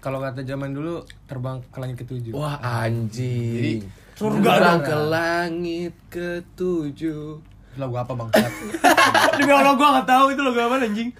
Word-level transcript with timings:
kalau 0.00 0.16
kata 0.16 0.40
zaman 0.48 0.72
dulu 0.72 1.04
terbang 1.28 1.60
ke 1.68 1.76
langit 1.76 1.96
ketujuh. 2.00 2.32
Wah 2.32 2.56
anjing. 2.56 3.84
Surga 4.16 4.48
Terbang 4.48 4.80
ke 4.80 4.96
langit 4.96 5.94
ketujuh. 6.08 7.44
Lagu 7.76 8.00
apa 8.00 8.16
bang? 8.16 8.28
Demi 9.36 9.52
Allah 9.52 9.76
gua 9.76 9.88
nggak 10.00 10.08
tahu 10.08 10.26
itu 10.32 10.40
logo 10.40 10.56
apa 10.56 10.80
anjing. 10.80 11.12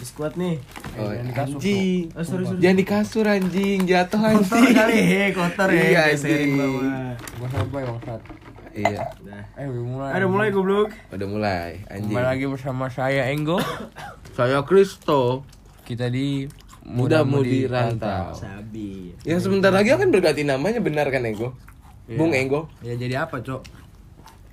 Squad 0.00 0.40
nih. 0.40 0.56
Oh, 0.96 1.12
jangan 1.12 1.28
di 1.28 1.34
kasur, 1.36 1.52
anjing. 1.60 2.02
Oh, 2.16 2.24
sorry, 2.24 2.44
sorry. 2.48 2.60
Jangan 2.64 2.76
di 2.80 2.86
kasur 2.88 3.24
anjing, 3.28 3.78
jatuh 3.84 4.20
Kotor 4.24 4.32
anjing. 4.32 4.72
kali, 4.72 4.98
he, 5.04 5.22
kotor 5.36 5.68
ya. 5.76 5.82
Iya, 5.84 6.00
anjing. 6.16 6.50
Gua 7.36 7.48
sampai 7.52 7.84
bang 7.84 8.00
Sat. 8.00 8.47
Iya, 8.78 9.10
Dah. 9.26 9.42
Eh 9.58 9.66
udah 9.66 9.82
mulai. 9.82 10.10
Ada 10.14 10.26
mulai 10.30 10.48
goblok. 10.54 10.88
udah 11.10 11.26
mulai 11.26 11.70
anjing. 11.90 12.14
Kembali 12.14 12.26
lagi 12.30 12.44
bersama 12.46 12.86
saya 12.86 13.26
Enggo. 13.34 13.58
Saya 14.38 14.62
Kristo, 14.62 15.42
Kita 15.82 16.06
di 16.06 16.46
muda 16.86 17.26
mudi 17.26 17.66
rantau. 17.66 18.30
Sabi. 18.38 19.18
Yang 19.26 19.50
sebentar 19.50 19.74
lagi 19.74 19.90
akan 19.90 20.14
berganti 20.14 20.46
namanya 20.46 20.78
benar 20.78 21.10
kan 21.10 21.26
Ego? 21.26 21.58
Bung 22.06 22.30
Ego? 22.30 22.70
Ya 22.80 22.94
jadi 22.94 23.26
apa 23.26 23.42
cok? 23.42 23.66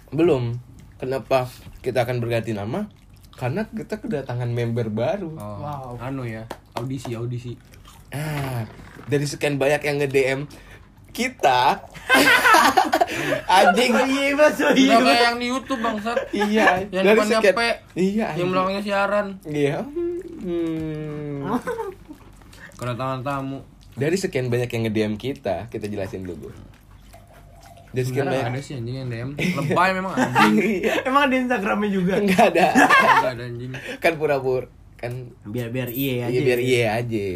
Belum. 0.09 0.58
Kenapa 0.98 1.45
kita 1.86 2.02
akan 2.02 2.17
berganti 2.17 2.55
nama? 2.55 2.89
Karena 3.36 3.67
kita 3.67 4.00
kedatangan 4.00 4.48
member 4.48 4.88
baru. 4.89 5.36
Oh, 5.38 6.00
Anu 6.00 6.23
ya, 6.23 6.48
audisi 6.73 7.14
audisi. 7.14 7.59
Ah, 8.16 8.64
dari 9.05 9.28
sekian 9.28 9.59
banyak 9.59 9.84
yang 9.84 10.00
nge-DM 10.00 10.39
kita 11.16 11.80
anjing 13.58 13.92
Iya, 13.96 14.36
Mas. 14.36 14.60
oh, 14.60 14.70
Iya. 14.70 14.96
kayak 15.00 15.22
yang 15.23 15.38
di 15.38 15.48
YouTube 15.48 15.80
bangsat. 15.80 16.18
iya 16.30 16.84
Yang 16.86 17.04
dari 17.04 17.18
depannya 17.18 17.40
P, 17.42 17.60
iya 17.96 18.28
Yang 18.36 18.48
belakangnya 18.52 18.82
siaran. 18.84 19.28
iya 19.46 19.78
hmm. 19.82 21.48
Kedatangan 22.76 23.20
tamu. 23.22 23.59
dari 23.94 24.14
sekian 24.14 24.52
banyak 24.52 24.67
yang 24.67 24.84
nge-DM 24.86 25.14
kita 25.16 25.66
kita 25.66 25.88
jelasin 25.88 26.22
dulu 26.22 26.36
Bu. 26.36 26.50
dari 27.89 28.04
sekian 28.04 28.28
banyak 28.28 28.44
ada 28.50 28.59
sih 28.59 28.76
anjing 28.76 28.95
yang 28.98 29.08
DM. 29.08 29.30
Lebay 29.56 29.89
memang 29.94 30.14
anjing. 30.14 30.54
Iya. 30.78 30.94
Emang 31.06 31.22
ada 31.26 31.36
Instagramnya 31.38 31.89
juga. 31.89 32.14
enggak 32.17 32.52
ada 32.52 32.67
Enggak 33.16 33.34
ada 33.34 33.44
anjing. 33.45 33.72
kan 33.98 34.14
pura-pura 34.14 34.67
kan 34.95 35.32
Biar 35.44 35.67
biar 35.70 35.88
iya 35.89 36.28
aja. 36.28 36.30
iya 36.30 36.42
biar 36.42 36.59
iya 36.61 36.84
aja 36.94 37.28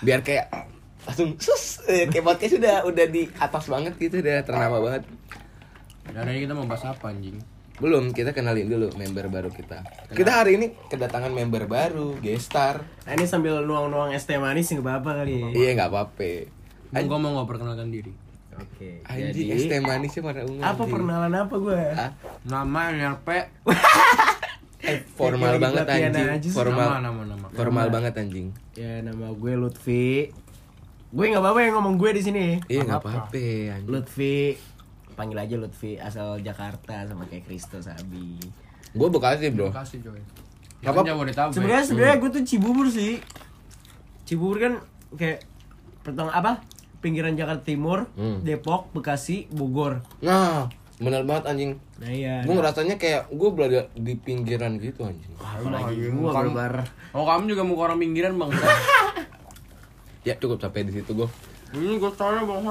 biar 0.00 0.20
kayak 0.20 0.46
langsung 1.02 1.30
sus 1.36 1.80
eh, 1.84 2.06
kayak 2.06 2.24
podcast 2.24 2.54
udah 2.56 2.76
udah 2.84 3.06
di 3.06 3.22
atas 3.34 3.64
banget 3.66 3.92
gitu 3.96 4.18
udah 4.18 4.42
ternama 4.42 4.76
banget 4.80 5.02
Dan 6.04 6.14
hari 6.18 6.30
ini 6.32 6.40
kita 6.42 6.52
mau 6.52 6.64
bahas 6.64 6.84
apa 6.84 7.08
anjing? 7.08 7.38
belum 7.76 8.12
kita 8.12 8.30
kenalin 8.30 8.68
dulu 8.68 8.92
member 8.92 9.26
baru 9.26 9.48
kita 9.48 9.80
kita 10.10 10.28
hari 10.34 10.60
ini 10.60 10.76
kedatangan 10.86 11.30
member 11.30 11.64
baru 11.64 12.12
gestar 12.18 12.84
Nah, 13.02 13.12
ini 13.14 13.24
sambil 13.24 13.56
nuang-nuang 13.60 14.12
es 14.12 14.22
teh 14.22 14.36
manis 14.36 14.68
nggak 14.68 14.82
apa-apa 14.82 15.10
kali. 15.18 15.32
ya. 15.32 15.48
iya 15.50 15.70
nggak 15.74 15.88
apa-apa 15.88 16.32
gua 17.00 17.16
mau 17.16 17.32
nggak 17.32 17.48
perkenalkan 17.48 17.88
diri. 17.88 18.12
Oke. 18.52 19.00
anjing 19.02 19.48
es 19.48 19.64
teh 19.64 19.80
manisnya 19.80 20.20
pada 20.20 20.44
ungu 20.44 20.60
Apa 20.60 20.76
anjing. 20.76 20.92
perkenalan 20.92 21.32
apa 21.34 21.54
gue? 21.56 21.80
Ah, 21.90 22.10
Nama 22.44 22.80
NRP. 22.92 23.28
eh, 24.82 24.98
formal 25.10 25.52
banget 25.56 25.84
anjing 25.86 26.52
formal 26.52 26.88
Nama 26.90 27.00
nama 27.02 27.22
nama. 27.26 27.46
formal 27.50 27.86
banget 27.88 28.12
anjing 28.14 28.52
Ya 28.74 29.00
nama 29.00 29.32
gue 29.32 29.52
Lutfi. 29.54 30.28
Gue 31.10 31.26
nggak 31.26 31.38
apa-apa 31.38 31.60
yang 31.60 31.74
ngomong 31.76 31.94
gue 31.96 32.10
di 32.12 32.22
sini. 32.22 32.46
iya 32.66 32.80
nggak 32.80 33.00
apa-apa 33.00 33.34
Lutfi, 33.84 34.54
panggil 35.12 35.36
aja 35.36 35.56
Lutfi 35.56 35.96
asal 35.96 36.38
Jakarta 36.38 37.02
sama 37.02 37.26
kayak 37.26 37.44
Kristo 37.44 37.78
Sabi. 37.78 38.38
gue 38.90 39.08
bekasi 39.08 39.50
bro 39.50 39.70
kasih 39.70 39.98
coy. 40.00 40.18
Apa- 40.80 41.02
Apa? 41.02 41.50
Sebenarnya 41.50 41.82
sebenarnya 41.84 42.16
gue 42.16 42.30
tuh 42.32 42.42
Cibubur 42.44 42.86
sih. 42.86 43.18
Cibubur 44.24 44.58
kan 44.58 44.72
kayak 45.12 45.42
pertama 46.00 46.30
apa? 46.30 46.62
Pinggiran 46.98 47.32
Jakarta 47.32 47.64
Timur, 47.64 48.06
Hmm. 48.12 48.40
Depok, 48.40 48.92
Bekasi, 48.92 49.48
Bogor. 49.48 50.04
nah 50.20 50.68
bener 50.96 51.24
banget 51.24 51.48
anjing 51.48 51.72
Nah 51.96 52.06
iya. 52.06 52.44
gue 52.44 52.52
ngerasanya 52.52 52.94
kayak 52.94 53.28
gue 53.30 53.48
berada 53.50 53.88
di 53.90 54.12
pinggiran 54.14 54.76
gitu 54.76 55.00
anjing 55.02 55.32
Apalagi 55.34 55.96
gue 56.06 56.12
Kamu- 56.12 56.52
barbar. 56.52 56.84
Oh 57.10 57.24
kamu 57.24 57.48
juga 57.48 57.62
muka 57.62 57.82
orang 57.88 57.98
pinggiran 57.98 58.36
bang. 58.36 58.50
ya 60.22 60.34
cukup 60.34 60.58
sampai 60.58 60.84
di 60.84 60.92
situ 60.92 61.12
gue 61.14 61.28
Ini 61.70 61.96
gue 61.96 62.12
tanya 62.12 62.42
bang. 62.42 62.64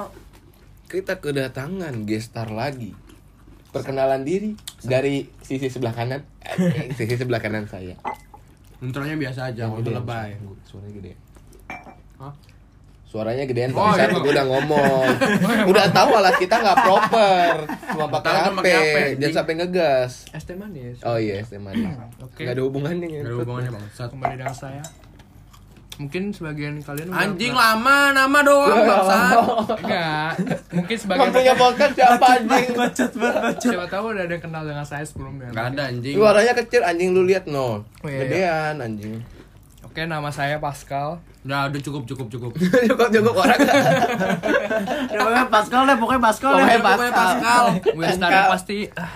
kita 0.86 1.18
kedatangan 1.18 1.94
gestar 2.04 2.48
lagi 2.48 2.94
perkenalan 3.70 4.22
diri 4.22 4.54
dari 4.82 5.26
sisi 5.40 5.68
sebelah 5.68 5.94
kanan 5.94 6.22
Eh, 6.42 6.90
sisi 6.92 7.16
sebelah 7.16 7.38
kanan 7.38 7.64
saya 7.64 7.94
Intronya 8.80 9.14
biasa 9.14 9.52
aja, 9.52 9.68
gede, 9.72 9.92
lebay. 9.92 10.34
suara- 10.34 10.64
suaranya 10.66 10.94
gede 10.96 11.12
Hah? 12.18 12.34
suaranya 13.04 13.44
gedean 13.44 13.72
Oh, 13.72 13.82
bangsat 13.84 14.06
iya. 14.08 14.16
gue 14.16 14.32
udah 14.32 14.46
ngomong 14.46 15.06
udah 15.66 15.86
tahu 15.90 16.10
alat 16.14 16.36
kita 16.38 16.56
nggak 16.56 16.78
proper 16.80 17.54
cuma 17.88 18.06
pakai 18.08 18.30
Tahu 18.30 18.54
HP 18.54 18.66
jangan 19.18 19.34
sampai 19.36 19.54
ngegas 19.58 20.12
Es 20.30 20.44
teh 20.44 20.54
manis. 20.54 21.02
oh 21.02 21.18
iya 21.18 21.38
es 21.38 21.50
teh 21.50 21.58
manis 21.58 21.90
Oke. 22.22 22.46
nggak 22.46 22.54
ada 22.54 22.62
hubungannya 22.62 23.02
Gak 23.02 23.14
ada 23.16 23.22
ngentot. 23.26 23.42
hubungannya 23.42 23.72
bang. 23.74 23.86
Satu. 23.92 24.10
kembali 24.14 24.36
dengan 24.38 24.54
saya 24.56 24.84
mungkin 26.00 26.32
sebagian 26.32 26.80
kalian 26.80 27.12
Anjing 27.12 27.52
pernah- 27.52 27.76
lama 27.76 27.98
nama 28.16 28.40
doang 28.40 28.72
bangsat. 28.90 29.36
enggak 29.78 30.32
mungkin 30.72 30.96
sebagian 30.98 31.24
Waktunya 31.28 31.54
podcast 31.54 31.94
siapa 31.94 32.26
anjing 32.34 32.68
Bacot 32.72 33.12
banget 33.14 33.56
siapa 33.60 33.86
tahu 33.86 34.06
udah 34.10 34.24
ada 34.24 34.32
yang 34.32 34.42
kenal 34.42 34.64
dengan 34.64 34.86
saya 34.86 35.04
sebelumnya 35.04 35.52
Gak 35.52 35.76
ada 35.76 35.84
anjing. 35.88 36.16
suaranya 36.16 36.54
kecil 36.56 36.82
anjing 36.82 37.10
lu 37.12 37.24
lihat 37.24 37.46
no 37.46 37.84
Oh, 38.00 38.08
iya, 38.08 38.16
iya. 38.16 38.20
gedean 38.22 38.76
anjing 38.80 39.14
oke 39.82 40.02
nama 40.02 40.30
saya 40.30 40.56
Pascal 40.58 41.20
Udah, 41.40 41.68
udah 41.68 41.82
cukup 41.82 42.04
cukup 42.06 42.28
cukup. 42.30 42.52
cukup 42.90 43.08
cukup 43.10 43.34
orang 43.38 43.60
Ya 45.10 45.18
pokoknya 45.18 45.48
Pascal 45.50 45.82
deh, 45.84 45.96
pokoknya 45.96 46.22
Pascal 46.22 46.52
deh. 46.54 46.64
Pokoknya 46.78 47.12
Pascal. 47.12 47.64
Pascal. 47.96 48.44
pasti 48.50 48.78
ah, 48.94 49.10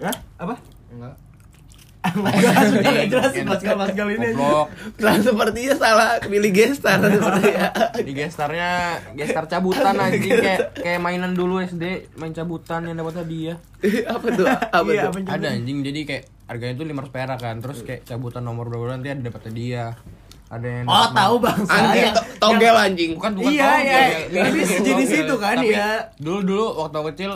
Hah? 0.00 0.16
Apa? 0.36 0.54
enggak 0.90 1.14
Enggak 2.02 3.06
jelas 3.08 3.30
sih 3.30 3.46
Pascal 3.46 3.76
Pascal 3.78 4.08
ini. 4.10 4.34
Sepertinya 5.22 5.74
salah 5.78 6.10
pilih 6.18 6.50
gestar 6.50 6.98
sepertinya. 6.98 7.68
Di 7.94 8.12
gestarnya 8.12 8.70
gestar 9.14 9.46
cabutan 9.46 9.94
anjing 9.96 10.34
kayak 10.34 10.74
kayak 10.76 11.00
mainan 11.00 11.32
dulu 11.32 11.62
SD 11.62 12.10
main 12.18 12.34
cabutan 12.34 12.90
yang 12.90 12.98
dapat 12.98 13.22
hadiah. 13.22 13.56
apa 14.14 14.26
tuh? 14.28 14.46
Apa 14.46 14.88
Iya, 14.92 15.08
tuh? 15.08 15.22
apa 15.22 15.38
Ada 15.38 15.46
anjing 15.54 15.78
jadi 15.82 16.00
kayak 16.02 16.24
harganya 16.50 16.74
tuh 16.74 16.86
500 16.90 17.14
perak 17.14 17.38
kan. 17.38 17.56
Terus 17.62 17.78
kayak 17.82 18.00
cabutan 18.04 18.42
nomor 18.42 18.66
berapa 18.66 18.92
nanti 18.92 19.08
ada 19.08 19.22
dapat 19.22 19.42
hadiah. 19.48 19.94
Ada 20.52 20.68
yang 20.68 20.84
Oh, 20.84 21.08
tahu 21.10 21.34
Bang. 21.40 21.64
Anjing 21.64 22.12
to- 22.12 22.24
togel 22.38 22.76
anjing. 22.76 23.10
Bukan 23.16 23.32
bukan 23.34 23.48
Iya, 23.50 23.64
togel, 23.64 23.80
iya. 23.80 24.02
ya. 24.28 24.42
Ini 24.44 24.60
sejenis 24.62 25.08
Togel. 25.08 25.24
itu 25.24 25.34
kan, 25.38 25.56
Tapi 25.56 25.72
ya. 25.72 25.88
Dulu 26.14 26.38
dulu 26.42 26.66
waktu 26.76 26.98
kecil 27.08 27.30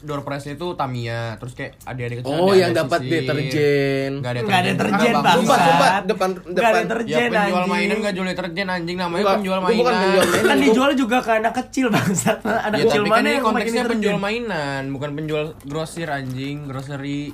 door 0.00 0.20
prize 0.20 0.46
itu 0.50 0.66
Tamiya, 0.74 1.38
terus 1.38 1.54
kayak 1.54 1.78
adik-adik 1.84 2.16
kecil 2.20 2.34
Oh, 2.34 2.50
ada- 2.50 2.58
yang 2.58 2.70
dapat 2.74 3.00
deterjen. 3.04 4.10
Nggak 4.18 4.30
ada 4.30 4.40
Enggak 4.40 4.58
ada 4.58 4.68
deterjen, 4.68 4.98
Nggak, 5.12 5.22
Bang. 5.22 5.36
Sumpah, 5.38 5.58
sumpah 5.60 5.90
depan 6.02 6.28
depan. 6.48 6.72
ada 6.74 6.94
Ya 7.06 7.18
penjual 7.22 7.38
anjing. 7.38 7.70
mainan 7.70 7.96
gak 8.00 8.14
jual 8.14 8.26
deterjen 8.26 8.66
anjing 8.68 8.96
namanya 8.96 9.22
Bukan, 9.22 9.36
penjual 9.36 9.58
mainan. 9.60 9.78
bukan 9.78 9.94
penjual 9.94 10.24
mainan. 10.26 10.42
Kan 10.44 10.58
dijual 10.60 10.90
juga 10.96 11.16
ke 11.20 11.30
anak 11.32 11.52
kecil 11.56 11.86
bangsat. 11.88 12.38
Anak 12.66 12.76
Ya, 12.76 12.84
kecil 12.84 13.00
tapi 13.00 13.08
kan 13.08 13.14
mana 13.14 13.22
ini 13.22 13.30
pakai 13.32 13.46
konteksnya 13.46 13.82
penjual 13.86 14.18
mainan, 14.18 14.82
bukan 14.90 15.10
penjual 15.14 15.44
grosir 15.62 16.08
anjing, 16.08 16.66
grocery. 16.66 17.30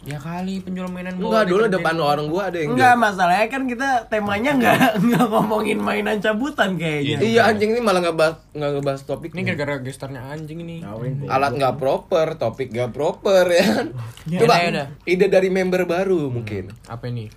Ya 0.00 0.16
kali 0.16 0.64
penjual 0.64 0.88
mainan 0.88 1.20
bawa 1.20 1.28
Enggak, 1.28 1.44
dulu 1.52 1.64
depan 1.68 1.94
orang 2.00 2.26
gua 2.32 2.48
ada 2.48 2.56
yang 2.56 2.72
Enggak, 2.72 2.96
masalahnya 2.96 3.46
kan 3.52 3.62
kita 3.68 3.88
temanya 4.08 4.56
enggak 4.56 4.96
enggak 4.96 5.26
ngomongin 5.28 5.76
mainan 5.76 6.16
cabutan 6.24 6.80
kayaknya. 6.80 7.20
Iya, 7.20 7.52
anjing 7.52 7.76
ini 7.76 7.84
malah 7.84 8.00
ngebahas 8.00 8.40
nggak 8.56 8.70
ngebahas 8.80 9.00
topik. 9.04 9.36
Ini 9.36 9.42
gara-gara 9.44 9.76
gestarnya 9.84 10.24
anjing 10.24 10.64
ini. 10.64 10.80
Alat 11.28 11.52
nggak 11.52 11.76
proper, 11.76 12.40
topik 12.40 12.72
nggak 12.72 12.96
proper 12.96 13.44
ya. 13.52 13.60
kan? 13.60 13.86
Coba 14.24 14.54
Ya, 14.64 14.84
ide 15.04 15.28
dari 15.28 15.52
member 15.52 15.84
baru 15.84 16.32
mungkin. 16.32 16.72
Apa 16.88 17.04
ini? 17.12 17.28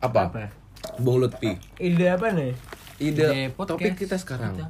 Apa? 0.00 0.32
Apa? 0.32 0.48
Bung 0.96 1.20
Lutfi. 1.20 1.52
Ide 1.76 2.16
apa 2.16 2.32
nih? 2.32 2.56
Ide 2.96 3.28
Ide 3.28 3.40
podcast 3.52 3.76
topik 3.76 3.92
kita 4.00 4.16
sekarang. 4.16 4.56
kita. 4.56 4.68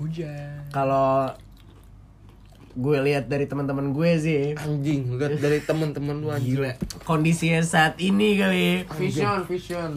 Hujan 0.00 0.66
Kalau 0.72 1.30
gue 2.74 2.98
lihat 3.00 3.24
dari 3.24 3.46
teman-teman 3.46 3.90
gue 3.90 4.10
sih 4.16 4.42
Anjing, 4.52 5.14
lihat 5.14 5.38
dari 5.38 5.58
teman-teman 5.60 6.18
lu 6.18 6.28
anjing. 6.28 6.58
gila 6.58 6.72
kondisinya 7.02 7.62
saat 7.62 7.94
ini 7.98 8.34
kali 8.34 8.82
Vision, 8.92 9.46
vision. 9.46 9.92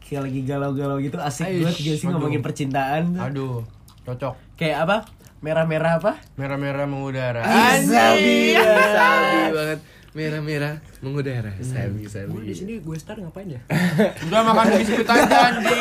kayak 0.00 0.26
lagi 0.26 0.40
galau-galau 0.42 0.98
gitu 0.98 1.14
asik 1.16 1.46
Aish, 1.46 1.62
banget 1.62 1.76
gak 1.76 1.96
sih 1.96 2.02
aduh. 2.02 2.12
ngomongin 2.12 2.40
percintaan 2.40 3.02
tuh. 3.08 3.22
Aduh, 3.22 3.56
cocok. 4.02 4.34
kayak 4.54 4.82
apa 4.82 4.96
merah-merah 5.38 5.92
apa 5.96 6.12
Merah-merah 6.34 6.84
mengudara. 6.84 7.40
Sabi. 7.80 8.58
Sabi 8.58 9.40
banget. 9.50 9.78
Merah-merah 10.10 10.82
mengudara. 10.98 11.54
Sabi 11.62 12.10
Gue 12.10 12.42
di 12.42 12.54
sini 12.54 12.82
gue 12.82 12.96
star 12.98 13.14
ngapain 13.22 13.46
ya? 13.46 13.62
Udah 14.26 14.42
makan 14.42 14.82
biskuit 14.82 15.06
aja 15.06 15.54
anjing. 15.54 15.80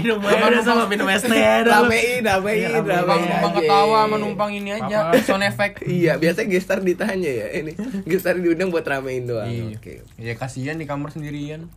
minum 0.00 0.24
air 0.24 0.56
sama 0.64 0.88
minum 0.88 1.04
es 1.12 1.20
teh 1.20 1.36
Ramein, 1.36 2.24
ramein, 2.24 2.72
ramein. 2.80 3.28
numpang 3.28 3.52
ketawa 3.60 3.98
sama 4.08 4.16
numpang 4.16 4.50
ini 4.56 4.72
aja. 4.72 5.12
Sound 5.20 5.44
effect. 5.44 5.84
Iya, 5.84 6.16
biasanya 6.16 6.48
gestar 6.48 6.80
ditanya 6.80 7.28
ya. 7.28 7.46
Ini 7.60 7.72
gestar 8.08 8.40
diundang 8.40 8.72
buat 8.72 8.88
ramein 8.88 9.28
doang. 9.28 9.52
Iya. 9.52 9.76
Oke. 9.76 10.00
Ya 10.16 10.32
kasihan 10.32 10.80
di 10.80 10.88
kamar 10.88 11.12
sendirian. 11.12 11.68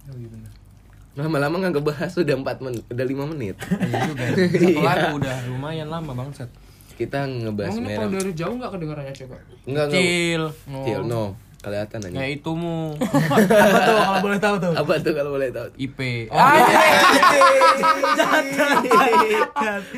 Lama-lama 1.19 1.59
nggak 1.59 1.75
ngebahas 1.75 2.15
udah 2.15 2.35
4 2.39 2.63
menit, 2.63 2.83
udah 2.87 3.05
5 3.05 3.31
menit. 3.35 3.55
Iya 3.59 4.79
lagu 4.79 5.19
udah 5.19 5.37
lumayan 5.51 5.91
lama 5.91 6.15
bangsat. 6.15 6.47
Kita 6.95 7.27
ngebahas 7.27 7.75
Emang 7.75 7.83
ini 7.83 7.87
merah. 7.91 7.99
kalau 7.99 8.09
dari 8.15 8.31
jauh 8.31 8.55
nggak 8.55 8.71
kedengarannya 8.75 9.13
coba? 9.15 9.35
Enggak, 9.67 9.85
enggak. 9.91 9.99
Kecil. 9.99 10.43
Kecil, 10.55 11.01
no. 11.03 11.23
Kelihatan 11.59 11.99
aja. 12.07 12.15
Kayak 12.15 12.31
itumu. 12.39 12.95
apa 12.95 13.35
tuh 13.83 13.95
kalau 13.99 14.19
boleh 14.23 14.39
tahu 14.39 14.55
tuh 14.63 14.71
Apa 14.79 14.93
tuh 15.03 15.11
kalau 15.11 15.31
boleh 15.35 15.49
tahu? 15.51 15.67
IP. 15.75 15.99
Ah, 16.31 16.55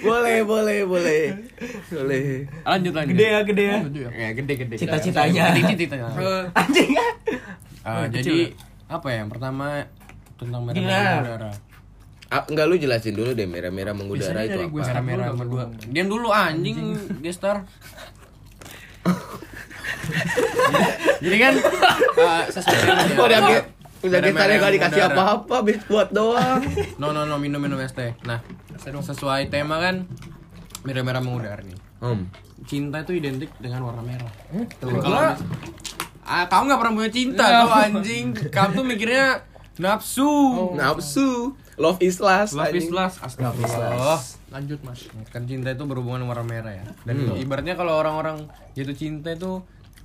boleh, 0.01 0.41
boleh, 0.41 0.79
boleh. 0.89 1.23
Boleh. 1.93 2.49
Lanjut 2.65 2.93
lanjut. 2.97 3.13
gede 3.13 3.25
ya 3.29 3.39
gede 3.45 3.63
ya 3.63 3.77
Gitu 3.85 3.99
ya. 4.01 4.09
Ya 4.09 4.29
gede 4.33 4.53
gede. 4.57 4.75
Cita-citanya. 4.81 5.53
Cita-citanya. 5.53 6.09
anjing 6.57 6.89
Ah, 7.85 8.09
jadi 8.09 8.57
apa 8.89 9.07
ya? 9.13 9.17
Yang 9.21 9.29
pertama 9.37 9.65
tentang 10.41 10.61
merah 10.65 10.77
Gila. 10.81 11.05
udara. 11.21 11.51
Ah, 12.31 12.41
enggak 12.47 12.65
lu 12.65 12.75
jelasin 12.79 13.13
dulu 13.13 13.37
deh 13.37 13.45
merah-merah 13.45 13.93
mengudara 13.93 14.41
itu 14.49 14.57
apa? 14.57 14.71
Merah 14.71 15.03
merah 15.05 15.27
berdua. 15.37 15.69
Diam 15.93 16.09
dulu 16.09 16.33
anjing, 16.33 16.97
gestar. 17.21 17.69
jadi 21.23 21.37
kan 21.37 21.53
ah, 22.19 22.43
sesuai 22.49 22.77
dengan 22.81 23.63
Udah 24.01 24.17
udah 24.17 24.19
gestarnya 24.33 24.57
gak 24.57 24.73
dikasih 24.73 25.01
apa-apa, 25.13 25.55
biskuit 25.61 26.09
doang. 26.09 26.61
No 27.01 27.13
no 27.13 27.29
no 27.29 27.37
minum 27.37 27.61
minum 27.61 27.77
es 27.77 27.93
teh. 27.93 28.17
Nah 28.25 28.41
sesuai 28.81 29.53
tema 29.53 29.77
kan 29.77 30.09
merah-merah 30.81 31.21
mengudara 31.21 31.61
nih. 31.61 31.77
Hmm. 32.01 32.25
Cinta 32.65 33.05
itu 33.05 33.13
identik 33.21 33.53
dengan 33.61 33.85
warna 33.85 34.01
merah. 34.01 34.31
Tuh, 34.81 34.89
kalau 34.97 35.37
ah, 36.25 36.45
kamu 36.49 36.63
nggak 36.65 36.79
pernah 36.81 36.93
punya 36.97 37.11
cinta 37.13 37.43
tuh 37.45 37.71
anjing. 37.77 38.25
Kamu 38.49 38.69
tuh 38.81 38.85
mikirnya 38.85 39.45
nafsu. 39.77 40.33
Nafsu. 40.73 41.53
Love 41.77 42.01
is 42.01 42.17
last. 42.17 42.57
Love 42.57 42.73
is 42.73 42.89
anjing. 42.89 42.97
last. 42.97 43.17
Astagfirullah. 43.21 44.21
Lanjut 44.49 44.79
mas. 44.81 45.05
Kan 45.29 45.45
cinta 45.45 45.77
itu 45.77 45.85
berhubungan 45.85 46.25
warna 46.25 46.45
merah 46.45 46.73
ya. 46.73 46.85
Dan 47.05 47.37
ibaratnya 47.37 47.77
kalau 47.77 48.01
orang-orang 48.01 48.49
jatuh 48.73 48.97
cinta 48.97 49.29
itu 49.37 49.61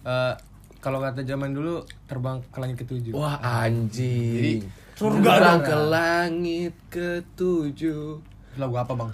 eh, 0.07 0.35
kalau 0.79 1.03
kata 1.03 1.27
zaman 1.27 1.51
dulu 1.51 1.83
terbang 2.07 2.39
ke 2.47 2.59
langit 2.59 2.77
ketujuh. 2.79 3.13
Wah 3.13 3.43
anjing. 3.43 4.63
Surga 4.95 5.29
Terbang 5.35 5.61
ke 5.61 5.77
langit 5.77 6.75
ketujuh. 6.89 8.23
Lagu 8.57 8.75
apa 8.75 8.93
bang? 8.95 9.09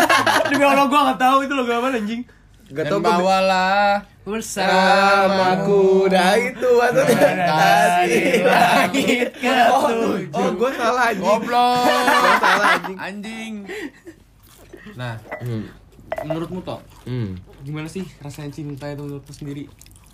demi 0.48 0.64
allah 0.64 0.86
gua 0.86 1.00
nggak 1.06 1.20
tahu 1.20 1.38
itu 1.42 1.52
logo 1.52 1.68
apa 1.68 1.92
anjing 1.92 2.22
Gak 2.68 2.84
tau 2.84 3.00
gue 3.00 3.08
bawalah 3.08 4.04
sama 4.44 5.64
kuda 5.64 6.36
itu 6.36 6.68
atau 6.78 7.00
dari 7.00 8.44
langit 8.44 9.32
ketujuh. 9.40 10.28
Oh, 10.30 10.48
gue 10.52 10.70
salah 10.76 11.08
anjing. 11.08 11.24
goblok. 11.24 11.88
Gua 11.88 12.34
salah 12.36 12.68
anjing. 12.76 12.98
Anjing. 13.00 13.52
Nah, 14.94 15.16
Hmm. 15.40 15.64
menurutmu 16.24 16.60
toh 16.60 16.80
Hmm. 17.04 17.40
gimana 17.60 17.88
sih 17.88 18.04
rasanya 18.20 18.52
cinta 18.52 18.84
itu 18.86 19.00
menurutmu 19.00 19.32
sendiri? 19.32 19.64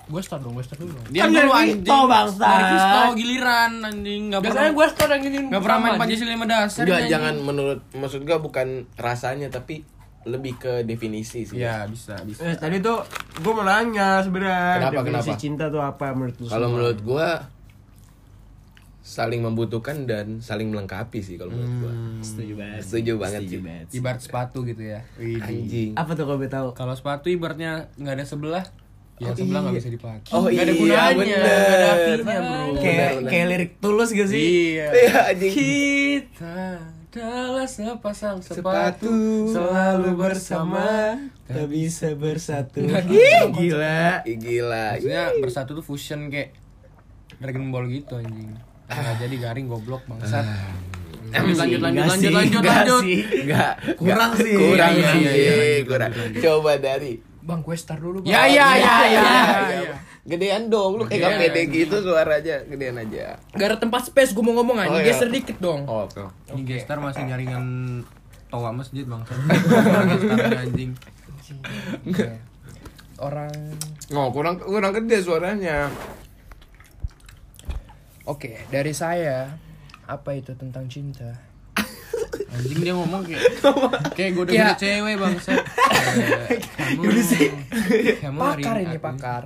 Gue 0.05 0.21
star 0.21 0.37
dong, 0.39 0.53
gue 0.53 0.61
star 0.61 0.77
dulu. 0.77 0.93
dong. 0.93 1.05
Dia 1.09 1.23
Kan 1.23 1.31
dulu 1.31 1.51
anjing. 1.51 1.81
Vito, 1.81 1.99
bangsat. 2.05 2.45
Dari 2.45 2.65
Visto 2.71 3.01
giliran 3.17 3.73
anjing 3.83 4.21
enggak 4.27 4.41
pernah 4.41 4.53
Biasanya 4.55 4.73
gue 4.73 4.87
star 4.91 5.09
yang 5.09 5.23
ini. 5.23 5.39
enggak 5.43 5.62
pernah 5.62 5.79
main 5.79 5.93
Pancasila 5.97 6.31
lima 6.31 6.47
dasar. 6.47 6.83
Enggak, 6.83 6.99
anjing. 6.99 7.11
jangan 7.11 7.35
menurut 7.41 7.79
maksud 7.93 8.21
gue 8.21 8.37
bukan 8.39 8.67
rasanya 8.95 9.49
tapi 9.49 9.75
lebih 10.25 10.56
ke 10.56 10.73
definisi 10.83 11.45
sih. 11.45 11.56
Iya, 11.59 11.85
bisa, 11.85 12.17
bisa. 12.21 12.41
eh, 12.43 12.53
tadi 12.55 12.81
tuh 12.81 12.97
gua 13.41 13.53
mau 13.55 13.65
nanya 13.67 14.21
sebenarnya 14.21 14.81
Kenapa, 14.81 14.93
definisi 14.99 15.29
kenapa? 15.29 15.37
cinta 15.39 15.65
tuh 15.69 15.83
apa 15.83 16.06
menurut 16.11 16.35
lu 16.35 16.47
Kalau 16.47 16.69
menurut 16.71 16.99
gua 17.01 17.29
saling 19.05 19.45
membutuhkan 19.45 20.09
dan 20.09 20.41
saling 20.41 20.73
melengkapi 20.73 21.21
sih 21.21 21.37
kalau 21.37 21.53
menurut 21.53 21.77
gua. 21.79 21.93
setuju 22.21 22.53
banget 22.56 22.81
Setuju 22.81 23.12
banget 23.21 23.41
sih. 23.45 23.61
Ibarat 23.95 24.21
sepatu 24.21 24.59
gitu 24.65 24.81
ya. 24.83 25.05
Anjing. 25.19 25.93
apa 25.93 26.11
tuh 26.12 26.25
kalau 26.25 26.41
tahu 26.43 26.69
Kalau 26.73 26.95
sepatu 26.95 27.29
ibaratnya 27.29 27.93
nggak 27.95 28.15
ada 28.17 28.25
sebelah, 28.25 28.65
yang 29.16 29.31
Oh, 29.31 29.37
sebelah 29.37 29.61
nggak 29.61 29.70
iya. 29.70 29.81
bisa 29.81 29.90
dipakai. 29.90 30.31
Oh, 30.31 30.43
Nggak 30.44 30.58
ada 30.58 30.64
iya, 30.66 30.75
gunanya, 30.76 31.14
bener. 31.14 31.38
nggak 31.38 31.55
ada 31.70 31.87
artinya, 31.88 32.37
bro. 32.40 32.75
kayak 32.76 33.11
kayak 33.25 33.46
lirik 33.46 33.72
tulus 33.78 34.11
gak 34.11 34.26
sih 34.26 34.43
Iya. 34.75 34.87
Iya 34.90 35.19
anjing. 35.28 35.52
Kita 35.55 36.58
adalah 37.14 37.62
sepasang 37.64 38.37
sepatu, 38.38 38.58
Sepatu 38.58 39.14
selalu 39.49 40.11
bersama 40.16 41.14
tak 41.44 41.66
bisa 41.69 42.11
bersatu 42.12 42.82
Ih, 42.82 43.43
gila 43.52 44.26
gila. 44.26 44.87
Maksudnya 44.93 45.25
bersatu 45.38 45.70
tuh 45.72 45.84
fusion 45.84 46.26
kayak 46.26 46.50
Dragon 47.37 47.70
Ball 47.70 47.87
gitu 47.87 48.14
anjing. 48.14 48.58
Nggak 48.84 49.14
jadi 49.20 49.34
garing 49.40 49.67
goblok 49.67 50.02
bangsat. 50.05 50.43
Lanjut 51.31 51.55
lanjut 51.56 51.81
lanjut 51.81 52.02
Enggak 52.02 52.10
lanjut 52.12 52.32
lanjut 52.32 52.58
enggak 52.58 52.75
lanjut. 52.76 53.02
sih. 53.02 53.19
Enggak. 53.40 53.72
Kurang 53.94 54.31
enggak. 54.31 54.43
sih. 54.43 54.55
Kurang 54.56 54.90
Iya, 54.93 55.06
sih. 55.08 55.20
iya, 55.20 55.32
iya, 55.32 55.52
lanjut, 55.55 55.82
kurang. 55.87 56.10
lanjut, 56.12 56.40
Coba 56.40 56.72
dari. 56.76 57.12
Bang, 57.44 57.61
gue 57.61 57.76
star 57.76 58.00
dulu. 58.00 58.25
Bang. 58.25 58.32
Ya 58.32 58.49
ya 58.49 58.69
ya 58.75 58.94
ya. 59.05 59.25
Iya. 59.69 59.94
Gedean 60.25 60.73
dong, 60.73 60.96
lu 60.96 61.05
kayak 61.05 61.20
gak 61.20 61.37
pede 61.38 61.62
gitu 61.69 62.00
suaranya, 62.00 62.64
gedean 62.64 62.96
aja. 62.96 63.37
Gak 63.52 63.67
ada 63.69 63.76
tempat 63.76 64.08
space, 64.08 64.32
gue 64.32 64.41
mau 64.41 64.56
ngomong 64.56 64.81
aja. 64.81 64.88
Oh, 64.88 64.96
iya. 64.96 65.12
Geser 65.12 65.29
dikit 65.29 65.61
dong. 65.61 65.85
Oh, 65.85 66.08
oke. 66.08 66.25
Ini 66.49 66.64
gestar 66.64 66.96
masih 66.96 67.29
nyaringan 67.29 67.64
toa 68.49 68.73
masjid. 68.73 69.05
Gestarnya 69.05 70.61
anjing. 70.64 70.96
Orang 73.20 73.52
Oh, 74.11 74.32
kurang 74.32 74.56
kurang 74.56 74.96
gede 74.96 75.20
suaranya. 75.20 75.93
Oke, 78.25 78.64
dari 78.69 78.96
saya 78.96 79.52
apa 80.05 80.32
itu 80.32 80.56
tentang 80.56 80.88
cinta? 80.88 81.37
Anjing 82.55 82.81
dia 82.81 82.95
ngomong 82.95 83.23
kayak 83.27 83.43
kayak 84.15 84.31
gue 84.31 84.43
udah 84.47 84.55
punya 84.55 84.77
cewek. 84.79 85.15
Kayak, 85.19 85.43
Kamu 86.95 87.03
kamu 88.23 88.39
hari 88.41 88.62
Pakar 88.62 88.77
ini, 88.79 88.97
pakar. 88.99 89.43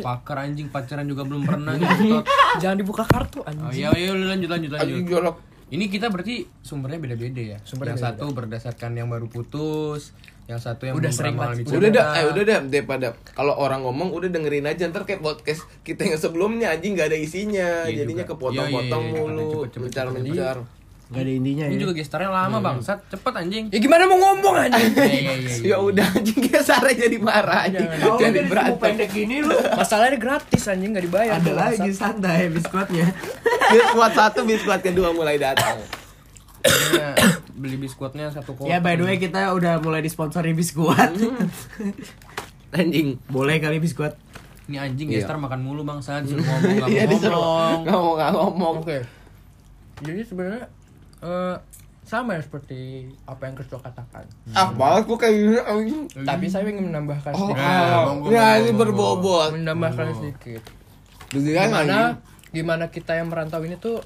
Pakar 0.00 0.36
anjing 0.46 0.68
pacaran 0.70 1.06
juga 1.06 1.26
belum 1.26 1.42
pernah 1.42 1.74
gitu. 1.74 2.22
Jangan 2.62 2.76
dibuka 2.78 3.02
kartu 3.02 3.42
Oh 3.42 3.48
anjing. 3.50 3.82
iya 3.82 3.88
iya 3.98 4.14
udah 4.14 4.26
lanjut 4.30 4.50
lanjut 4.50 4.70
lanjut. 4.70 4.86
Anjing 4.86 5.06
jorok. 5.10 5.36
Ini 5.74 5.84
kita 5.90 6.06
berarti 6.12 6.46
sumbernya 6.62 7.02
beda-beda 7.02 7.42
ya. 7.42 7.58
Sumbernya 7.66 7.98
yang 7.98 8.04
satu 8.04 8.24
berdasarkan 8.30 8.90
yang 8.94 9.08
baru 9.10 9.26
putus, 9.26 10.14
yang 10.46 10.60
satu 10.60 10.86
yang 10.86 10.94
Udah 10.94 11.10
sering 11.10 11.34
mengalami 11.34 11.64
Udah 11.66 11.90
dah, 11.90 12.04
eh 12.20 12.24
udah 12.30 12.42
dah 12.44 12.58
daripada 12.68 13.06
kalau 13.32 13.56
orang 13.56 13.80
ngomong 13.82 14.12
udah 14.12 14.28
dengerin 14.28 14.68
aja 14.68 14.86
ntar 14.92 15.08
kayak 15.08 15.24
podcast 15.24 15.64
kita 15.82 16.04
yang 16.04 16.20
sebelumnya 16.20 16.68
anjing 16.70 16.94
gak 16.94 17.10
ada 17.10 17.18
isinya, 17.18 17.88
Iya 17.88 18.04
jadinya 18.04 18.28
kepotong-potong 18.28 19.02
Iya, 19.02 19.10
iya, 19.10 19.18
iya, 19.18 19.24
mulu, 19.24 19.52
mencar-mencar. 19.66 20.56
Gak 21.04 21.20
ada 21.20 21.30
intinya 21.30 21.64
Ini 21.64 21.74
ya 21.74 21.80
juga 21.80 21.92
gestarnya 21.92 22.28
lama 22.28 22.58
bangsat, 22.58 22.98
cepet 23.06 23.32
anjing. 23.34 23.64
Ya 23.68 23.78
gimana 23.78 24.04
mau 24.04 24.16
ngomong 24.16 24.54
anjing? 24.58 24.88
Iya 24.96 25.04
iya 25.04 25.34
iya. 25.36 25.52
iya. 25.52 25.66
Ya 25.66 25.76
udah 25.78 26.06
anjing 26.10 26.40
Gesara 26.42 26.90
jadi 26.90 27.16
marah 27.18 27.60
anjing. 27.64 27.84
Jadi 27.92 28.38
berantem. 28.44 28.80
pendek 28.80 29.10
gini 29.10 29.40
lu 29.40 29.52
Masalahnya 29.70 30.16
gratis 30.16 30.64
anjing 30.64 30.90
nggak 30.90 31.04
dibayar. 31.04 31.36
ada 31.36 31.52
lagi 31.52 31.90
santai 31.90 32.48
biskuitnya 32.48 33.12
Biskuit 33.74 34.12
satu, 34.12 34.40
biskuit 34.42 34.80
kedua 34.80 35.10
mulai 35.10 35.36
datang. 35.36 35.76
Beli 37.54 37.76
biskuitnya 37.78 38.28
satu 38.30 38.52
kotak. 38.54 38.66
ya 38.66 38.78
by 38.78 38.94
the 38.94 39.04
way 39.04 39.16
kita 39.16 39.50
udah 39.50 39.78
mulai 39.78 40.00
disponsori 40.00 40.52
biskuit 40.52 41.12
Anjing. 42.72 43.20
boleh 43.26 43.56
kali 43.58 43.78
biskuit 43.78 44.16
Ini 44.64 44.80
anjing 44.80 45.06
Iya. 45.06 45.20
gestar 45.20 45.36
makan 45.36 45.60
mulu 45.60 45.80
bangsat, 45.82 46.24
disuruh 46.24 46.40
ngomong 46.48 46.72
nggak 46.74 46.88
Iya 46.88 47.02
mau 47.02 47.12
disuruh 47.12 47.36
ngomong. 47.36 47.80
ngomong 47.84 48.14
nggak 48.14 48.30
ngomong. 48.32 48.74
Oke. 48.80 48.98
Jadi 50.00 50.20
sebenarnya 50.24 50.64
eh, 51.20 51.56
sama 52.04 52.36
ya 52.36 52.42
seperti 52.44 53.08
apa 53.24 53.48
yang 53.48 53.54
Kristo 53.56 53.80
katakan. 53.80 54.28
Ah, 54.52 54.68
malas 54.70 55.08
gua 55.08 55.16
kayak 55.16 55.34
gini 55.34 55.56
anjing. 55.56 56.02
Tapi 56.12 56.44
saya 56.46 56.68
ingin 56.68 56.92
menambahkan 56.92 57.32
Oh, 57.32 57.48
sedikit. 57.48 57.64
Ah. 57.64 57.80
ya 57.80 57.98
monggo, 58.04 58.28
ini 58.60 58.70
berbobot. 58.72 59.50
menambahkan 59.56 60.06
sedikit. 60.20 60.62
Demikian 61.32 61.72
Gimana 61.72 61.98
gimana 62.54 62.84
kita 62.86 63.18
yang 63.18 63.32
merantau 63.32 63.64
ini 63.64 63.74
tuh 63.74 63.98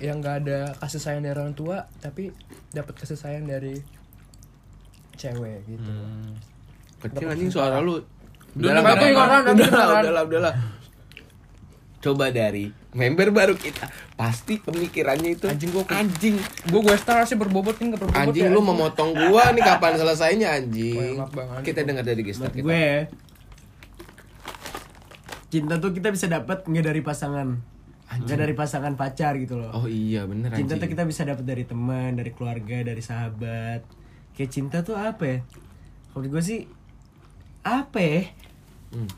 yang 0.00 0.24
nggak 0.24 0.36
ada 0.46 0.72
kasih 0.80 0.96
sayang 0.96 1.20
dari 1.20 1.36
orang 1.36 1.52
tua 1.52 1.84
tapi 2.00 2.32
dapat 2.72 2.96
kasih 2.96 3.18
sayang 3.18 3.44
dari 3.44 3.76
cewek 5.18 5.60
gitu. 5.68 5.92
Kecil 7.02 7.28
anjing 7.28 7.50
suara 7.52 7.82
lu. 7.82 8.00
Udah, 8.50 8.56
Udah 8.56 8.72
lah, 8.72 8.82
udah, 8.82 8.94
udah 8.94 9.10
udah, 9.10 9.26
lah, 9.26 9.40
udah, 9.42 9.52
udah 9.52 9.68
lah, 9.68 9.86
udah. 9.86 10.00
udah 10.00 10.12
lah, 10.14 10.24
udah 10.24 10.40
lah. 10.40 10.54
Coba 12.00 12.32
dari 12.32 12.72
member 12.96 13.28
baru 13.28 13.52
kita. 13.52 13.84
Pasti 14.16 14.56
pemikirannya 14.56 15.36
itu 15.36 15.44
Anjing 15.44 15.68
gua- 15.68 15.84
anjing. 15.92 16.40
Gue 16.66 16.80
gue 16.80 16.96
star 16.96 17.28
sih 17.28 17.36
berbobot 17.36 17.76
nggak 17.76 18.00
berbobot 18.00 18.16
anjing 18.16 18.48
ya, 18.48 18.52
lu 18.52 18.64
memotong 18.64 19.12
gua 19.12 19.52
nih 19.52 19.60
kapan 19.60 20.00
selesainya 20.00 20.48
anjing? 20.56 21.20
Bang. 21.20 21.60
kita 21.60 21.84
dengar 21.84 22.00
dari 22.00 22.24
gestar 22.24 22.48
kita. 22.48 22.64
gue 22.64 22.84
cinta 25.50 25.76
tuh 25.76 25.90
kita 25.90 26.08
bisa 26.08 26.24
dapat 26.26 26.64
nggak 26.64 26.84
dari 26.84 27.02
pasangan. 27.04 27.48
Nggak 28.10 28.38
dari 28.40 28.54
pasangan 28.56 28.96
pacar 28.96 29.36
gitu 29.36 29.60
loh. 29.60 29.70
Oh 29.70 29.86
iya 29.86 30.24
bener 30.26 30.50
cinta 30.56 30.74
tuh 30.74 30.82
anjing. 30.82 30.92
kita 30.96 31.04
bisa 31.04 31.22
dapat 31.22 31.44
dari 31.44 31.62
teman 31.62 32.16
dari 32.16 32.32
keluarga 32.32 32.80
dari 32.80 33.02
sahabat. 33.04 33.84
Kayak 34.32 34.50
cinta 34.50 34.80
tuh 34.80 34.96
apa 34.96 35.24
ya? 35.26 35.38
Kalau 36.10 36.26
gue 36.26 36.42
sih 36.42 36.64
apa 37.60 37.98
ya? 38.00 38.24
Hmm. 38.90 39.10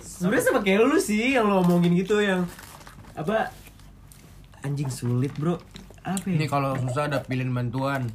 Sebenarnya 0.00 0.44
sama 0.48 0.60
kayak 0.62 0.86
lu 0.86 0.98
sih 1.00 1.34
yang 1.34 1.50
lo 1.50 1.62
ngomongin 1.64 1.98
gitu 1.98 2.20
yang 2.22 2.46
apa 3.12 3.52
anjing 4.62 4.88
sulit 4.88 5.34
bro 5.34 5.58
apa 6.02 6.26
ya 6.26 6.34
Ini 6.34 6.46
kalau 6.50 6.74
susah 6.82 7.06
ada 7.06 7.22
pilihin 7.22 7.54
bantuan. 7.54 8.10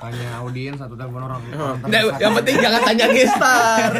Tanya 0.00 0.40
audiens 0.40 0.80
atau 0.80 0.96
telepon 0.96 1.28
orang. 1.28 1.40
Nggak, 1.84 2.02
yang 2.24 2.34
penting 2.40 2.56
jangan 2.58 2.80
tanya 2.82 3.06
gestar. 3.12 3.90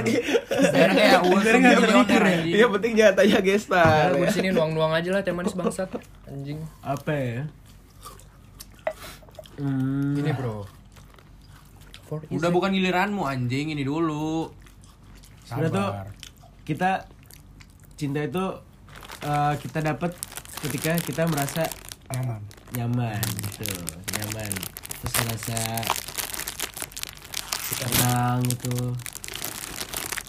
Biar 0.72 0.90
kayak 0.96 1.20
uang 1.28 1.42
terpikir 1.44 2.22
ya. 2.24 2.38
Yang 2.66 2.70
penting 2.74 2.92
jangan 2.96 3.14
tanya 3.14 3.38
gestar. 3.44 4.08
Nah, 4.10 4.18
gue 4.18 4.26
di 4.26 4.34
sini 4.34 4.48
nuang-nuang 4.50 4.92
aja 4.96 5.10
lah 5.14 5.20
teh 5.22 5.30
manis 5.30 5.54
bangsat. 5.54 5.92
Anjing. 6.30 6.62
apa 6.86 7.10
ya 7.10 7.42
hmm, 9.58 10.18
Ini 10.24 10.30
bro. 10.34 10.62
For 12.06 12.22
Udah 12.32 12.50
bukan 12.50 12.74
giliranmu 12.74 13.22
anjing 13.22 13.70
ini 13.70 13.86
dulu. 13.86 14.50
Sabar. 15.46 16.10
Kita 16.62 17.04
cinta 17.94 18.20
itu 18.20 18.44
eh, 19.22 19.54
kita 19.58 19.78
dapat 19.82 20.12
ketika 20.60 20.92
kita 20.98 21.22
merasa 21.24 21.64
Aman. 22.10 22.40
nyaman 22.72 23.20
gitu. 23.40 23.66
Nyaman. 24.14 24.52
Terus 25.00 25.14
merasa 25.20 25.58
tenang 27.72 28.42
gitu. 28.46 28.92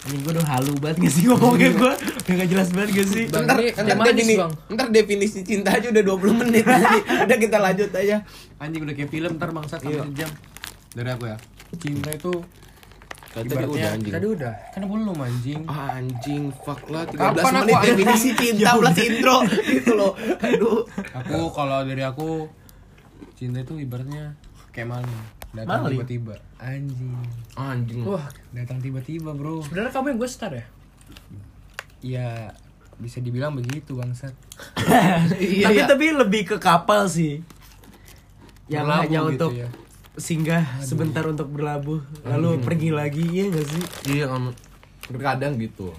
Ini 0.01 0.17
gue 0.17 0.33
udah 0.33 0.47
halu 0.49 0.73
banget 0.81 0.97
gak 0.99 1.13
sih 1.13 1.23
ngomongnya 1.29 1.69
gue 1.71 1.93
udah 1.93 2.33
gak 2.33 2.49
jelas 2.49 2.69
banget 2.73 2.89
gak 2.95 3.07
sih? 3.07 3.23
Bang, 3.29 3.45
Ntar, 3.45 3.57
ini 3.59 3.69
ntar, 3.69 3.85
manis, 3.93 4.09
defini- 4.17 4.39
Bang. 4.39 4.51
ntar 4.67 4.87
definisi 4.89 5.39
cinta 5.43 5.69
aja 5.71 5.87
udah 5.87 6.03
20 6.07 6.41
menit 6.41 6.65
Udah 7.29 7.37
kita 7.37 7.57
lanjut 7.59 7.89
aja. 7.91 8.17
Anjing 8.57 8.81
udah 8.81 8.95
kayak 8.95 9.09
film 9.09 9.31
ntar 9.37 9.49
bangsa 9.51 9.77
sampai 9.77 10.01
sejam. 10.01 10.29
Dari 10.91 11.09
aku 11.11 11.25
ya. 11.27 11.37
Cinta 11.77 12.09
itu 12.09 12.33
Tadi 13.31 13.47
udah 13.47 13.89
anjing 13.95 14.11
Tadi 14.11 14.27
udah. 14.27 14.53
kan 14.75 14.81
belum 14.83 15.15
anjing. 15.15 15.61
Ah, 15.63 15.95
Anjing, 15.95 16.51
fuck 16.51 16.83
lah 16.91 17.07
13 17.07 17.15
Kapan 17.15 17.53
menit 17.63 17.75
definisi 17.79 18.29
cinta 18.39 18.75
plus 18.75 18.97
intro 18.99 19.37
gitu 19.71 19.91
loh 19.95 20.11
Aduh 20.43 20.83
Aku 21.15 21.47
kalau 21.55 21.87
dari 21.87 22.03
aku 22.03 22.51
cinta 23.39 23.63
itu 23.63 23.79
ibaratnya 23.79 24.35
kayak 24.75 24.87
maling. 24.87 25.23
Datang 25.51 25.83
tiba-tiba. 25.91 26.35
Anjing. 26.59 27.11
Anjing 27.59 28.03
Wah, 28.07 28.23
Datang 28.55 28.79
tiba-tiba, 28.79 29.35
Bro. 29.35 29.67
sebenarnya 29.67 29.91
kamu 29.91 30.05
yang 30.15 30.19
gue 30.19 30.29
star 30.31 30.51
ya? 30.55 30.65
Ya 32.01 32.27
bisa 33.01 33.17
dibilang 33.19 33.57
begitu 33.57 33.97
bangsat. 33.97 34.31
Iya, 35.41 35.65
tapi 35.71 35.79
iya. 35.81 35.85
tapi 35.89 36.05
lebih 36.13 36.41
ke 36.55 36.57
kapal 36.61 37.09
sih 37.09 37.41
yang 38.71 38.87
hanya 38.87 39.25
gitu 39.27 39.31
untuk 39.35 39.51
ya. 39.57 39.67
Singgah 40.13 40.63
sebentar 40.79 41.23
untuk 41.23 41.47
berlabuh 41.47 41.99
lalu 42.23 42.59
pergi 42.59 42.89
lagi 42.89 43.23
ya 43.23 43.45
gak 43.47 43.63
sih 43.65 43.83
Iya 44.11 44.25
kan 44.27 44.51
terkadang 45.03 45.55
gitu 45.55 45.91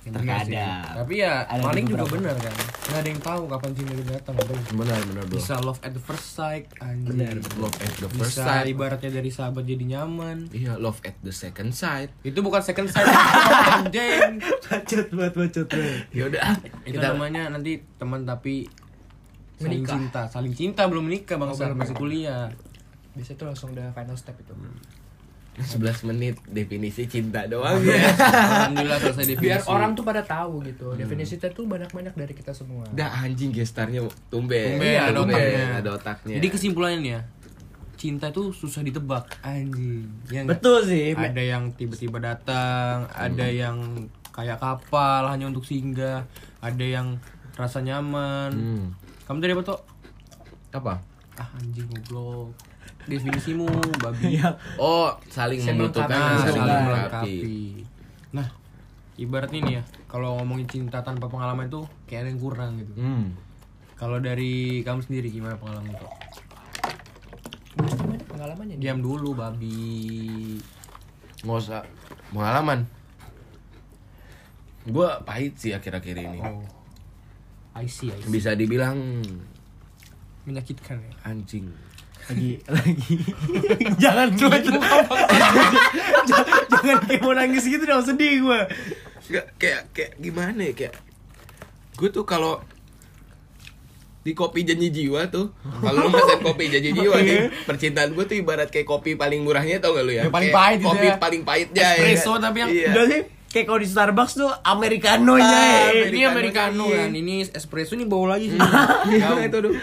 Terkadang. 0.00 0.48
Iya. 0.48 0.96
Tapi 0.96 1.20
ya 1.20 1.44
Ada 1.44 1.60
maling 1.60 1.84
di 1.84 1.92
juga 1.92 2.08
benar 2.08 2.32
kan. 2.34 2.54
Nggak 2.56 2.98
ada 2.98 3.08
yang 3.12 3.20
tahu 3.20 3.42
kapan 3.46 3.70
cinta 3.70 3.92
itu 3.92 4.04
datang, 4.08 4.32
Bro. 4.32 4.56
Benar 4.74 4.98
benar 5.04 5.22
bro 5.22 5.36
Bisa 5.36 5.54
love 5.60 5.76
at 5.78 5.92
the 5.92 6.00
first 6.00 6.26
sight, 6.32 6.64
anjing. 6.80 7.20
Benar, 7.20 7.36
Love 7.60 7.76
at 7.76 7.92
the 7.94 8.08
first 8.08 8.32
Bisa 8.32 8.42
sight 8.42 8.66
ibaratnya 8.66 9.10
dari 9.12 9.28
sahabat 9.28 9.62
jadi 9.62 9.84
nyaman. 9.86 10.48
Iya 10.50 10.80
love 10.80 11.04
at 11.04 11.20
the 11.20 11.28
second 11.28 11.76
sight 11.76 12.08
Itu 12.24 12.40
bukan 12.40 12.58
second 12.58 12.88
sight, 12.88 13.06
anjing. 13.76 14.40
bacot 14.40 15.06
banget 15.12 15.32
bacot 15.36 15.66
banget 15.68 16.00
Ya 16.10 16.22
udah 16.26 16.42
Itu 16.80 16.96
kita 16.96 17.06
namanya 17.12 17.42
nanti 17.50 17.72
teman 17.94 18.24
tapi 18.24 18.72
saling 19.54 19.84
Menikah. 19.84 19.92
cinta, 19.92 20.22
saling 20.26 20.54
cinta 20.56 20.88
belum 20.88 21.04
menikah 21.04 21.36
bang 21.36 21.52
Oh, 21.52 21.76
masih 21.76 21.92
kuliah. 21.94 22.48
Biasanya 23.20 23.36
tuh 23.36 23.46
langsung 23.52 23.68
udah 23.76 23.92
final 23.92 24.16
step 24.16 24.36
itu. 24.40 24.56
11 25.60 26.08
menit 26.08 26.40
definisi 26.48 27.04
cinta 27.04 27.44
doang 27.44 27.84
ya 27.84 28.00
Alhamdulillah 28.16 28.96
selesai 29.02 29.24
definisi. 29.34 29.44
Biar 29.44 29.60
orang 29.68 29.92
tuh 29.92 30.06
pada 30.08 30.24
tahu 30.24 30.64
gitu. 30.64 30.96
Definisi 30.96 31.36
itu 31.36 31.48
tuh 31.52 31.68
banyak-banyak 31.68 32.16
dari 32.16 32.32
kita 32.32 32.56
semua. 32.56 32.88
Udah 32.88 33.20
anjing 33.20 33.52
gestarnya 33.52 34.08
tumben 34.32 34.80
Tumben, 34.80 34.96
ada 34.96 35.20
Tumben, 35.20 35.36
otaknya. 35.36 35.66
ada 35.76 35.90
otaknya 36.00 36.34
Jadi 36.40 36.46
kesimpulannya 36.48 36.98
nih 37.02 37.12
ya, 37.12 37.20
cinta 38.00 38.32
itu 38.32 38.56
susah 38.56 38.80
ditebak, 38.80 39.44
anjing. 39.44 40.08
Ya 40.32 40.48
betul 40.48 40.80
sih 40.88 41.12
Ada 41.12 41.42
yang 41.44 41.76
tiba-tiba 41.76 42.16
datang, 42.22 43.04
ada 43.12 43.44
yang 43.44 44.08
kayak 44.32 44.56
kapal 44.56 45.28
hanya 45.28 45.50
untuk 45.50 45.68
singgah, 45.68 46.24
ada 46.64 46.84
yang 46.86 47.20
rasa 47.58 47.84
nyaman. 47.84 48.50
Hmm. 48.56 48.86
Kamu 49.28 49.44
tadi 49.44 49.52
apa 49.52 49.64
tuh? 49.66 49.80
apa 50.70 51.02
Ah 51.34 51.50
anjing 51.58 51.90
goblok. 51.90 52.54
Definisimu 53.06 53.64
babi. 53.96 54.36
Iya. 54.36 54.56
oh 54.76 55.14
saling 55.26 55.58
Saling 55.58 55.78
membutuhkan 55.80 56.10
melengkapi. 56.10 56.44
saling 56.44 56.62
melengkapi. 56.62 57.38
Nah, 58.30 58.46
ibaratnya 59.16 59.60
nih 59.60 59.74
ya, 59.74 59.82
kalau 60.06 60.36
ngomongin 60.36 60.66
cinta 60.66 61.00
tanpa 61.00 61.26
pengalaman 61.26 61.66
itu 61.66 61.80
kayak 62.04 62.24
ada 62.24 62.30
yang 62.30 62.40
kurang 62.40 62.70
gitu. 62.76 62.92
hmm. 62.94 63.24
Kalau 63.94 64.16
dari 64.16 64.80
kamu 64.80 65.00
sendiri 65.02 65.28
gimana 65.28 65.56
pengalaman 65.56 65.92
mana 65.92 66.08
pengalamannya 68.26 68.76
dia. 68.76 68.84
Diam 68.86 69.00
dulu, 69.00 69.32
babi. 69.32 70.56
nggak 71.40 71.56
usah 71.58 71.80
pengalaman 72.28 72.84
gue 74.82 75.08
pahit 75.22 75.56
sih 75.56 75.72
akhir-akhir 75.72 76.16
ini 76.18 76.40
Oh. 76.40 76.60
I 77.72 77.84
see, 77.86 78.08
I 78.08 78.16
see. 78.16 78.28
bisa 78.28 78.52
dibilang 78.52 79.22
Menyakitkan 80.42 81.00
ya. 81.00 81.12
anjing 81.22 81.68
lagi 82.30 82.52
lagi. 82.64 83.14
Jangan 84.02 84.28
gitu 84.32 84.46
jangan 86.70 86.98
kayak 87.02 87.20
mau 87.20 87.34
nangis 87.34 87.66
gitu 87.66 87.82
dong 87.82 88.06
sedih 88.06 88.40
gue 88.40 88.60
Nggak, 89.30 89.46
kayak 89.58 89.82
kayak 89.90 90.12
gimana 90.18 90.60
ya 90.62 90.72
kayak 90.72 90.94
gue 91.94 92.08
tuh 92.08 92.24
kalau 92.24 92.62
di 94.20 94.36
kopi 94.36 94.62
janji 94.62 94.92
jiwa 94.92 95.26
tuh 95.26 95.48
kalau 95.80 96.06
lu 96.06 96.12
pesen 96.12 96.38
kopi 96.40 96.68
janji 96.68 96.90
jiwa 96.98 97.16
nih 97.18 97.50
percintaan 97.64 98.12
gue 98.12 98.24
tuh 98.24 98.36
ibarat 98.36 98.68
kayak 98.68 98.84
kopi 98.84 99.16
paling 99.16 99.42
murahnya 99.42 99.80
tau 99.80 99.96
gak 99.96 100.04
lu 100.04 100.12
ya? 100.12 100.28
Yang 100.28 100.34
paling 100.34 100.50
pahit 100.52 100.76
itu 100.76 100.86
kopi 100.86 101.06
ya. 101.06 101.14
paling 101.16 101.42
pahitnya 101.42 101.82
Espresso 101.96 102.32
ya. 102.32 102.38
tapi 102.38 102.56
yang- 102.60 102.70
iya. 102.70 102.88
udah 102.92 103.04
sih 103.08 103.22
kayak 103.50 103.66
kalau 103.66 103.76
di 103.76 103.86
Starbucks 103.86 104.32
tuh 104.36 104.46
americanonya 104.62 105.42
Ah, 105.42 105.90
ya. 105.90 106.06
Ini 106.06 106.20
americano 106.24 106.86
iya. 106.86 107.02
kan, 107.02 107.10
ini 107.12 107.34
espresso 107.44 107.92
ini 107.92 108.04
bau 108.04 108.22
lagi 108.24 108.46
sih. 108.48 108.60
yang 109.12 109.42
itu 109.42 109.58
tuh 109.60 109.74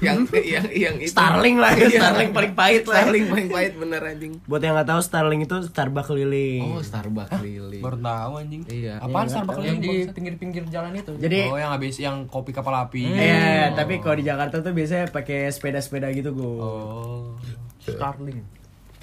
yang 0.00 0.18
yang 0.30 0.64
yang 0.70 0.94
itu 0.96 1.10
Starling 1.10 1.58
lah 1.58 1.74
ya, 1.74 1.84
Iya. 1.84 1.98
Starling 2.00 2.30
paling 2.30 2.52
pahit 2.54 2.82
lah. 2.84 3.02
Starling 3.02 3.26
paling 3.26 3.48
pahit 3.48 3.72
bener 3.74 4.02
anjing 4.04 4.32
buat 4.44 4.58
yang 4.58 4.72
nggak 4.72 4.88
tahu 4.88 5.00
Starling 5.00 5.40
itu 5.40 5.56
Starbucks 5.64 6.06
keliling 6.06 6.62
oh 6.64 6.78
Starbucks 6.80 7.34
lili 7.40 7.78
Baru 7.78 7.98
tahu 7.98 8.32
anjing. 8.38 8.62
Iya. 8.64 8.94
Apaan 9.00 9.26
Iya, 9.26 9.32
Starbucks 9.32 9.58
Yang 9.58 9.66
lagi? 9.74 9.82
di 9.82 10.12
pinggir-pinggir 10.12 10.64
jalan 10.68 10.92
itu. 10.94 11.12
jadi 11.16 11.38
Oh, 11.46 11.58
yang 11.58 11.72
habis 11.72 11.98
yang 11.98 12.16
kopi 12.24 12.50
kapal 12.50 12.78
api. 12.78 13.02
Iya, 13.02 13.74
tapi 13.74 13.98
kalau 13.98 14.14
di 14.14 14.24
Jakarta 14.24 14.60
tuh 14.60 14.70
biasanya 14.70 15.08
pakai 15.08 15.50
sepeda-sepeda 15.50 16.06
gitu 16.10 16.30
gue. 16.30 16.46
Oh. 16.56 17.34
Starling. 17.80 18.38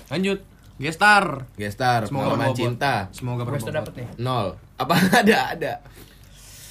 Lanjut. 0.07 0.39
Gestar. 0.77 1.49
Gestar 1.53 2.05
Semoga 2.05 2.33
pengalaman 2.33 2.53
cinta 2.53 3.09
Semoga 3.09 3.41
berbobot. 3.43 3.73
dapet 3.73 3.93
nih. 3.95 4.07
nol 4.17 4.47
apa 4.75 4.93
ada 5.21 5.37
ada 5.51 5.73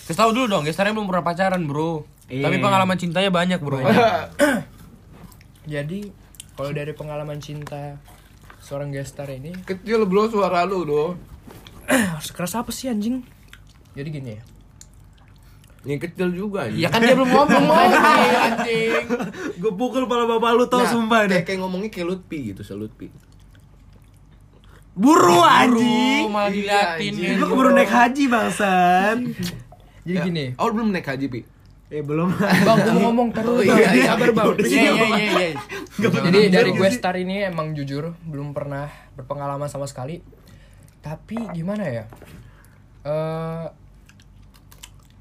Kasih 0.07 0.15
tahu 0.17 0.31
dulu 0.33 0.47
dong, 0.49 0.63
Gestarnya 0.63 0.95
belum 0.95 1.11
pernah 1.11 1.27
pacaran, 1.27 1.67
Bro. 1.67 2.07
Iya. 2.29 2.47
Tapi 2.47 2.63
pengalaman 2.63 2.95
cintanya 2.95 3.27
banyak, 3.29 3.59
Bro. 3.59 3.83
Jadi 5.67 6.15
kalau 6.55 6.71
dari 6.71 6.93
pengalaman 6.93 7.39
cinta 7.39 7.99
seorang 8.59 8.91
gestar 8.91 9.27
ini 9.29 9.51
kecil 9.63 10.07
bro 10.07 10.27
suara 10.27 10.63
lu 10.63 10.83
dong 10.83 11.13
sekeras 12.19 12.55
apa 12.61 12.71
sih 12.71 12.87
anjing? 12.87 13.23
Jadi 13.93 14.09
gini 14.11 14.31
ya. 14.33 14.43
yang 15.85 15.99
kecil 15.99 16.29
juga 16.31 16.67
Ya 16.67 16.87
kan 16.87 16.99
dia 16.99 17.15
belum 17.15 17.27
ngomong 17.29 17.67
anjing, 17.73 18.33
anjing. 18.37 19.05
Gue 19.57 19.73
pukul 19.73 20.03
kepala 20.03 20.27
bapak 20.29 20.51
lu 20.53 20.67
tau 20.67 20.81
Nah, 20.81 20.89
sumpah 20.89 21.21
deh. 21.27 21.43
kayak, 21.43 21.59
ngomongnya 21.61 21.91
kayak 21.91 22.07
Lutfi 22.09 22.51
gitu 22.51 22.63
selutfi 22.63 23.07
Buru 24.97 25.45
anjing. 25.45 26.33
malah 26.33 26.49
Iya, 26.49 26.97
diliatin. 26.97 27.37
Lu 27.37 27.45
keburu 27.53 27.71
naik 27.77 27.93
haji 27.93 28.25
bangsat. 28.33 29.19
Jadi 30.07 30.19
gini. 30.25 30.45
oh 30.57 30.73
belum 30.73 30.89
naik 30.95 31.05
haji 31.05 31.27
pi 31.29 31.41
Eh 31.87 32.03
belum. 32.03 32.35
Bang, 32.67 32.79
gue 32.83 32.99
ngomong 32.99 33.31
terus. 33.31 33.63
Oh, 33.63 33.63
iya, 33.63 33.95
iya. 33.95 34.05
Sabar, 34.11 34.31
Bang. 34.35 34.59
Iya, 34.59 34.91
iya, 34.91 35.07
iya, 35.07 35.47
iya. 35.55 36.09
Jadi 36.11 36.41
dari 36.51 36.71
gue 36.75 36.89
star 36.91 37.15
ini 37.15 37.47
emang 37.47 37.79
jujur 37.79 38.19
belum 38.27 38.51
pernah 38.51 38.91
berpengalaman 39.15 39.71
sama 39.71 39.87
sekali. 39.87 40.19
Tapi 40.99 41.39
gimana 41.55 41.87
ya? 41.87 42.05
Eh 43.07 43.86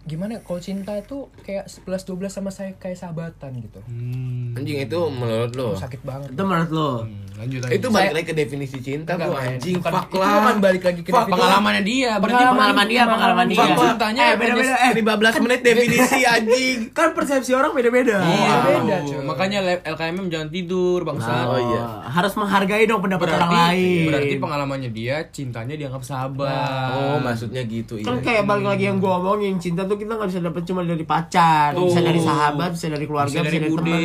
gimana 0.06 0.32
ya, 0.32 0.42
kalau 0.42 0.58
cinta 0.60 0.94
tuh 1.02 1.28
kayak 1.40 1.66
11 1.66 2.06
12 2.06 2.30
sama 2.32 2.50
saya 2.50 2.72
kayak 2.74 2.94
sahabatan 2.96 3.58
gitu. 3.58 3.82
Hmm. 3.84 4.54
Anjing 4.54 4.78
itu 4.80 5.00
menurut 5.12 5.52
lo. 5.52 5.74
Sakit 5.74 6.00
banget. 6.00 6.30
Itu 6.30 6.44
menurut 6.44 6.70
lo. 6.70 6.92
Hmm, 7.02 7.26
Lanjut 7.36 7.60
lagi. 7.60 7.74
Itu 7.74 7.88
balik 7.90 8.12
lagi 8.14 8.26
ke 8.26 8.36
definisi 8.38 8.78
cinta 8.80 9.12
men. 9.14 9.28
anjing 9.28 9.76
Bukan- 9.78 9.92
fuck 9.92 10.08
itu 10.08 10.18
lah. 10.18 10.30
bukan 10.40 10.56
balik 10.62 10.84
lagi 10.84 11.02
ke 11.02 11.10
Fuck, 11.10 11.20
definisi. 11.20 11.34
pengalamannya 11.36 11.84
dia, 11.84 12.12
berarti 12.16 12.44
Pengalaman 12.46 12.86
dia, 12.88 13.04
pengalaman 13.04 13.46
dia. 13.46 13.58
Fuck 13.58 13.68
lah. 13.68 13.78
Ceritanya 13.82 14.24
Eh, 14.24 14.36
beda-beda. 14.36 14.74
Eh, 14.78 14.92
15 14.96 15.36
menit 15.42 15.60
definisi 15.62 16.20
anjing. 16.24 16.78
kan 16.92 17.10
persepsi 17.12 17.52
orang 17.52 17.72
beda-beda. 17.74 18.18
Iya, 18.22 18.54
Wow. 18.54 18.64
beda 18.64 18.96
cuy. 19.04 19.24
Makanya 19.26 19.60
LKMM 19.84 20.28
jangan 20.30 20.50
tidur, 20.50 21.00
bangsa. 21.02 21.34
Oh, 21.46 21.60
iya. 21.60 21.84
Harus 22.16 22.32
menghargai 22.40 22.88
dong 22.88 23.04
pendapat 23.04 23.28
orang 23.36 23.52
berarti 23.52 23.76
lain. 23.76 24.08
berarti 24.08 24.36
pengalamannya 24.40 24.90
dia 24.96 25.28
cintanya 25.36 25.76
dianggap 25.76 26.00
sahabat. 26.00 26.96
Oh, 26.96 27.20
maksudnya 27.20 27.68
gitu 27.68 28.06
kan 28.06 28.22
iya. 28.22 28.24
kayak 28.24 28.44
balik 28.46 28.66
lagi 28.70 28.84
yang 28.86 28.98
gua 29.02 29.18
omongin 29.18 29.58
cinta 29.58 29.84
tuh 29.90 29.98
kita 29.98 30.16
nggak 30.16 30.30
bisa 30.30 30.42
dapet 30.46 30.62
cuma 30.70 30.82
dari 30.86 31.06
pacar 31.06 31.74
bisa 31.74 32.00
dari 32.00 32.22
sahabat 32.22 32.70
bisa 32.78 32.88
dari 32.94 33.06
keluarga 33.10 33.40
bisa 33.42 33.50
dari 33.50 33.60
bude, 33.66 33.82
teman 33.82 34.02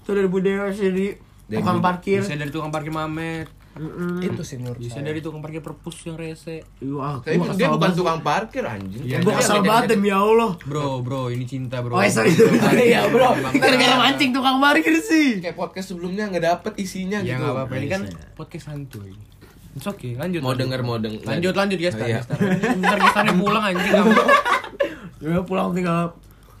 bisa 0.00 0.12
dari 0.14 0.28
bude 0.30 0.50
bisa 0.70 0.82
dari 0.86 1.06
tukang 1.50 1.80
parkir 1.82 2.20
bisa 2.22 2.34
dari 2.38 2.50
tukang 2.54 2.70
parkir 2.70 2.92
Mamet, 2.94 3.46
Itu 4.20 4.40
sih 4.40 4.56
menurut 4.56 4.78
bisa 4.78 4.96
saya. 4.96 5.10
dari 5.10 5.18
tukang 5.18 5.38
parkir 5.38 5.58
perpus 5.58 5.98
yang 6.02 6.14
rese. 6.14 6.62
Wah, 6.86 7.18
Tapi 7.18 7.36
gua 7.36 7.50
dia 7.52 7.66
bukan 7.66 7.80
banget. 7.80 7.98
tukang 7.98 8.20
parkir 8.20 8.62
anjing. 8.62 9.02
Iya, 9.02 9.18
Gua 9.18 9.30
dia 9.30 9.38
kesel 9.40 9.60
banget 9.60 9.84
demi 9.90 10.08
Allah. 10.08 10.54
Bro, 10.60 11.02
bro, 11.02 11.26
ini 11.26 11.42
cinta 11.42 11.78
bro. 11.78 11.92
Oh, 11.92 12.02
sorry. 12.04 12.30
Iya, 12.80 13.08
bro. 13.08 13.34
Kita 13.50 13.66
gara 13.68 13.96
mancing 14.00 14.30
tukang 14.30 14.56
parkir 14.58 14.94
sih. 14.96 15.38
Kayak 15.38 15.56
podcast 15.56 15.90
sebelumnya 15.90 16.26
nggak 16.26 16.44
dapet 16.44 16.72
isinya 16.78 17.18
Ya 17.18 17.34
gitu. 17.34 17.40
nggak 17.40 17.52
apa-apa, 17.52 17.72
ini 17.74 17.86
kan 17.88 18.02
podcast 18.32 18.64
santuy. 18.68 19.10
It's 19.72 19.84
okay, 19.84 20.14
lanjut. 20.14 20.38
Mau 20.38 20.50
lanjut. 20.50 20.60
denger 20.60 20.80
mau 20.80 20.96
denger. 20.96 21.20
Lanjut, 21.24 21.50
lanjut 21.52 21.78
guys, 21.80 21.94
Oh, 21.94 22.06
iya. 22.06 22.22
guys. 22.22 22.78
Ntar 22.78 22.98
gestarnya 23.00 23.34
pulang 23.34 23.64
anjing. 23.64 23.90
Ya 25.16 25.40
pulang 25.40 25.72
tinggal 25.72 26.12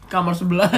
kamar 0.06 0.32
sebelah. 0.32 0.72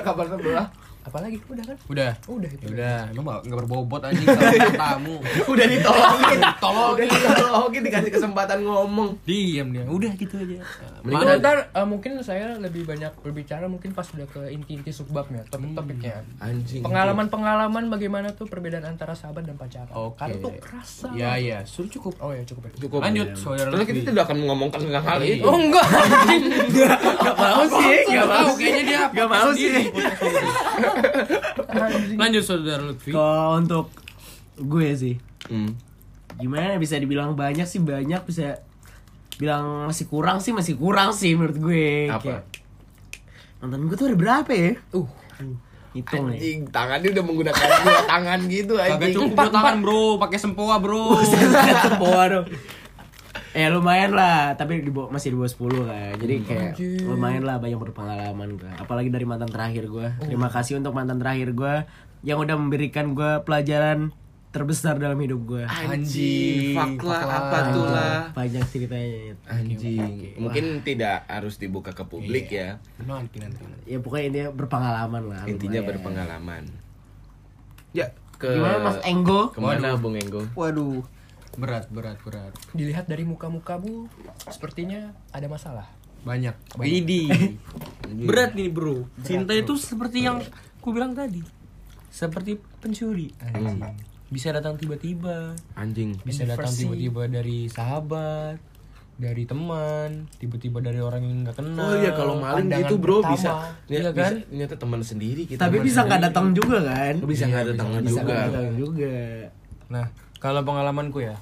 Kabar 0.00 0.26
sebelah. 0.28 0.70
Apalagi 1.04 1.36
udah 1.44 1.64
kan? 1.64 1.76
Udah. 1.86 2.10
Udah 2.24 2.48
itu. 2.48 2.64
Udah, 2.66 2.98
emang 3.12 3.24
nggak- 3.28 3.42
nggak 3.44 3.58
berbobot 3.60 4.00
anjing 4.02 4.24
sama 4.24 4.72
tamu. 4.88 5.16
Udah 5.44 5.66
ditolongin. 5.68 6.40
Tolong. 6.56 6.92
Udah 6.96 7.06
ditolongin 7.06 7.80
dikasih 7.84 8.10
kesempatan 8.10 8.58
ngomong. 8.64 9.10
Diam 9.22 9.68
dia. 9.70 9.84
Udah 9.84 10.12
gitu 10.16 10.34
aja. 10.34 10.64
Mending 11.04 11.20
Ntar, 11.20 11.36
ntar, 11.38 11.56
eh, 11.70 11.84
mungkin 11.84 12.16
saya 12.20 12.56
lebih 12.56 12.88
banyak 12.88 13.12
berbicara 13.20 13.68
mungkin 13.68 13.92
pas 13.92 14.08
udah 14.08 14.24
ke 14.24 14.48
inti-inti 14.48 14.90
subbabnya, 14.90 15.44
topik-topiknya. 15.46 16.24
Anjing. 16.40 16.80
Pengalaman-pengalaman 16.80 17.84
bagaimana 17.86 18.32
tuh 18.32 18.48
perbedaan 18.48 18.84
antara 18.86 19.12
sahabat 19.12 19.44
dan 19.44 19.54
pacaran. 19.54 19.92
Oke. 19.92 20.16
Karena 20.16 20.36
tuh 20.40 20.52
kerasa. 20.56 21.12
Ya 21.12 21.36
ya, 21.36 21.60
suruh 21.62 21.92
cukup. 21.92 22.16
Oh 22.18 22.32
ya 22.32 22.40
cukup 22.42 22.66
ya. 22.66 22.72
Cukup. 22.80 23.04
Lanjut, 23.04 23.28
saudara 23.36 23.68
Karena 23.68 23.84
kita 23.84 24.00
tidak 24.08 24.24
akan 24.24 24.36
mengomongkan 24.40 24.80
tentang 24.80 25.04
hal 25.04 25.20
itu. 25.20 25.44
Oh 25.44 25.52
enggak. 25.54 25.84
Gak 27.24 27.36
mau 27.36 27.62
sih, 27.66 27.98
gak 28.06 28.26
mau 28.26 28.44
Tahu 28.44 28.52
kayaknya 28.56 28.82
dia 28.84 29.02
Gak 29.12 29.28
mau 29.28 29.48
sih. 29.52 29.68
Lanjut 32.20 32.42
saudara 32.42 32.82
Lutfi. 32.82 33.10
Kalau 33.10 33.56
untuk 33.56 33.86
gue 34.56 34.88
sih, 34.94 35.14
Hmm. 35.44 35.76
gimana 36.34 36.72
ya, 36.72 36.78
bisa 36.78 36.96
dibilang 36.96 37.32
banyak 37.32 37.64
sih 37.64 37.78
banyak 37.78 38.22
bisa 38.22 38.64
bilang 39.34 39.84
masih 39.84 40.06
kurang 40.06 40.38
sih 40.38 40.50
masih 40.50 40.74
kurang 40.74 41.10
sih 41.10 41.34
menurut 41.34 41.58
gue. 41.58 42.08
Apa? 42.08 42.22
Kayak, 42.22 42.42
Mantan 43.58 43.86
gue 43.86 43.96
tuh 43.96 44.06
ada 44.06 44.16
berapa 44.16 44.50
ya? 44.50 44.72
Uh, 44.90 45.08
Hitung 45.92 46.26
nih. 46.26 46.38
Anjing, 46.38 46.58
tangannya 46.68 47.08
udah 47.08 47.24
menggunakan 47.24 47.66
dua 47.80 48.02
tangan 48.04 48.40
gitu 48.46 48.74
Kagak 48.74 48.98
anjing. 48.98 49.14
cukup 49.14 49.30
dua 49.32 49.46
tangan 49.48 49.76
bro, 49.78 50.04
pakai 50.18 50.38
sempoa 50.38 50.76
bro. 50.78 51.22
Sempoa 51.86 52.22
dong. 52.26 52.46
Eh 53.54 53.70
lumayan 53.70 54.10
lah, 54.10 54.58
tapi 54.58 54.82
di 54.82 54.90
bawah- 54.90 55.08
masih 55.08 55.30
di 55.30 55.38
bawah 55.38 55.46
10 55.48 55.86
kan. 55.86 56.12
Jadi 56.18 56.34
kayak 56.42 56.74
lumayan 57.04 57.42
lah 57.42 57.56
banyak 57.56 57.78
berpengalaman 57.78 58.58
gue. 58.58 58.70
Apalagi 58.74 59.08
dari 59.08 59.22
mantan 59.22 59.46
terakhir 59.46 59.86
gue. 59.86 60.10
Terima 60.20 60.50
kasih 60.50 60.76
untuk 60.76 60.90
mantan 60.90 61.16
terakhir 61.16 61.54
gue 61.54 61.74
yang 62.20 62.42
udah 62.42 62.56
memberikan 62.56 63.14
gue 63.14 63.40
pelajaran 63.40 64.10
terbesar 64.50 64.98
dalam 64.98 65.14
hidup 65.16 65.40
gue. 65.44 65.62
Anjing, 65.66 66.74
fuck 66.74 67.02
lah, 67.04 67.14
fuck 67.16 67.26
lah. 67.26 67.38
apa 67.40 67.58
tuh 67.70 67.86
lah. 67.86 68.18
Banyak 68.32 68.64
ceritanya. 68.66 69.34
Anjing. 69.46 70.34
Mungkin 70.36 70.64
tidak 70.82 71.22
harus 71.24 71.54
dibuka 71.54 71.90
ke 71.90 72.02
publik 72.02 72.50
ya. 72.50 72.82
Nanti 73.00 73.38
nanti. 73.38 73.62
Ya 73.84 73.98
pokoknya 73.98 74.24
intinya 74.26 74.48
berpengalaman 74.52 75.22
lah. 75.26 75.42
Intinya 75.44 75.78
lumayan. 75.78 75.90
berpengalaman. 75.90 76.62
Ya, 77.90 78.10
ke 78.34 78.50
Gimana 78.50 78.78
Mas 78.80 78.98
Enggo? 79.04 79.50
Ke 79.50 79.58
mana 79.58 79.94
Bung 79.94 80.14
Enggo? 80.14 80.42
Waduh. 80.52 81.02
Berat 81.54 81.86
berat 81.88 82.18
berat. 82.20 82.52
dilihat 82.74 83.06
dari 83.06 83.22
muka-mukamu 83.22 84.10
sepertinya 84.50 85.14
ada 85.30 85.46
masalah. 85.46 85.86
Banyak. 86.24 86.56
Widi. 86.80 87.28
Berat 88.28 88.56
nih 88.56 88.72
bro. 88.72 89.04
Cinta 89.22 89.52
itu 89.52 89.76
seperti 89.76 90.24
yang 90.24 90.40
ku 90.80 90.90
bilang 90.90 91.12
tadi. 91.12 91.44
Seperti 92.08 92.56
pencuri. 92.80 93.28
Anjing. 93.44 93.80
Bisa 94.32 94.50
datang 94.50 94.80
tiba-tiba. 94.80 95.52
Anjing. 95.76 96.16
Bisa 96.24 96.48
datang 96.48 96.72
tiba-tiba 96.72 97.28
dari 97.28 97.68
sahabat, 97.68 98.56
dari 99.14 99.44
teman, 99.46 100.26
tiba-tiba 100.40 100.80
dari 100.80 100.98
orang 100.98 101.22
yang 101.22 101.38
nggak 101.44 101.56
kenal. 101.60 101.86
Oh 101.86 101.94
iya 102.00 102.10
kalau 102.16 102.34
maling 102.40 102.72
gitu 102.72 102.96
bro 102.98 103.20
pertama. 103.20 103.34
bisa 103.36 103.50
Iya 103.86 104.00
iya 104.00 104.10
kan? 104.10 104.16
kan? 104.16 104.34
Ternyata 104.48 104.74
teman 104.80 105.00
sendiri 105.04 105.42
kita. 105.44 105.60
Tapi 105.60 105.76
bisa 105.84 106.00
nggak 106.02 106.22
datang 106.32 106.46
juga 106.50 106.78
kan? 106.82 107.14
Bisa 107.22 107.44
nggak 107.46 107.64
datang 107.76 107.88
Bisa 108.00 108.20
juga. 108.24 108.36
datang 108.48 108.68
juga. 108.74 109.14
Nah, 109.92 110.06
kalau 110.44 110.60
pengalamanku 110.60 111.24
ya, 111.24 111.40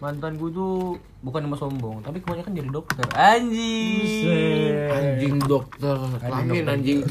mantanku 0.00 0.48
tuh 0.48 0.96
bukan 1.20 1.44
cuma 1.44 1.60
sombong, 1.60 2.00
tapi 2.00 2.24
kebanyakan 2.24 2.56
jadi 2.56 2.70
dokter. 2.72 3.04
Anjing. 3.12 4.72
Anjing 4.88 5.36
dokter. 5.44 6.00
Amin 6.32 6.64
anjing. 6.64 7.04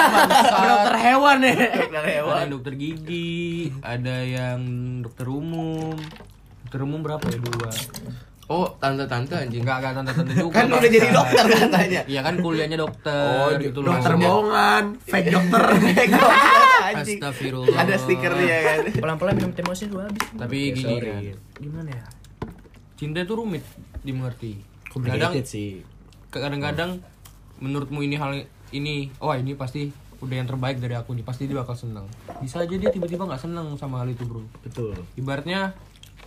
Dokter 0.68 0.94
hewan 1.00 1.40
ya. 1.40 1.56
Dokter 1.56 2.04
Ada 2.04 2.36
yang 2.44 2.50
dokter 2.52 2.72
gigi, 2.76 3.72
ada 3.80 4.16
yang 4.20 4.60
dokter 5.00 5.24
umum. 5.24 5.96
Dokter 6.68 6.80
umum 6.84 7.00
berapa 7.00 7.24
ya 7.24 7.40
dua? 7.40 7.72
Oh, 8.44 8.68
tante-tante 8.76 9.32
anjing. 9.34 9.64
Enggak, 9.64 9.76
enggak 9.80 9.92
tante-tante 9.98 10.32
juga. 10.36 10.54
Kan 10.54 10.66
udah 10.68 10.90
jadi 10.90 11.08
dokter 11.08 11.44
katanya. 11.48 12.00
Iya 12.04 12.20
kan 12.20 12.34
kuliahnya 12.36 12.76
dokter 12.76 13.24
Oh, 13.24 13.48
gitu 13.56 13.78
loh. 13.80 13.96
Dokter 13.96 14.12
bohongan, 14.14 14.84
fake 15.10 15.30
dokter. 15.32 15.62
anjing. 16.84 17.18
Astagfirullah. 17.18 17.76
Ada 17.78 17.94
stikernya 17.96 18.56
kan. 18.60 18.78
Pelan-pelan 18.94 19.34
minum 19.34 19.52
temosin 19.52 19.88
dulu 19.88 20.04
habis. 20.04 20.28
Tapi 20.30 20.58
gini 20.72 20.94
kan. 20.98 21.22
Gimana 21.56 21.90
ya? 21.90 22.04
Cinta 22.94 23.18
itu 23.20 23.32
rumit 23.32 23.64
dimengerti. 24.00 24.60
Kadang 24.86 25.34
sih. 25.42 25.82
kadang-kadang 26.30 26.98
menurutmu 27.56 28.02
ini 28.02 28.14
hal 28.14 28.42
ini 28.70 29.06
oh 29.18 29.30
ini 29.32 29.54
pasti 29.54 29.86
udah 30.18 30.34
yang 30.34 30.46
terbaik 30.46 30.78
dari 30.78 30.92
aku 30.92 31.14
nih 31.14 31.22
pasti 31.22 31.46
dia 31.46 31.54
bakal 31.54 31.74
seneng 31.74 32.10
bisa 32.40 32.58
aja 32.58 32.74
dia 32.74 32.90
tiba-tiba 32.90 33.22
nggak 33.22 33.38
seneng 33.38 33.70
sama 33.78 34.02
hal 34.02 34.08
itu 34.08 34.26
bro 34.26 34.42
Betul. 34.62 34.98
ibaratnya 35.14 35.78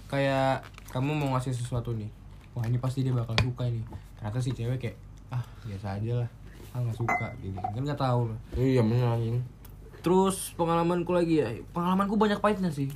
kayak 0.08 0.64
kamu 0.90 1.12
mau 1.12 1.30
ngasih 1.34 1.52
sesuatu 1.52 1.92
nih 1.92 2.10
wah 2.52 2.64
ini 2.64 2.78
pasti 2.78 3.02
dia 3.02 3.12
bakal 3.12 3.36
suka 3.38 3.64
ini 3.64 3.82
ternyata 4.16 4.40
si 4.40 4.52
cewek 4.52 4.80
kayak 4.80 4.98
ah 5.30 5.44
biasa 5.62 5.88
aja 5.96 6.14
lah 6.18 6.30
ah 6.70 6.80
nggak 6.80 6.98
suka 6.98 7.28
gitu 7.40 7.58
kan 7.58 7.82
nggak 7.82 8.00
tahu 8.00 8.22
lah 8.28 8.40
Iya 8.54 8.82
anjing. 8.82 9.38
terus 10.00 10.54
pengalamanku 10.54 11.12
lagi 11.12 11.34
ya 11.38 11.48
pengalamanku 11.70 12.16
banyak 12.16 12.38
pahitnya 12.38 12.70
sih 12.70 12.88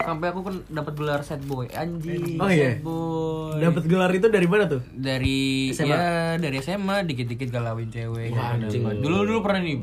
sampai 0.00 0.32
aku 0.32 0.40
kan 0.40 0.56
dapat 0.66 0.96
gelar 0.96 1.20
sad 1.20 1.44
boy 1.44 1.68
anjing 1.68 2.40
Oh, 2.40 2.48
iya? 2.48 2.72
sad 2.72 2.80
boy 2.80 3.60
Dapat 3.60 3.84
gelar 3.84 4.08
itu 4.10 4.26
dari 4.26 4.48
mana 4.48 4.64
tuh? 4.66 4.80
dari 4.90 5.68
SMA? 5.70 5.90
ya 5.90 6.00
dari 6.38 6.56
SMA 6.58 7.04
dikit-dikit 7.04 7.50
galauin 7.50 7.90
cewek 7.90 8.32
Wah, 8.32 8.56
anjing. 8.56 8.80
dulu 8.96 9.26
dulu 9.26 9.38
pernah 9.42 9.60
nih 9.60 9.76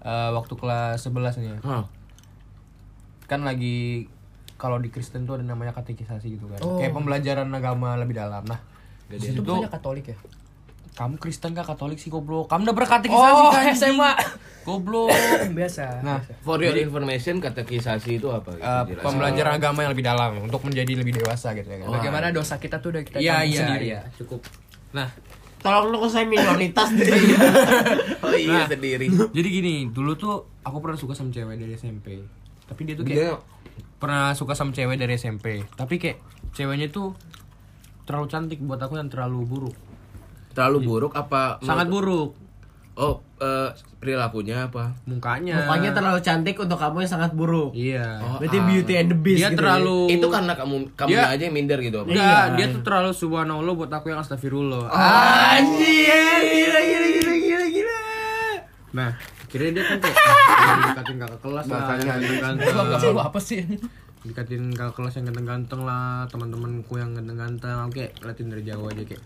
eh, 0.00 0.30
waktu 0.32 0.54
kelas 0.54 0.98
11 1.04 1.38
nih 1.38 1.46
ya. 1.46 1.56
Hah. 1.62 1.84
kan 3.28 3.44
lagi 3.44 4.08
kalau 4.58 4.76
di 4.76 4.88
Kristen 4.88 5.22
tuh 5.22 5.38
ada 5.38 5.44
namanya 5.44 5.70
katekisasi 5.72 6.26
gitu 6.30 6.44
kan 6.46 6.58
Oh. 6.60 6.76
kayak 6.76 6.90
pembelajaran 6.90 7.46
agama 7.48 7.94
lebih 7.94 8.14
dalam 8.14 8.42
nah 8.42 8.58
di 9.06 9.16
Itu 9.16 9.38
situ 9.38 9.40
banyak 9.40 9.70
Katolik 9.70 10.06
ya? 10.08 10.18
kamu 10.90 11.14
Kristen 11.16 11.54
gak 11.54 11.62
Katolik 11.64 11.96
sih 11.96 12.10
goblok 12.10 12.46
kamu 12.46 12.62
udah 12.64 12.76
berkatekisasi 12.76 13.38
Oh, 13.40 13.48
kan? 13.48 13.70
SMA. 13.72 14.12
goblok 14.62 15.14
Biasa. 15.56 16.02
nah 16.02 16.18
For 16.40 16.58
your 16.58 16.74
information 16.76 17.38
katekisasi 17.38 18.18
itu 18.18 18.28
apa? 18.28 18.50
Gitu, 18.50 18.60
eh, 18.60 18.82
jelas. 18.90 19.00
pembelajaran 19.00 19.52
agama 19.56 19.78
yang 19.80 19.94
lebih 19.94 20.04
dalam 20.04 20.42
untuk 20.42 20.60
menjadi 20.60 20.92
lebih 20.92 21.16
dewasa 21.16 21.54
gitu 21.54 21.64
ya 21.66 21.78
kan 21.80 21.94
Bagaimana 21.94 22.28
dosa 22.28 22.58
kita 22.58 22.76
tuh 22.76 22.92
udah 22.92 23.02
kita 23.02 23.16
tanggung 23.16 23.30
iya 23.46 23.60
sendiri. 23.62 23.84
iya 23.86 24.00
cukup 24.14 24.42
nah 24.90 25.06
Tolong 25.58 25.90
lu 25.90 26.06
saya 26.06 26.22
minoritas 26.24 26.86
deh. 26.92 27.02
Oh 28.20 28.30
iya 28.30 28.62
sendiri. 28.64 29.06
jadi 29.28 29.48
gini 29.48 29.74
dulu 29.88 30.14
tuh 30.14 30.34
aku 30.60 30.78
pernah 30.78 30.94
suka 30.94 31.14
sama 31.14 31.30
cewek 31.30 31.56
dari 31.56 31.72
SMP 31.72 32.22
tapi 32.68 32.80
dia 32.84 32.94
tuh 32.94 33.02
kayak 33.02 33.16
Dia 33.18 33.32
pernah 33.96 34.30
suka 34.30 34.52
sama 34.52 34.70
cewek 34.70 34.94
dari 34.94 35.14
SMP 35.14 35.64
tapi 35.72 35.96
kayak 35.96 36.20
ceweknya 36.52 36.86
tuh 36.86 37.16
terlalu 38.04 38.26
cantik 38.26 38.60
buat 38.60 38.78
aku 38.78 38.94
dan 38.94 39.08
terlalu 39.08 39.42
buruk 39.42 39.76
terlalu 40.50 40.78
buruk 40.84 41.12
apa 41.12 41.58
sangat 41.60 41.88
buruk 41.88 42.36
Oh, 42.98 43.22
eh, 43.38 43.70
perilakunya 43.96 44.66
apa? 44.66 44.90
mukanya 45.06 45.54
Mukanya 45.62 45.94
terlalu 45.94 46.18
cantik 46.18 46.58
untuk 46.58 46.74
kamu 46.74 47.06
yang 47.06 47.12
sangat 47.12 47.30
buruk. 47.30 47.70
iya 47.70 48.18
Oh, 48.18 48.42
Berarti 48.42 48.58
ah. 48.58 48.64
beauty 48.66 48.92
and 48.92 49.06
the 49.06 49.14
beast 49.16 49.38
dia 49.38 49.48
gitu 49.48 49.62
terlalu 49.62 50.00
Itu 50.10 50.26
karena 50.26 50.52
kamu 50.52 50.74
kamu 50.98 51.08
Dia- 51.08 51.30
aja 51.30 51.42
yang 51.46 51.54
minder 51.54 51.78
gitu 51.78 51.94
apa? 51.96 52.10
Enggak, 52.10 52.26
Iya. 52.42 52.56
dia 52.58 52.66
tuh 52.74 52.82
terlalu 52.82 53.10
subhanallah 53.12 53.70
buat 53.72 53.86
aku 53.88 54.06
yang 54.08 54.18
astagfirullah. 54.18 54.90
ya. 54.90 54.98
Anjir, 55.54 56.42
gila 56.42 56.80
gila 56.82 57.06
gila 57.08 57.34
gila 57.38 57.66
gila. 57.70 58.00
Nah, 58.90 59.10
akhirnya 59.48 59.80
dia 59.80 59.84
kan 59.88 59.98
kayak 60.04 60.16
ah, 60.68 60.76
dikatin 60.92 61.16
kakak 61.16 61.40
kelas 61.40 61.66
lah, 61.72 61.80
Gak 61.80 61.98
ganteng-ganteng. 62.04 62.74
perlu 63.00 63.20
apa 63.24 63.38
sih? 63.40 63.64
Dikatin 64.20 64.62
kakak 64.76 64.94
kelas 65.00 65.14
yang 65.16 65.26
ganteng-ganteng 65.32 65.80
lah, 65.88 66.28
teman-temanku 66.28 67.00
yang 67.00 67.16
ganteng-ganteng. 67.16 67.88
Kayak 67.88 68.12
ngeliatin 68.20 68.48
dari 68.52 68.62
jauh 68.68 68.84
aja 68.84 69.02
kayak 69.08 69.22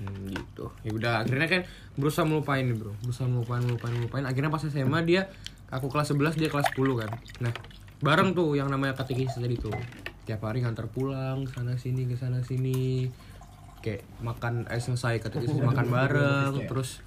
hmm, 0.00 0.32
gitu. 0.32 0.64
Ya 0.80 0.90
udah, 0.96 1.14
akhirnya 1.28 1.48
kan 1.52 1.60
berusaha 2.00 2.24
melupain 2.24 2.64
nih, 2.64 2.76
Bro. 2.80 2.96
Berusaha 3.04 3.28
melupain, 3.28 3.60
melupain, 3.60 3.92
melupain. 3.92 4.24
Akhirnya 4.24 4.48
pas 4.48 4.64
SMA 4.64 5.04
dia 5.04 5.28
aku 5.68 5.92
kelas 5.92 6.16
11, 6.16 6.40
dia 6.40 6.48
kelas 6.48 6.72
10 6.72 7.00
kan. 7.04 7.10
Nah, 7.44 7.52
bareng 8.00 8.32
tuh 8.32 8.56
yang 8.56 8.72
namanya 8.72 8.96
katekis 8.96 9.36
tadi 9.36 9.60
tuh. 9.60 9.76
Tiap 10.24 10.40
hari 10.40 10.64
ngantar 10.64 10.88
pulang 10.88 11.44
sana 11.52 11.76
sini 11.76 12.08
ke 12.08 12.16
sana 12.16 12.40
sini. 12.40 13.12
Kayak 13.84 14.08
makan 14.24 14.64
eh 14.72 14.80
selesai 14.80 15.20
katekis 15.20 15.52
makan 15.60 15.92
bareng 15.92 16.64
terus 16.64 17.04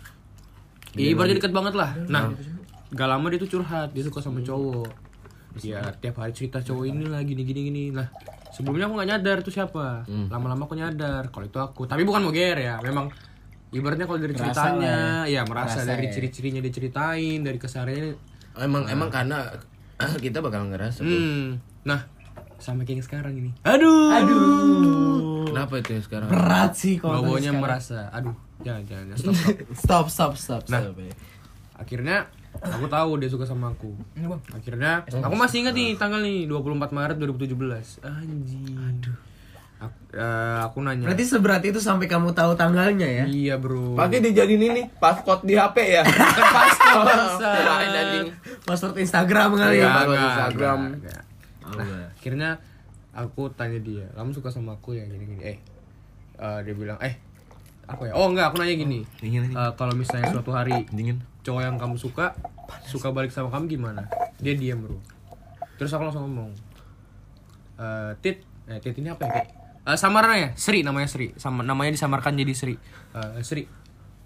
Iya, 0.98 1.14
ibaratnya 1.14 1.38
deket 1.38 1.54
banget 1.54 1.74
lah. 1.74 1.92
Nah, 2.10 2.34
gak 2.90 3.08
lama 3.08 3.26
dia 3.30 3.40
tuh 3.40 3.50
curhat, 3.50 3.94
dia 3.94 4.04
suka 4.04 4.20
sama 4.20 4.42
cowok. 4.42 4.90
Ya, 5.62 5.82
tiap 5.98 6.18
hari 6.18 6.34
cerita 6.34 6.60
cowok 6.60 6.86
ini 6.86 7.06
lah, 7.08 7.22
gini 7.22 7.42
gini 7.42 7.62
gini. 7.66 7.84
Nah, 7.90 8.10
sebelumnya 8.50 8.86
aku 8.86 8.94
nggak 8.98 9.10
nyadar 9.10 9.38
itu 9.42 9.50
siapa. 9.50 10.06
Lama-lama 10.06 10.66
aku 10.66 10.76
nyadar 10.76 11.30
kalau 11.30 11.46
itu 11.46 11.58
aku. 11.58 11.86
Tapi 11.86 12.02
bukan 12.02 12.22
mau 12.22 12.34
ger 12.34 12.58
ya, 12.58 12.78
memang 12.82 13.10
ibaratnya 13.70 14.06
kalau 14.06 14.22
dari 14.22 14.32
Merasa 14.34 14.48
ceritanya, 14.48 14.98
lah 15.26 15.26
ya 15.28 15.42
merasa 15.44 15.82
Merasa 15.82 15.90
dari 15.90 16.06
ya. 16.08 16.12
ciri-cirinya 16.14 16.62
diceritain, 16.62 17.40
dari 17.42 17.58
kesehariannya. 17.58 18.14
Emang 18.58 18.84
emang 18.88 19.10
karena 19.10 19.50
kita 20.24 20.40
bakal 20.46 20.70
ngerasa. 20.70 21.02
tuh. 21.02 21.10
Hmm. 21.10 21.58
Nah, 21.84 22.06
sama 22.58 22.84
kayak 22.84 23.02
yang 23.02 23.06
sekarang 23.06 23.34
ini. 23.38 23.52
Aduh. 23.64 24.10
Aduh. 24.14 25.46
Kenapa 25.50 25.74
itu 25.82 25.90
ya 25.98 26.02
sekarang? 26.04 26.28
Berat 26.30 26.74
sih 26.78 26.96
kalau 27.02 27.24
Bawanya 27.24 27.54
sekarang. 27.54 27.62
merasa, 27.62 28.00
aduh, 28.14 28.36
jangan 28.62 28.84
jangan, 28.86 29.06
jangan, 29.14 29.18
stop 29.22 29.36
stop. 29.36 29.66
Stop 29.78 30.06
stop 30.08 30.32
stop. 30.38 30.62
Nah. 30.70 30.82
stop, 30.86 30.98
ya. 31.02 31.14
Akhirnya 31.78 32.18
aku 32.58 32.86
tahu 32.90 33.10
dia 33.22 33.30
suka 33.30 33.46
sama 33.46 33.74
aku. 33.74 33.94
Ini 34.18 34.26
bang. 34.26 34.42
Akhirnya 34.54 34.92
aku 35.06 35.36
masih 35.38 35.66
ingat 35.66 35.74
nih 35.78 35.94
tanggal 35.98 36.20
nih 36.22 36.50
24 36.50 36.90
Maret 36.94 37.18
2017. 37.22 38.02
Anjing. 38.02 38.76
Aduh. 38.76 39.18
Aku, 39.78 39.98
eh, 40.18 40.58
aku 40.66 40.78
nanya. 40.82 41.06
Berarti 41.06 41.22
seberat 41.22 41.62
itu 41.62 41.78
sampai 41.78 42.10
kamu 42.10 42.34
tahu 42.34 42.58
tanggalnya 42.58 43.06
ya? 43.06 43.26
Iya, 43.30 43.56
Bro. 43.62 43.94
Pasti 43.94 44.18
dijadiin 44.26 44.64
ini 44.74 44.82
passcode 44.98 45.46
di 45.46 45.54
HP 45.54 46.02
ya. 46.02 46.04
Passcode, 46.58 47.14
anjing. 47.94 48.28
Password 48.66 48.98
Instagram 48.98 49.54
kali 49.54 49.78
ya? 49.78 49.86
Enggak, 49.86 50.18
Instagram. 50.18 50.78
enggak, 50.82 50.98
enggak. 50.98 51.22
Nah, 51.70 52.08
akhirnya 52.10 52.50
aku 53.12 53.50
tanya 53.52 53.78
dia, 53.78 54.08
"Kamu 54.12 54.32
suka 54.32 54.48
sama 54.48 54.74
aku 54.74 54.94
ya?" 54.94 55.04
gini-gini. 55.04 55.42
Eh. 55.42 55.58
eh, 56.38 56.60
dia 56.62 56.74
bilang, 56.74 56.96
"Eh, 57.00 57.18
apa 57.84 58.04
ya? 58.04 58.14
Oh, 58.14 58.28
enggak, 58.28 58.52
aku 58.52 58.60
nanya 58.60 58.76
gini. 58.76 59.00
Eh, 59.20 59.72
kalau 59.74 59.92
misalnya 59.92 60.30
suatu 60.30 60.52
hari 60.52 60.86
Dingin. 60.90 61.20
cowok 61.42 61.62
yang 61.62 61.76
kamu 61.76 61.96
suka 61.96 62.36
suka 62.84 63.10
balik 63.10 63.32
sama 63.32 63.48
kamu 63.48 63.72
gimana 63.72 64.04
dia 64.36 64.52
diam 64.52 64.84
bro 64.84 65.00
terus 65.80 65.88
aku 65.90 66.04
langsung 66.04 66.28
ngomong 66.28 66.52
eh 67.80 68.12
tit 68.20 68.44
eh 68.68 68.84
tit 68.84 68.92
ini 68.98 69.08
apa 69.08 69.24
ya 69.24 69.30
kayak 69.32 69.48
eh, 69.88 69.96
samaran 69.96 70.36
ya 70.36 70.50
Sri 70.60 70.84
namanya 70.84 71.08
Sri 71.08 71.32
sama 71.40 71.64
namanya 71.64 71.96
disamarkan 71.96 72.36
jadi 72.36 72.52
Sri 72.52 72.76
Eh, 73.16 73.40
Sri 73.42 73.64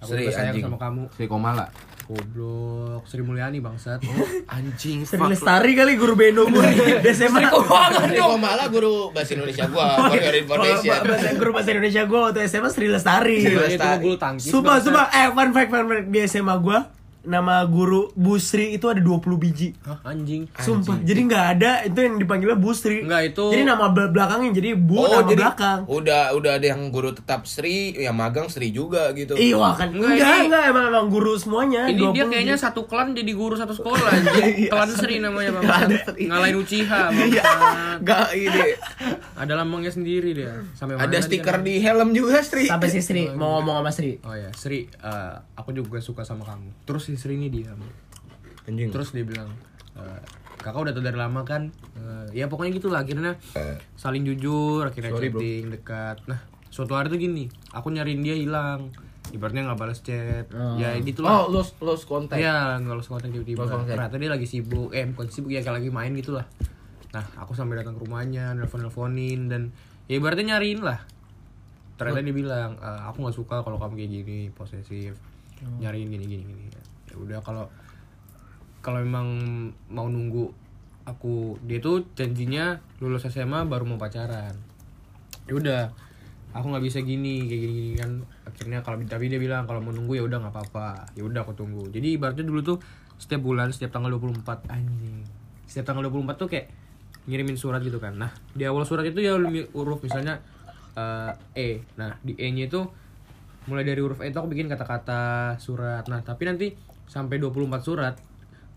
aku 0.01 0.09
Sri 0.09 0.33
sayang 0.33 0.57
anjing. 0.57 0.65
sama 0.65 0.81
kamu 0.81 1.03
Sri 1.13 1.25
Komala. 1.29 1.69
Goblok 2.03 3.03
Sri 3.05 3.21
Mulyani 3.21 3.59
bangsat 3.59 4.01
Anjing. 4.55 5.03
Sri 5.03 5.19
Lestari 5.19 5.73
kali 5.73 5.95
guru 5.95 6.13
bendo 6.13 6.45
gue 6.47 6.65
di 7.01 7.11
SMA. 7.17 7.39
Sri 7.41 8.19
Komala 8.19 8.65
guru 8.73 9.09
bahasa 9.11 9.33
Indonesia 9.33 9.65
gua 9.67 10.11
your 10.11 10.35
information. 10.35 10.91
Kalau 10.91 11.05
bahasa 11.07 11.29
guru 11.35 11.49
bahasa 11.51 11.69
Indonesia 11.71 12.03
gue 12.05 12.19
waktu 12.19 12.39
SMA 12.47 12.69
Sri 12.69 12.87
Lestari. 12.87 13.37
Sri 13.41 13.53
itu 13.53 13.59
Lestari. 13.59 14.05
Sumpah, 14.41 14.77
sumpah. 14.79 15.05
Eh, 15.11 15.27
fun 15.31 15.49
fact, 15.51 15.69
fun 15.69 15.85
fact. 15.87 16.05
Di 16.09 16.19
SMA 16.25 16.55
gue, 16.57 16.77
nama 17.23 17.61
guru 17.63 18.09
Bu 18.11 18.35
Sri 18.35 18.73
itu 18.73 18.85
ada 18.85 18.97
20 18.97 19.21
biji. 19.37 19.77
Hah, 19.79 20.01
anjing 20.03 20.49
Sumpah. 20.55 20.97
Jadi 20.99 21.21
nggak 21.23 21.45
ada 21.51 21.71
itu 21.83 21.97
yang 21.97 22.15
dipanggilnya 22.15 22.55
Bu 22.55 22.71
Sri. 22.71 23.01
Enggak, 23.01 23.21
itu- 23.29 23.51
Jadi 23.51 23.63
nama 23.63 23.85
bel- 23.87 24.09
belakangnya 24.09 24.49
jadi 24.51 24.69
Bu 24.73 24.97
nama 24.99 25.21
belakang. 25.23 25.79
udah 25.85 26.33
udah 26.33 26.51
ada 26.53 26.65
yang 26.67 26.89
guru 26.89 27.11
tetap 27.11 27.45
Sri, 27.45 27.93
yang 27.95 28.13
magang 28.13 28.47
Sri 28.47 28.69
juga 28.69 29.11
gitu. 29.11 29.33
Iya 29.33 29.53
kan 29.75 29.89
Enggak, 29.91 30.11
enggak 30.11 30.29
ini- 30.31 30.45
enggak 30.47 30.63
emang 30.67 30.85
emang 30.87 31.05
guru 31.07 31.33
semuanya. 31.35 31.85
ini 31.85 32.01
dia 32.11 32.23
20 32.23 32.31
kayaknya 32.31 32.55
biji. 32.55 32.63
satu 32.63 32.81
klan 32.83 33.07
jadi 33.11 33.31
guru 33.31 33.53
satu 33.53 33.73
sekolah 33.73 34.01
anjing. 34.07 34.67
klan 34.73 34.89
Sri 34.91 35.15
namanya 35.17 35.49
bangsat 35.55 36.15
ngalahin 36.17 36.55
Uchiha 36.57 37.01
Iya. 37.27 37.43
Enggak 37.97 38.27
ini. 38.33 38.61
ada 39.33 39.53
lambangnya 39.55 39.89
sendiri 39.89 40.33
dia 40.33 40.61
sampai 40.71 40.95
mana 40.95 41.05
Ada 41.05 41.17
stiker 41.21 41.59
di 41.59 41.77
helm 41.77 42.11
juga 42.11 42.41
Sri. 42.41 42.65
sampai 42.65 42.87
si 42.87 42.99
Sri 42.99 43.29
mau 43.29 43.57
ngomong 43.57 43.77
sama 43.79 43.91
Sri. 43.91 44.17
Oh 44.21 44.31
ya, 44.31 44.49
Sri, 44.51 44.85
eh, 44.87 45.33
aku 45.53 45.69
juga 45.71 45.97
suka 45.97 46.21
sama 46.21 46.41
kamu. 46.43 46.69
Terus 46.83 47.10
si 47.11 47.19
Sri 47.19 47.35
ini 47.35 47.51
diam. 47.51 47.77
Anjing. 48.65 48.89
Terus 48.89 49.11
dia 49.11 49.27
bilang, 49.27 49.51
eh, 49.99 50.21
kakak 50.61 50.79
udah 50.79 50.93
tahu 50.95 51.03
dari 51.03 51.17
lama 51.19 51.41
kan? 51.43 51.67
Eh, 51.97 52.39
ya 52.39 52.47
pokoknya 52.47 52.71
gitulah. 52.77 53.03
Akhirnya 53.03 53.35
saling 53.99 54.23
jujur, 54.23 54.87
akhirnya 54.87 55.11
Sorry, 55.11 55.27
bro. 55.27 55.43
chatting 55.43 55.63
dekat. 55.73 56.17
Nah, 56.29 56.39
suatu 56.71 56.95
hari 56.95 57.11
tuh 57.11 57.19
gini, 57.19 57.51
aku 57.75 57.91
nyariin 57.91 58.21
dia 58.23 58.37
hilang. 58.37 58.93
Ibaratnya 59.31 59.63
nggak 59.71 59.79
balas 59.79 59.99
chat. 60.03 60.47
Ya 60.75 60.95
gitulah. 60.99 61.47
Oh, 61.47 61.51
lost 61.51 61.79
lost 61.79 62.03
contact. 62.03 62.39
Iya, 62.39 62.79
nggak 62.83 62.95
lost 62.99 63.07
kontak 63.07 63.31
tiba-tiba. 63.31 63.63
Ternyata 63.67 64.15
dia 64.19 64.31
lagi 64.31 64.47
sibuk. 64.47 64.91
Eh, 64.91 65.07
bukan 65.07 65.27
sibuk 65.31 65.51
ya, 65.55 65.63
kayak 65.63 65.79
lagi 65.83 65.89
main 65.91 66.11
gitu 66.15 66.35
lah. 66.35 66.43
Nah, 67.11 67.23
aku 67.39 67.51
sampai 67.55 67.79
datang 67.79 67.99
ke 67.99 68.07
rumahnya, 68.07 68.55
nelfon-nelfonin 68.55 69.51
dan 69.51 69.71
ya 70.07 70.19
ibaratnya 70.19 70.55
nyariin 70.55 70.83
lah. 70.83 70.99
Ternyata 71.99 72.23
dia 72.23 72.35
bilang, 72.35 72.75
"Eh, 72.79 73.01
aku 73.07 73.23
nggak 73.23 73.35
suka 73.35 73.55
kalau 73.63 73.77
kamu 73.79 73.93
kayak 73.99 74.11
gini, 74.23 74.39
posesif. 74.51 75.15
Nyariin 75.79 76.07
gini 76.09 76.25
gini 76.25 76.43
gini. 76.43 76.67
Ya 77.11 77.17
udah 77.19 77.39
kalau 77.43 77.67
kalau 78.81 79.03
memang 79.03 79.27
mau 79.93 80.09
nunggu 80.09 80.49
aku 81.05 81.57
dia 81.65 81.81
tuh 81.81 82.05
janjinya 82.17 82.81
lulus 83.01 83.29
SMA 83.29 83.67
baru 83.67 83.85
mau 83.85 83.99
pacaran. 84.01 84.53
Ya 85.49 85.53
udah, 85.57 85.81
aku 86.53 86.65
nggak 86.69 86.85
bisa 86.85 86.99
gini 87.01 87.45
kayak 87.49 87.61
gini, 87.61 87.73
gini 87.73 87.95
kan. 87.97 88.11
Akhirnya 88.45 88.79
kalau 88.85 89.01
tapi 89.05 89.29
dia 89.29 89.41
bilang 89.41 89.65
kalau 89.65 89.81
mau 89.81 89.93
nunggu 89.93 90.17
ya 90.17 90.23
udah 90.25 90.37
nggak 90.41 90.53
apa-apa. 90.53 91.13
Ya 91.17 91.23
udah 91.25 91.41
aku 91.45 91.53
tunggu. 91.57 91.89
Jadi 91.89 92.17
ibaratnya 92.17 92.45
dulu 92.45 92.61
tuh 92.61 92.77
setiap 93.17 93.41
bulan 93.45 93.69
setiap 93.69 93.93
tanggal 93.93 94.13
24 94.17 94.69
anjing. 94.69 95.25
Setiap 95.69 95.93
tanggal 95.93 96.09
24 96.09 96.41
tuh 96.41 96.49
kayak 96.49 96.67
ngirimin 97.29 97.57
surat 97.57 97.81
gitu 97.85 98.01
kan. 98.01 98.17
Nah 98.17 98.31
di 98.53 98.65
awal 98.65 98.85
surat 98.85 99.05
itu 99.05 99.21
ya 99.21 99.37
huruf 99.77 100.01
misalnya 100.01 100.41
eh, 100.97 101.31
E. 101.53 101.69
Nah 101.97 102.17
di 102.25 102.33
E 102.37 102.49
nya 102.49 102.65
itu 102.65 102.81
mulai 103.69 103.85
dari 103.85 104.01
huruf 104.01 104.25
E 104.25 104.29
itu 104.29 104.37
aku 104.37 104.49
bikin 104.49 104.69
kata-kata 104.69 105.53
surat. 105.61 106.05
Nah 106.09 106.25
tapi 106.25 106.49
nanti 106.49 106.73
sampai 107.11 107.35
24 107.37 107.51
surat 107.83 108.15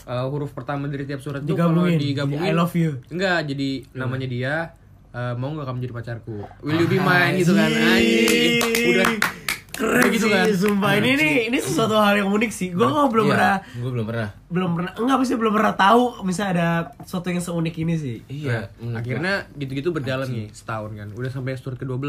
eh, 0.05 0.27
huruf 0.27 0.51
pertama 0.51 0.91
dari 0.91 1.07
tiap 1.07 1.23
surat 1.23 1.39
itu 1.41 1.55
kalau 1.55 1.87
Digabungin. 1.87 2.43
Jadi 2.43 2.51
I 2.51 2.53
love 2.53 2.75
you. 2.75 2.99
Enggak, 3.07 3.47
jadi 3.47 3.69
namanya 3.95 4.27
dia 4.27 4.55
eh, 5.09 5.35
mau 5.39 5.55
nggak 5.55 5.65
kamu 5.65 5.79
jadi 5.81 5.95
pacarku? 5.95 6.37
Will 6.61 6.77
you 6.77 6.89
be 6.91 6.99
mine 6.99 7.39
gitu 7.39 7.55
kan? 7.55 7.71
Anjing. 7.71 8.59
Udah 8.91 9.07
Keren 9.75 10.07
gitu 10.07 10.27
sih, 10.27 10.31
kan? 10.31 10.47
sumpah 10.55 10.95
ini 10.95 11.19
nih 11.19 11.35
ini 11.51 11.59
sesuatu 11.59 11.99
hal 11.99 12.15
yang 12.15 12.31
unik 12.31 12.51
sih. 12.51 12.71
Gue 12.71 12.87
kok 12.87 13.11
belum 13.11 13.27
Iya, 13.27 13.35
pernah 13.35 13.57
Gue 13.75 13.91
belum 13.91 14.07
pernah. 14.07 14.29
belum 14.47 14.71
pernah 14.71 14.93
enggak 14.95 15.17
pasti 15.19 15.35
belum 15.35 15.53
pernah 15.53 15.75
tahu 15.75 16.03
misalnya 16.23 16.51
ada 16.53 16.69
sesuatu 17.03 17.27
yang 17.27 17.43
seunik 17.43 17.75
ini 17.77 17.95
sih. 17.99 18.17
Iya. 18.31 18.71
Nah, 18.79 19.03
akhirnya 19.03 19.51
gitu-gitu 19.59 19.91
berjalan 19.91 20.31
nih 20.31 20.47
setahun 20.55 20.95
kan. 20.95 21.09
Udah 21.11 21.27
sampai 21.27 21.59
surat 21.59 21.75
ke-12. 21.75 22.07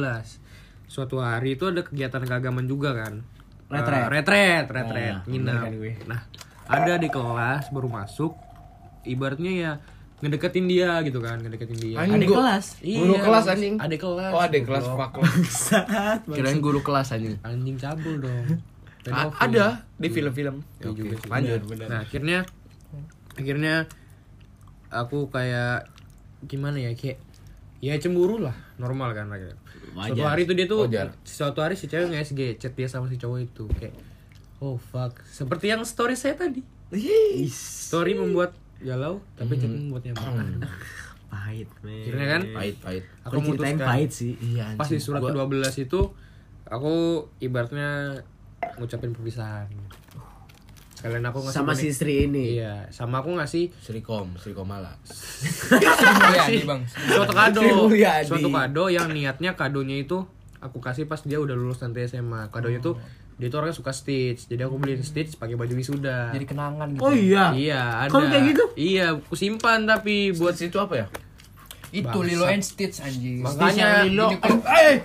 Suatu 0.85 1.17
hari 1.17 1.57
itu 1.57 1.65
ada 1.65 1.81
kegiatan 1.81 2.21
keagamaan 2.21 2.65
juga 2.65 2.93
kan. 2.93 3.25
Retret. 3.65 3.97
Eh, 3.97 4.07
retret, 4.11 4.65
retret, 4.67 5.13
Nah, 5.15 5.23
nginep. 5.25 5.57
kan 5.59 5.73
gue. 5.73 5.93
Nah, 6.05 6.19
ada 6.65 6.93
di 6.95 7.07
kelas 7.07 7.69
baru 7.69 7.87
masuk 7.87 8.33
ibaratnya 9.03 9.51
ya 9.51 9.71
ngedeketin 10.15 10.65
dia 10.65 11.01
gitu 11.01 11.19
kan, 11.19 11.37
ngedeketin 11.37 11.75
dia. 11.75 11.97
Anjing, 11.99 12.17
Adik 12.17 12.27
gua- 12.27 12.37
kelas. 12.41 12.65
Guru 12.79 13.13
kelas, 13.15 13.45
anjing. 13.47 13.75
Adik 13.77 13.99
kelas. 13.99 14.31
Oh, 14.31 14.39
ada 14.39 14.57
kelas. 14.57 14.85
Saat 15.51 16.19
Kirain 16.25 16.59
guru 16.59 16.79
kelas 16.79 17.09
anjing. 17.11 17.35
Anjing 17.41 17.75
cabul 17.75 18.19
dong. 18.19 18.45
A- 19.05 19.29
ada 19.39 19.85
di 19.95 20.07
film-film. 20.07 20.65
Iya 20.79 20.85
Oke, 20.87 20.97
juga. 20.99 21.15
Lanjut. 21.27 21.59
Nah 21.83 22.01
akhirnya 22.01 22.41
akhirnya 23.35 23.85
aku 24.87 25.27
kayak 25.27 25.89
gimana 26.41 26.79
ya 26.79 26.93
kayak 26.93 27.17
ya 27.77 27.93
cemburu 27.97 28.39
lah 28.39 28.55
normal 28.77 29.13
kan 29.13 29.29
akhirnya. 29.95 30.11
Suatu 30.11 30.19
Wajar. 30.19 30.27
hari 30.29 30.41
itu 30.43 30.53
dia 30.53 30.67
tuh 30.67 30.79
Wajar. 30.83 31.07
suatu 31.23 31.59
hari 31.59 31.73
si 31.73 31.85
cewek 31.85 32.07
nge-SG 32.09 32.41
chat 32.55 32.73
dia 32.73 32.85
sama 32.85 33.07
si 33.07 33.15
cowok 33.15 33.39
itu 33.41 33.63
kayak 33.71 33.95
oh 34.59 34.75
fuck 34.75 35.23
seperti 35.23 35.65
yang 35.67 35.81
story 35.81 36.13
saya 36.13 36.35
tadi. 36.35 36.59
Story 37.49 38.13
membuat 38.13 38.51
galau 38.77 39.23
tapi 39.33 39.55
chat 39.55 39.67
membuat 39.67 40.03
nyaman. 40.05 40.59
pahit, 41.31 41.67
men. 41.81 41.99
Akhirnya 41.99 42.27
kan 42.29 42.41
Pahit, 42.53 42.75
pahit. 42.79 43.03
aku 43.21 43.33
ceritain 43.33 43.75
memutuskan 43.75 43.77
pahit 43.81 44.11
sih. 44.11 44.33
Iya, 44.39 44.65
pas 44.75 44.87
di 44.87 44.99
surat 44.99 45.19
ke-12 45.19 45.67
itu 45.81 46.01
aku 46.63 46.93
ibaratnya 47.39 48.21
ngucapin 48.77 49.11
perpisahan. 49.11 49.67
Sekalian 51.05 51.21
aku 51.23 51.37
ngasih 51.39 51.53
Sama 51.55 51.71
si 51.71 51.85
istri 51.87 52.25
ini. 52.25 52.57
iya 52.57 52.89
sama 52.89 53.21
aku 53.21 53.29
ngasih 53.31 53.69
Srikom, 53.77 54.33
Srikomala. 54.35 54.97
Mulyadi, 55.69 56.65
Bang. 56.65 56.81
suatu 56.89 57.29
kado 57.31 57.61
Sri 57.87 58.01
suatu 58.25 58.49
kado 58.49 58.83
yang 58.87 59.07
niatnya 59.07 59.53
kadonya 59.53 59.97
itu 59.99 60.25
aku 60.57 60.81
kasih 60.81 61.05
pas 61.05 61.21
dia 61.21 61.37
udah 61.37 61.53
lulus 61.53 61.77
nanti 61.79 62.01
SMA 62.03 62.49
kadonya 62.49 62.81
tuh 62.81 62.97
dia 63.35 63.47
tuh 63.47 63.59
orangnya 63.59 63.75
suka 63.75 63.91
stitch 63.91 64.47
jadi 64.47 64.65
aku 64.65 64.79
beliin 64.79 65.03
stitch 65.03 65.35
pakai 65.35 65.53
baju 65.53 65.73
wisuda 65.73 66.31
Jadi 66.31 66.45
kenangan 66.47 66.87
gitu. 66.89 67.03
Oh 67.03 67.11
iya. 67.11 67.53
iya 67.53 67.81
ada 67.99 68.09
Kalau 68.09 68.25
kayak 68.25 68.43
gitu? 68.49 68.63
iya 68.73 69.05
aku 69.13 69.35
simpan 69.35 69.83
tapi 69.83 70.31
buat 70.31 70.55
situ 70.55 70.73
apa 70.75 70.95
ya? 70.95 71.07
Itu 71.91 72.09
Bangsat. 72.09 72.25
Lilo 72.25 72.45
and 72.47 72.63
Stitch 72.63 72.97
anjing. 72.97 73.39
Makanya 73.39 74.03
Lilo- 74.03 74.31
jadi 74.31 74.39
klip. 74.41 74.61
Eh, 74.65 74.95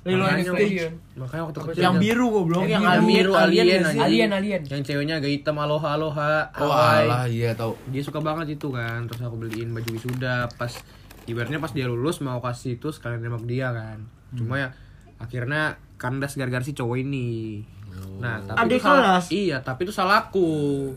Lilo 0.00 0.24
and 0.24 0.40
Stitch. 0.40 0.88
makanya 1.12 1.42
waktu 1.44 1.58
kecil 1.60 1.82
Yang 1.82 1.94
biru 2.00 2.26
goblok, 2.30 2.64
yang, 2.64 2.80
Yang 2.80 3.04
biru, 3.04 3.32
alien, 3.34 3.84
anjing. 3.84 4.00
Alien, 4.00 4.30
alien. 4.32 4.62
yang 4.64 4.80
ceweknya 4.80 5.14
agak 5.18 5.28
hitam 5.30 5.56
aloha 5.56 5.92
aloha 5.92 6.48
Oh 6.56 6.72
alah, 6.72 7.28
iya 7.28 7.52
tau. 7.52 7.76
dia 7.86 8.00
suka 8.00 8.16
banget 8.18 8.56
itu 8.56 8.72
kan. 8.72 9.04
Terus 9.04 9.20
aku 9.20 9.36
beliin 9.36 9.70
baju 9.70 9.88
wisuda. 9.90 10.48
Pas 10.50 10.72
ibaratnya 11.24 11.60
pas 11.60 11.68
dia 11.68 11.84
lulus 11.84 12.18
mau 12.20 12.40
kasih 12.40 12.76
itu 12.76 12.88
sekalian 12.88 13.20
nembak 13.20 13.44
dia 13.44 13.68
kan. 13.70 14.08
Cuma 14.32 14.56
ya 14.58 14.68
akhirnya 15.16 15.76
kandas 15.94 16.32
gara-gara 16.32 16.64
si 16.64 16.72
cowok 16.72 16.96
ini. 16.96 17.60
Nah 18.18 18.40
tapi 18.40 18.56
Adik 18.56 18.78
itu 18.78 18.86
salah 18.86 19.20
iya 19.28 19.58
tapi 19.60 19.80
itu 19.82 19.92
salahku 19.92 20.48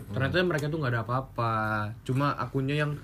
ternyata 0.09 0.39
mereka 0.39 0.71
tuh 0.71 0.79
nggak 0.79 0.93
ada 0.93 1.01
apa-apa. 1.03 1.53
Cuma 2.01 2.31
akunya 2.33 2.79
yang 2.79 2.95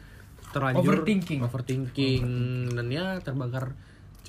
terlanjur 0.49 1.03
Overthinking. 1.03 1.43
overthinking. 1.43 2.23
Dan 2.71 2.87
ya 2.87 3.19
terbakar 3.19 3.75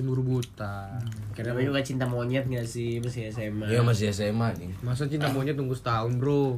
cemburu 0.00 0.24
buta 0.24 0.96
akhirnya 1.30 1.52
Namanya 1.52 1.68
juga 1.68 1.80
cinta 1.82 2.04
monyet 2.04 2.44
gak 2.44 2.64
sih 2.64 2.98
masih 2.98 3.28
SMA? 3.28 3.68
Iya 3.68 3.80
masih 3.80 4.08
SMA 4.08 4.48
nih. 4.56 4.70
masa 4.80 5.04
cinta 5.04 5.28
monyet 5.28 5.54
tunggu 5.54 5.72
setahun 5.72 6.16
bro 6.16 6.56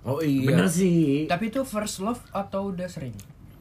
Oh 0.00 0.22
iya. 0.22 0.46
Bener 0.48 0.64
sih. 0.64 1.26
Tapi 1.26 1.50
itu 1.50 1.60
first 1.62 1.98
love 1.98 2.22
atau 2.30 2.70
udah 2.70 2.86
sering? 2.86 3.12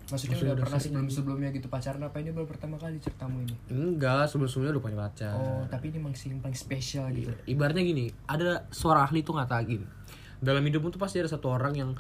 Maksudnya 0.08 0.56
udah, 0.56 0.64
pernah 0.64 0.80
sebelum-sebelumnya 0.80 1.50
gitu 1.52 1.68
pacaran 1.68 2.00
apa 2.00 2.16
ini 2.18 2.32
baru 2.32 2.48
pertama 2.48 2.78
kali 2.78 2.96
ceritamu 2.96 3.44
ini? 3.44 3.52
enggak 3.68 4.32
sebelum-sebelumnya 4.32 4.72
udah 4.72 4.84
punya 4.86 4.98
pacar 5.02 5.36
Oh, 5.36 5.68
tapi 5.68 5.92
ini 5.92 6.00
masih 6.00 6.32
yang 6.32 6.40
paling 6.40 6.56
spesial 6.56 7.12
gitu. 7.12 7.34
ibaratnya 7.44 7.84
gini 7.84 8.08
ada 8.24 8.64
suara 8.70 9.04
ahli 9.04 9.20
tuh 9.20 9.36
ngatakin 9.36 9.84
dalam 10.40 10.64
hidupmu 10.64 10.88
tuh 10.88 11.02
pasti 11.02 11.20
ada 11.20 11.28
satu 11.28 11.52
orang 11.52 11.74
yang 11.76 11.92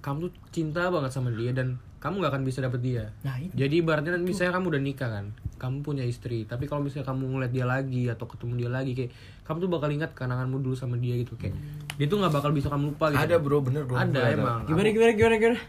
kamu 0.00 0.26
tuh 0.26 0.32
cinta 0.50 0.88
banget 0.88 1.10
sama 1.10 1.28
dia 1.30 1.52
dan 1.52 1.76
kamu 1.96 2.16
nggak 2.18 2.32
akan 2.32 2.42
bisa 2.42 2.58
dapet 2.60 2.80
dia 2.80 3.04
Nah, 3.20 3.36
itu. 3.36 3.52
jadi 3.52 3.74
ibaratnya 3.76 4.12
kan 4.12 4.22
misalnya 4.22 4.52
kamu 4.54 4.66
udah 4.68 4.82
nikah 4.82 5.10
kan 5.10 5.26
kamu 5.56 5.76
punya 5.80 6.00
istri 6.02 6.44
tapi 6.44 6.64
kalau 6.64 6.80
misalnya 6.80 7.04
kamu 7.04 7.28
ngeliat 7.28 7.52
dia 7.52 7.64
lagi 7.64 8.08
atau 8.08 8.24
ketemu 8.24 8.52
dia 8.58 8.70
lagi 8.70 8.92
kayak 8.94 9.10
kamu 9.44 9.56
tuh 9.58 9.70
bakal 9.70 9.88
ingat 9.90 10.10
kenanganmu 10.10 10.56
dulu 10.58 10.72
sama 10.72 10.96
dia 10.96 11.14
gitu 11.14 11.36
kayak 11.36 11.52
dia 11.94 12.06
tuh 12.06 12.16
nggak 12.16 12.32
bakal 12.32 12.50
bisa 12.50 12.66
kamu 12.66 12.90
lupa 12.90 13.10
gitu 13.10 13.20
Ada 13.20 13.36
bro, 13.36 13.60
bener 13.60 13.84
bro. 13.84 13.94
ada 13.94 14.20
emang 14.26 14.64
Gimana 14.64 14.88
gimana 14.88 15.12
gimana 15.12 15.36
gimana? 15.36 15.60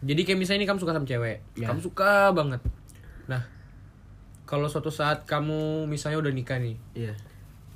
jadi 0.00 0.20
kayak 0.22 0.38
misalnya 0.38 0.58
ini 0.58 0.68
kamu 0.68 0.78
suka 0.78 0.92
sama 0.92 1.04
cewek, 1.04 1.36
Ya. 1.54 1.66
kamu 1.68 1.80
suka 1.82 2.10
banget. 2.30 2.60
Nah, 3.26 3.42
kalau 4.44 4.64
suatu 4.64 4.88
saat 4.88 5.22
kamu 5.22 5.84
misalnya 5.84 6.16
udah 6.18 6.32
nikah 6.32 6.56
nih, 6.56 6.80
Iya. 6.94 7.12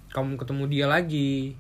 kamu 0.09 0.35
ketemu 0.37 0.65
dia 0.67 0.87
lagi, 0.87 1.53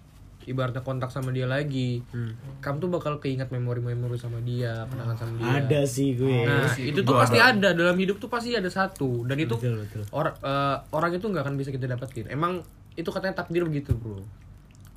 ibaratnya 0.44 0.80
kontak 0.80 1.08
sama 1.08 1.28
dia 1.28 1.44
lagi, 1.44 2.04
Hmm. 2.08 2.32
kamu 2.58 2.76
tuh 2.78 2.90
bakal 2.90 3.12
keingat 3.16 3.48
memori-memori 3.48 4.14
sama 4.14 4.38
dia, 4.40 4.84
kenangan 4.86 5.16
sama 5.16 5.32
dia. 5.36 5.48
Ada 5.58 5.80
sih 5.84 6.14
gue. 6.14 6.44
Nah, 6.44 6.68
itu 6.74 7.00
tuh 7.00 7.14
pasti 7.14 7.36
ada 7.36 7.72
dalam 7.72 7.94
hidup 7.94 8.16
tuh 8.16 8.28
pasti 8.28 8.52
ada 8.52 8.68
satu 8.68 9.24
dan 9.24 9.36
itu 9.36 9.56
Betul, 9.56 9.82
betul. 9.82 10.04
orang 10.10 10.34
eh, 10.38 10.76
orang 10.90 11.10
itu 11.12 11.24
nggak 11.24 11.42
akan 11.42 11.54
bisa 11.54 11.68
kita 11.68 11.86
dapetin. 11.86 12.28
Emang 12.28 12.60
itu 12.92 13.08
katanya 13.08 13.34
takdir 13.34 13.64
begitu, 13.64 13.92
bro. 13.92 14.20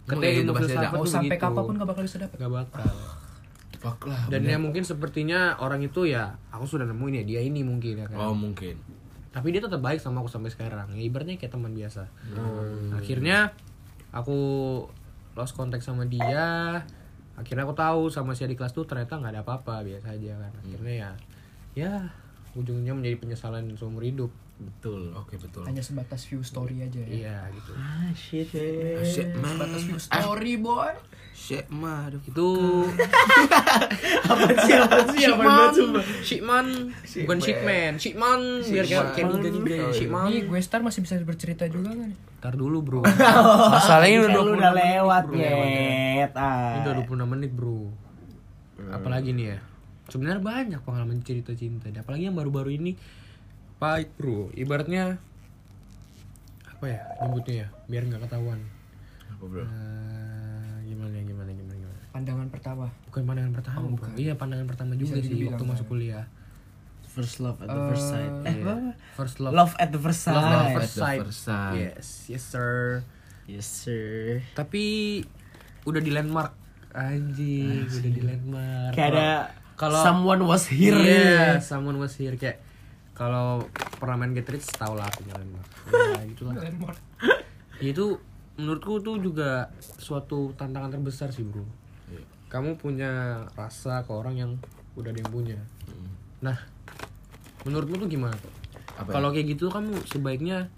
Katanya 0.05 0.47
ada. 0.47 0.53
filsafat 0.55 0.91
Mau 0.93 1.03
tuh 1.03 1.11
sampai 1.11 1.33
begitu. 1.33 1.43
kapan 1.43 1.63
pun 1.63 1.73
gak 1.75 1.89
bakal 1.89 2.03
bisa 2.03 2.17
dapat. 2.17 2.37
Nggak 2.37 2.53
bakal. 2.53 2.93
Fuck 3.77 3.99
lah. 4.05 4.21
Dan 4.27 4.39
bener. 4.41 4.51
ya 4.51 4.57
mungkin 4.57 4.81
sepertinya 4.81 5.39
orang 5.57 5.79
itu 5.79 6.01
ya 6.03 6.33
aku 6.49 6.65
sudah 6.65 6.85
nemuin 6.85 7.13
ya 7.13 7.23
dia 7.27 7.41
ini 7.41 7.61
mungkin 7.61 7.93
ya 7.95 8.07
kan. 8.07 8.17
Oh 8.17 8.33
mungkin. 8.33 8.73
Tapi 9.29 9.47
dia 9.51 9.61
tetap 9.61 9.77
baik 9.77 9.99
sama 9.99 10.19
aku 10.19 10.27
sampai 10.27 10.49
sekarang. 10.49 10.89
Ya 10.91 11.03
ibaratnya 11.03 11.35
kayak 11.35 11.51
teman 11.51 11.71
biasa. 11.71 12.09
Hmm. 12.31 12.89
Akhirnya 12.91 13.53
aku 14.09 14.39
lost 15.37 15.53
contact 15.53 15.85
sama 15.85 16.09
dia. 16.09 16.81
Akhirnya 17.37 17.69
aku 17.69 17.77
tahu 17.77 18.09
sama 18.09 18.33
si 18.33 18.41
adik 18.41 18.57
kelas 18.57 18.73
tuh 18.73 18.89
ternyata 18.89 19.21
nggak 19.21 19.37
ada 19.37 19.41
apa-apa 19.45 19.85
biasa 19.85 20.17
aja 20.17 20.33
kan. 20.41 20.53
Akhirnya 20.65 20.93
ya 20.97 21.11
ya 21.77 21.91
ujungnya 22.57 22.97
menjadi 22.97 23.21
penyesalan 23.21 23.69
seumur 23.77 24.01
hidup. 24.01 24.33
Betul. 24.57 25.13
Oke 25.13 25.37
betul. 25.37 25.61
Hanya 25.63 25.85
sebatas 25.85 26.25
view 26.25 26.41
story 26.41 26.81
aja 26.81 26.97
ya. 26.97 27.07
Iya 27.07 27.37
gitu. 27.53 27.71
Ah 27.77 28.09
shit. 28.11 28.49
eh. 28.57 29.05
Shit 29.05 29.29
man. 29.37 29.53
Sebatas 29.53 29.81
view 29.85 29.99
story, 30.01 30.53
boy. 30.57 30.93
Shit 31.37 31.69
man. 31.69 32.17
Itu 32.25 32.49
Apa 34.25 34.49
sih 34.65 34.73
apa 34.73 34.97
sih 35.13 35.23
apa 35.29 35.37
banget 35.37 35.71
sumpah. 35.77 36.03
Shipman, 36.19 36.67
bukan 37.23 37.37
Shipman, 37.39 37.91
Shipman 38.01 38.41
biar 38.65 38.85
kayak 38.85 39.05
kayak 39.13 39.27
niga 39.29 39.75
ya. 39.77 39.87
Shipman. 39.93 40.25
Ini 40.27 40.39
gue 40.49 40.59
star 40.59 40.81
masih 40.81 41.05
bisa 41.05 41.15
bercerita 41.21 41.69
juga 41.69 41.93
kan? 41.93 42.09
Ntar 42.41 42.53
dulu 42.57 42.77
bro. 42.81 43.01
Masalahnya 43.77 44.25
Kan 44.25 44.33
lu 44.35 44.57
udah 44.57 44.73
lewat 44.73 45.23
nyet. 45.29 46.31
Ah. 46.33 46.81
Ini 46.81 46.89
udah 46.89 46.93
26 47.05 47.33
menit 47.33 47.51
bro 47.53 47.93
Apalagi 48.89 49.33
nih 49.33 49.53
ya 49.53 49.59
Sebenarnya 50.07 50.39
banyak 50.39 50.81
pengalaman 50.85 51.19
cerita 51.21 51.51
cinta 51.53 51.89
Apalagi 51.89 52.29
yang 52.29 52.37
baru-baru 52.37 52.77
ini 52.77 52.93
Pahit 53.77 54.09
bro 54.15 54.49
Ibaratnya 54.51 55.21
Apa 56.67 56.85
ya 56.87 56.99
nyebutnya 57.19 57.55
ya 57.55 57.67
Biar 57.87 58.03
nggak 58.05 58.21
ketahuan 58.23 58.59
Apa 59.29 59.43
bro? 59.43 59.63
Eh, 59.63 59.67
Gimana 60.85 61.13
ya 61.13 61.23
gimana 61.23 61.49
gimana 61.49 61.75
gimana 61.75 61.99
Pandangan 62.09 62.47
pertama. 62.49 62.85
Bukan 63.05 63.21
pandangan 63.23 63.53
pertama 63.53 63.85
bro 63.91 64.09
Iya 64.13 64.33
pandangan 64.33 64.65
pertama 64.65 64.91
juga 64.93 65.15
sih 65.15 65.29
dibilang, 65.29 65.53
Waktu 65.53 65.63
kan. 65.63 65.71
masuk 65.73 65.87
kuliah 65.87 66.25
First 67.07 67.37
love 67.39 67.57
at 67.59 67.65
the 67.67 67.81
first 67.87 68.05
sight. 68.07 68.29
Eh, 68.43 68.53
Iya. 68.53 68.61
apa? 68.61 68.73
First 69.15 69.37
love 69.39 69.49
Love 69.51 69.73
at 69.75 69.89
the 69.89 69.97
first 69.97 70.21
sight. 70.21 70.37
Love 70.37 70.53
at 70.53 70.69
first 70.75 70.93
the 70.93 70.99
sight 70.99 71.19
first 71.23 71.41
sight. 71.43 71.73
Yes 71.75 72.07
Yes 72.27 72.43
sir 72.43 73.01
Yes 73.45 73.65
sir. 73.65 74.41
Tapi 74.53 74.85
Udah 75.83 75.97
di 75.97 76.09
landmark 76.09 76.53
Anjing 76.91 77.85
Udah 77.85 78.11
di 78.11 78.21
landmark 78.21 78.91
Kayak 78.91 79.09
ada 79.11 79.29
Kalau- 79.75 80.01
someone 80.01 80.41
was 80.43 80.65
here. 80.67 80.97
Iya, 80.97 81.53
ya. 81.53 81.61
someone 81.61 81.95
was 81.95 82.17
here 82.17 82.33
kayak 82.33 82.57
kalau 83.17 83.65
pernah 83.97 84.13
main 84.15 84.31
Get 84.31 84.45
Rich 84.45 84.77
tau 84.77 84.93
lah 84.93 85.09
aku 85.09 85.25
jalan 85.25 85.47
ya 86.13 86.21
gitu 86.29 86.45
lah 86.45 86.61
Ya, 87.77 87.89
itu 87.89 88.17
menurutku 88.55 88.97
tuh 88.99 89.17
juga 89.17 89.69
suatu 89.79 90.53
tantangan 90.53 90.89
terbesar 90.91 91.29
sih 91.29 91.41
bro 91.41 91.65
Iya. 92.07 92.23
kamu 92.47 92.77
punya 92.77 93.11
rasa 93.53 93.99
ke 94.01 94.11
orang 94.13 94.37
yang 94.37 94.51
udah 94.93 95.09
ada 95.09 95.19
yang 95.19 95.29
punya 95.29 95.59
nah 96.39 96.55
menurutmu 97.61 97.99
tuh 97.99 98.07
gimana 98.07 98.33
tuh 98.33 98.53
Apa 98.95 99.09
ya? 99.09 99.13
kalau 99.13 99.29
kayak 99.29 99.45
gitu 99.51 99.67
kamu 99.67 99.91
sebaiknya 100.05 100.69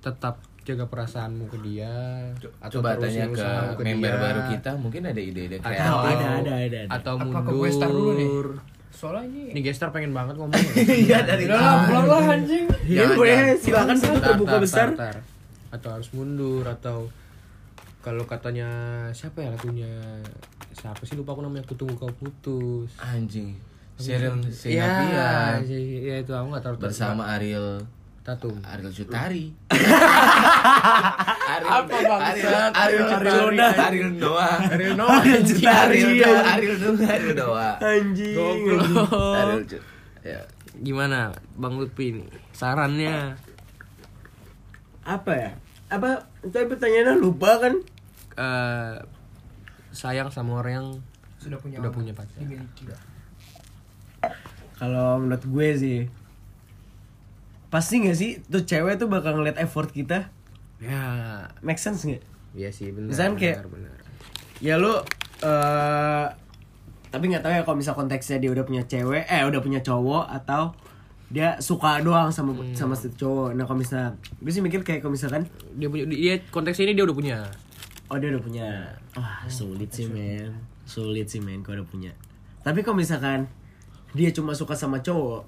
tetap 0.00 0.42
jaga 0.66 0.90
perasaanmu 0.90 1.46
ke 1.46 1.58
dia 1.62 1.94
atau 2.58 2.82
Coba 2.82 2.98
tanya 2.98 3.30
ke 3.30 3.38
ke 3.78 3.82
member 3.86 4.10
dia, 4.10 4.18
baru 4.18 4.40
kita, 4.50 4.70
mungkin 4.74 5.06
ada 5.06 5.20
ide-ide 5.22 5.62
atau 5.62 5.70
kreatif. 5.70 5.94
Oh, 5.94 6.02
ada, 6.02 6.26
ada, 6.42 6.52
ada, 6.58 6.78
ada. 6.82 6.90
atau 6.90 7.14
Apa 7.14 7.38
ke 7.38 7.52
mundur 7.54 7.86
dulu 7.86 8.10
nih? 8.18 8.28
Soalnya 8.96 9.28
ini 9.28 9.52
Ini 9.52 9.60
gestar 9.62 9.92
pengen 9.92 10.16
banget 10.16 10.34
ngomong. 10.34 10.56
Iya 11.04 11.20
dari 11.22 11.44
lah, 11.44 11.84
pulang 11.84 12.06
lah 12.08 12.32
anjing. 12.32 12.64
Iya, 12.82 13.04
Jangan, 13.04 13.16
boleh. 13.16 13.36
jangan. 13.36 13.56
Silakan 13.60 13.96
Tar, 14.00 14.16
terbuka 14.24 14.56
besar. 14.56 14.88
tar, 14.90 15.12
tar. 15.12 15.16
Atau 15.68 15.88
harus 15.92 16.08
mundur 16.10 16.64
atau 16.64 17.12
kalau 18.00 18.24
katanya 18.24 18.68
siapa 19.12 19.42
ya 19.42 19.50
lagunya 19.52 19.90
siapa 20.72 21.02
sih 21.02 21.12
lupa 21.12 21.34
aku 21.34 21.44
namanya 21.44 21.66
aku 21.66 21.76
tunggu 21.76 21.94
kau 21.94 22.08
putus. 22.10 22.88
Anjing. 22.96 23.52
Sheryl 23.96 24.36
Ya, 24.44 24.52
Sinapian 24.52 25.64
ya 26.04 26.16
itu 26.20 26.28
aku 26.28 26.46
nggak 26.52 26.64
tahu 26.64 26.74
bersama 26.78 27.32
Ariel 27.32 27.80
tatum. 28.26 28.58
Ariel 28.66 28.90
Cutari. 28.90 29.54
Ariel, 31.46 31.70
Apa 31.70 31.96
bangsat? 32.10 32.70
Ariel, 32.74 33.06
Ariel, 33.06 33.06
Ariel 33.06 33.70
Ariel, 33.78 34.10
Noah. 34.18 34.58
Ariel 34.66 34.94
Noah. 34.98 35.22
Ariel 35.22 36.10
Noah. 36.18 36.42
Ariel 36.50 36.76
Noah, 36.82 37.06
Ariel 37.06 37.34
Noah. 37.38 37.74
Anjing. 37.78 38.34
Ariel. 39.38 39.62
Ya. 40.26 40.42
Gimana 40.76 41.30
Bang 41.54 41.78
Lutfi 41.78 42.10
ini? 42.12 42.26
Sarannya 42.50 43.38
Apa 45.06 45.32
ya? 45.38 45.50
Apa? 45.86 46.26
Tapi 46.42 46.66
pertanyaannya 46.66 47.14
lupa 47.22 47.62
kan? 47.62 47.74
eh 48.36 49.00
sayang 49.96 50.28
sama 50.28 50.60
orang 50.60 50.72
yang 50.76 50.88
Sudah 51.40 51.56
punya 51.56 51.80
udah 51.80 51.88
punya 51.88 52.12
pacar. 52.12 52.42
Kalau 54.76 55.22
menurut 55.24 55.40
gue 55.40 55.68
sih 55.72 55.98
Pasti 57.66 58.00
gak 58.00 58.16
sih? 58.16 58.38
Tuh 58.42 58.62
cewek 58.62 58.96
tuh 58.96 59.06
bakal 59.06 59.36
ngeliat 59.36 59.58
effort 59.58 59.90
kita. 59.90 60.30
Ya, 60.78 61.00
Make 61.60 61.80
sense 61.80 62.04
gak? 62.04 62.22
iya 62.52 62.72
sih 62.72 62.88
benar. 62.88 63.12
Misalkan 63.12 63.36
kayak- 63.36 63.64
benar, 63.64 63.92
benar. 63.92 63.96
Ya 64.58 64.74
lu 64.76 64.92
eh 65.42 66.26
Tapi 67.06 67.28
gak 67.28 67.40
tahu 67.40 67.52
ya 67.52 67.62
kalau 67.62 67.76
misal 67.76 67.92
konteksnya 67.92 68.36
dia 68.36 68.48
udah 68.48 68.62
punya 68.62 68.82
cewek 68.82 69.24
Eh 69.24 69.40
udah 69.42 69.60
punya 69.60 69.80
cowok 69.80 70.24
Atau 70.26 70.72
dia 71.26 71.56
suka 71.58 72.00
doang 72.00 72.28
sama 72.30 72.52
sama 72.72 72.92
si 72.92 73.08
cowok. 73.10 73.52
Nah 73.52 73.64
kalau 73.64 73.78
misalnya 73.78 74.16
Gue 74.38 74.48
sih 74.48 74.60
mikir 74.60 74.80
kayak 74.80 75.00
kalau 75.00 75.12
misalkan 75.12 75.44
Dia 75.72 75.88
punya 75.88 76.04
dia 76.06 76.40
konteksnya 76.46 76.88
ini 76.88 76.94
dia 76.94 77.04
udah 77.04 77.16
punya. 77.16 77.38
Oh 78.06 78.16
dia 78.16 78.30
udah 78.30 78.40
punya. 78.40 78.68
Wah 79.12 79.44
sulit 79.46 79.90
sih 79.90 80.06
men. 80.06 80.54
Sulit 80.84 81.26
sih 81.26 81.40
main 81.40 81.60
kalau 81.60 81.82
udah 81.82 81.88
punya. 81.88 82.12
Tapi 82.62 82.80
kalau 82.80 82.96
misalkan 82.96 83.48
dia 84.12 84.30
cuma 84.30 84.52
suka 84.52 84.72
sama 84.72 84.98
cowok 84.98 85.44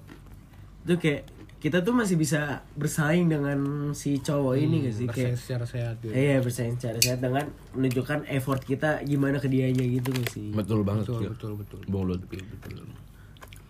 itu 0.83 0.95
kayak 0.99 1.23
kita 1.59 1.83
tuh 1.83 1.91
masih 1.91 2.15
bisa 2.15 2.63
bersaing 2.79 3.27
dengan 3.27 3.91
si 3.91 4.23
cowok 4.23 4.55
ini 4.55 4.87
gak 4.87 4.95
sih? 4.95 5.07
Bersaing 5.11 5.35
kayak 5.35 5.43
secara 5.43 5.65
sehat 5.67 5.95
gitu. 5.99 6.15
iya 6.15 6.39
bersaing 6.39 6.79
secara 6.79 6.99
sehat 7.03 7.19
dengan 7.19 7.51
menunjukkan 7.75 8.31
effort 8.31 8.63
kita 8.63 9.03
gimana 9.03 9.43
ke 9.43 9.51
dianya 9.51 9.83
gitu 9.83 10.15
gak 10.15 10.31
sih? 10.31 10.55
Betul 10.55 10.87
banget 10.87 11.11
betul 11.11 11.19
Gil. 11.19 11.31
betul 11.35 11.53
betul. 11.59 11.81
Bung 11.91 12.07
Lutfi 12.07 12.39
betul. 12.39 12.87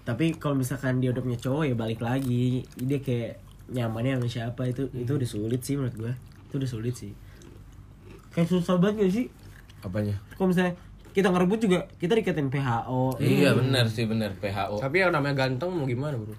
Tapi 0.05 0.37
kalau 0.37 0.61
misalkan 0.61 1.01
dia 1.01 1.17
udah 1.17 1.25
punya 1.25 1.39
cowok 1.41 1.65
ya 1.65 1.75
balik 1.77 2.01
lagi. 2.05 2.61
Dia 2.77 3.01
kayak 3.01 3.41
nyamannya 3.73 4.21
sama 4.21 4.29
siapa 4.29 4.63
itu 4.69 4.93
itu 4.93 5.09
udah 5.09 5.29
sulit 5.29 5.61
sih 5.65 5.81
menurut 5.81 5.97
gua. 5.97 6.13
Itu 6.53 6.61
udah 6.61 6.69
sulit 6.69 6.93
sih. 6.93 7.13
Kayak 8.37 8.53
susah 8.53 8.77
banget 8.77 9.09
gak 9.09 9.13
sih? 9.17 9.27
Apanya? 9.81 10.21
Kalau 10.37 10.53
misalnya 10.53 10.77
kita 11.17 11.33
ngerebut 11.33 11.59
juga 11.59 11.79
kita 11.99 12.15
dikatain 12.15 12.47
PHO 12.47 13.19
iya 13.19 13.51
benar 13.51 13.91
sih 13.91 14.07
benar. 14.07 14.39
PHO 14.39 14.79
tapi 14.79 15.03
yang 15.03 15.11
namanya 15.11 15.35
ganteng 15.49 15.75
mau 15.75 15.83
gimana 15.83 16.15
bro 16.15 16.37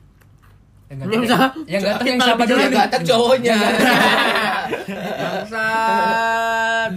Yang 0.89 0.97
Yang 0.99 1.21
ganteng, 1.23 1.54
yang 1.67 1.82
ganteng 1.84 2.08
yang 2.08 2.19
siapa 2.19 2.43
dulu? 2.43 2.60
ya 2.60 2.69
ganteng 2.71 3.04
cowoknya 3.06 3.58
bangsat 5.19 6.91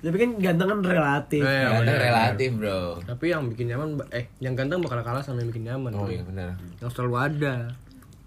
tapi 0.00 0.16
kan 0.16 0.30
ganteng 0.36 0.66
kan 0.68 0.80
relatif 0.82 1.40
Eh, 1.40 1.62
Ganteng 1.62 1.78
bener. 1.84 1.98
relatif 2.00 2.50
bro 2.52 2.82
tapi 3.04 3.24
yang 3.28 3.42
bikin 3.46 3.66
nyaman 3.68 3.88
eh 4.10 4.26
yang 4.38 4.54
ganteng 4.54 4.78
bakal 4.78 4.98
kalah 5.00 5.18
sama 5.20 5.38
yang 5.38 5.50
bikin 5.50 5.64
nyaman 5.64 5.90
oh 5.92 6.06
iya 6.06 6.22
benar 6.22 6.58
yang 6.76 6.88
selalu 6.88 7.14
ada 7.20 7.54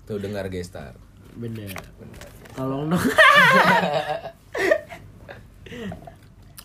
tuh 0.03 0.15
dengar 0.17 0.47
gestar 0.47 0.95
bener 1.33 1.71
tolong 2.53 2.87
dong 2.89 2.99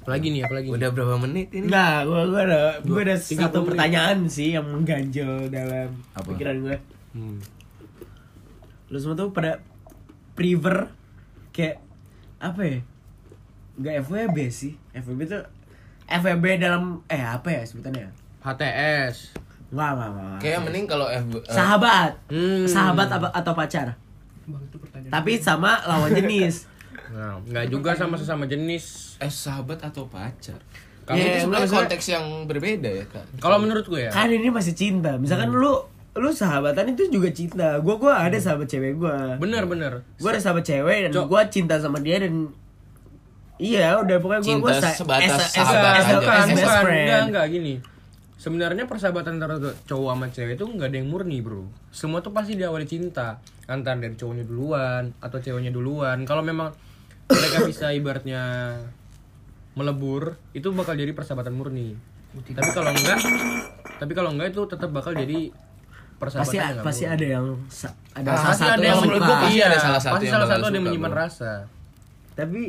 apalagi 0.01 0.27
nih 0.31 0.43
apalagi 0.43 0.67
nih? 0.67 0.77
udah 0.77 0.89
berapa 0.91 1.17
menit 1.21 1.49
ini 1.53 1.67
Enggak, 1.67 1.99
gua 2.05 2.23
gua 2.25 2.41
ada 2.43 2.61
gua 2.81 3.01
ada 3.05 3.15
satu 3.17 3.37
menit. 3.61 3.69
pertanyaan 3.69 4.19
sih 4.27 4.49
yang 4.53 4.65
mengganjal 4.65 5.47
dalam 5.49 5.89
Apa? 6.13 6.27
pikiran 6.31 6.57
gua. 6.61 6.77
Hmm. 7.13 7.39
Lu 8.91 8.99
semua 8.99 9.15
tuh 9.15 9.31
pada 9.31 9.63
prefer 10.35 10.91
kayak 11.55 11.79
apa 12.43 12.61
ya? 12.67 12.79
Enggak 13.79 13.95
FWB 14.05 14.37
sih. 14.51 14.75
FWB 14.93 15.21
tuh 15.31 15.43
FWB 16.11 16.59
dalam 16.59 17.07
eh 17.07 17.23
apa 17.23 17.49
ya 17.55 17.63
sebutannya? 17.63 18.11
HTS 18.43 19.39
enggak, 19.71 19.91
enggak. 19.95 20.11
enggak. 20.11 20.39
kayak 20.43 20.59
mending 20.67 20.87
kalau 20.91 21.07
F 21.07 21.25
eh, 21.31 21.47
Sahabat. 21.47 22.13
Hmm. 22.27 22.67
Sahabat 22.67 23.09
atau 23.31 23.53
pacar. 23.55 23.95
Bang, 24.51 24.63
itu 24.67 24.77
pertanyaan. 24.83 25.13
Tapi 25.15 25.33
sama 25.39 25.79
lawan 25.87 26.11
jenis. 26.11 26.67
nah 27.15 27.39
nggak 27.43 27.67
juga 27.75 27.91
sama 27.99 28.15
sesama 28.15 28.47
jenis 28.47 29.19
eh 29.19 29.27
sahabat 29.27 29.83
atau 29.83 30.07
pacar 30.07 30.63
Kamu 31.03 31.19
itu 31.19 31.43
sebenarnya 31.43 31.71
konteks 31.75 32.07
yang 32.07 32.47
berbeda 32.47 32.87
ya 32.87 33.03
kak 33.03 33.27
kalau 33.43 33.59
menurut 33.59 33.83
gue 33.83 34.07
ya 34.07 34.11
kan 34.15 34.31
ini 34.31 34.47
masih 34.47 34.79
cinta. 34.79 35.19
Misalkan 35.19 35.51
lu 35.51 35.75
lu 36.19 36.31
sahabatan 36.35 36.91
itu 36.91 37.07
juga 37.07 37.31
cinta. 37.31 37.79
Gua 37.79 37.95
gua 37.95 38.27
ada 38.27 38.35
sahabat 38.35 38.67
cewek 38.67 38.99
gua. 38.99 39.39
bener 39.39 39.63
bener 39.71 40.03
gue 40.19 40.31
ada 40.31 40.41
sahabat 40.43 40.67
cewek 40.67 41.07
dan 41.07 41.11
Cok. 41.15 41.27
gue 41.31 41.43
cinta 41.55 41.75
sama 41.79 42.03
dia 42.03 42.19
dan 42.19 42.51
iya 43.63 43.95
udah 44.01 44.17
pokoknya 44.19 44.43
gue 44.43 44.57
gue 44.59 44.75
sebatas 44.75 45.55
sahabat 45.55 46.19
bukan, 46.19 46.47
bukan. 46.57 46.83
friend 46.83 47.07
Enggak, 47.07 47.23
enggak 47.31 47.47
gini. 47.55 47.75
Sebenarnya 48.41 48.89
persahabatan 48.89 49.37
antara 49.37 49.61
cowok 49.61 50.11
sama 50.17 50.27
cewek 50.33 50.57
itu 50.57 50.65
nggak 50.65 50.89
ada 50.89 50.97
yang 50.97 51.09
murni, 51.13 51.45
Bro. 51.45 51.69
Semua 51.93 52.25
tuh 52.25 52.33
pasti 52.33 52.57
diawali 52.57 52.89
cinta. 52.89 53.37
Antara 53.69 54.01
dari 54.01 54.17
cowoknya 54.17 54.49
duluan 54.49 55.13
atau 55.21 55.39
ceweknya 55.39 55.71
duluan. 55.71 56.25
Kalau 56.25 56.41
memang 56.41 56.73
mereka 57.29 57.63
bisa 57.71 57.93
ibaratnya 57.93 58.75
melebur, 59.77 60.41
itu 60.57 60.73
bakal 60.73 60.97
jadi 60.97 61.13
persahabatan 61.13 61.53
murni. 61.53 61.95
Tapi 62.33 62.71
kalau 62.73 62.91
enggak, 62.97 63.21
tapi 64.01 64.13
kalau 64.17 64.31
enggak 64.33 64.57
itu 64.57 64.63
tetap 64.67 64.89
bakal 64.89 65.13
jadi 65.13 65.53
pasti 66.21 66.57
pasti 66.79 67.05
ada 67.05 67.25
yang 67.25 67.47
sa- 67.67 67.97
ada 68.13 68.29
Ah, 68.29 68.37
salah 68.37 68.47
pasti 68.47 68.63
satu 68.63 68.73
ada 68.73 68.85
yang 68.85 68.99
menurut 69.01 69.21
gua 69.21 69.37
pasti 69.39 69.51
Iya, 69.51 69.65
ada 69.65 69.79
salah 69.79 70.01
satu 70.01 70.13
pasti 70.13 70.27
yang 70.27 70.35
salah 70.35 70.47
satu 70.47 70.59
ada 70.59 70.67
yang 70.67 70.75
suka, 70.77 70.87
menyimpan 70.87 71.13
rasa. 71.15 71.51
tapi 72.33 72.63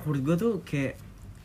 menurut 0.00 0.20
gue 0.22 0.36
tuh 0.36 0.52
kayak 0.62 0.94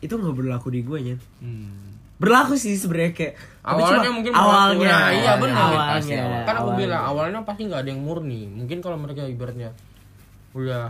itu 0.00 0.12
nggak 0.12 0.34
berlaku 0.34 0.68
di 0.68 0.80
gue 0.80 0.98
nya 1.02 1.16
Hmm. 1.38 1.98
berlaku 2.14 2.54
sih 2.54 2.74
sebenarnya 2.74 3.12
kayak 3.12 3.34
awalnya 3.62 4.00
cuma 4.00 4.14
mungkin 4.14 4.32
berlaku. 4.32 4.46
awalnya. 4.46 4.86
Nah, 4.86 5.08
iya 5.10 5.30
awalnya, 5.32 5.34
benar. 5.42 5.58
awalnya, 5.60 5.92
pasti 5.92 6.12
awal. 6.14 6.30
kan 6.40 6.54
aku 6.54 6.62
awalnya. 6.62 6.78
bilang 6.78 7.02
awalnya 7.04 7.38
pasti 7.42 7.62
nggak 7.64 7.80
ada 7.80 7.90
yang 7.90 8.00
murni. 8.00 8.42
Mungkin 8.46 8.78
kalau 8.78 8.96
mereka 8.96 9.20
ibaratnya 9.24 9.70
udah 10.52 10.84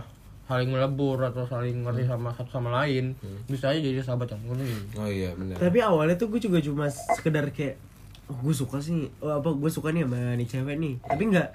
saling 0.45 0.69
melebur 0.69 1.17
atau 1.19 1.43
saling 1.43 1.81
ngerti 1.81 2.05
sama 2.05 2.29
satu 2.29 2.53
sama 2.53 2.69
lain 2.75 3.17
bisa 3.49 3.65
aja 3.67 3.81
jadi 3.81 3.97
sahabat 3.99 4.29
yang 4.29 4.41
murni. 4.43 4.69
Oh 4.93 5.09
iya 5.09 5.33
benar. 5.33 5.57
Tapi 5.57 5.77
awalnya 5.81 6.13
tuh 6.15 6.29
gue 6.29 6.37
juga 6.39 6.61
cuma 6.61 6.85
sekedar 6.87 7.49
kayak 7.49 7.81
oh 8.25 8.37
gue 8.41 8.55
suka 8.55 8.81
sih 8.81 9.05
oh 9.21 9.37
apa 9.37 9.49
gue 9.53 9.69
suka 9.69 9.93
nih 9.93 10.03
sama 10.05 10.33
nih 10.33 10.47
cewek 10.47 10.75
nih. 10.77 10.93
Tapi 11.01 11.23
nggak 11.29 11.49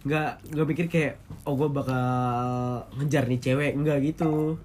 nggak 0.00 0.30
nggak 0.56 0.66
mikir 0.68 0.86
kayak 0.88 1.14
oh 1.44 1.54
gue 1.56 1.68
bakal 1.68 2.04
ngejar 3.00 3.24
nih 3.28 3.40
cewek. 3.40 3.72
Nggak 3.76 3.98
gitu. 4.04 4.56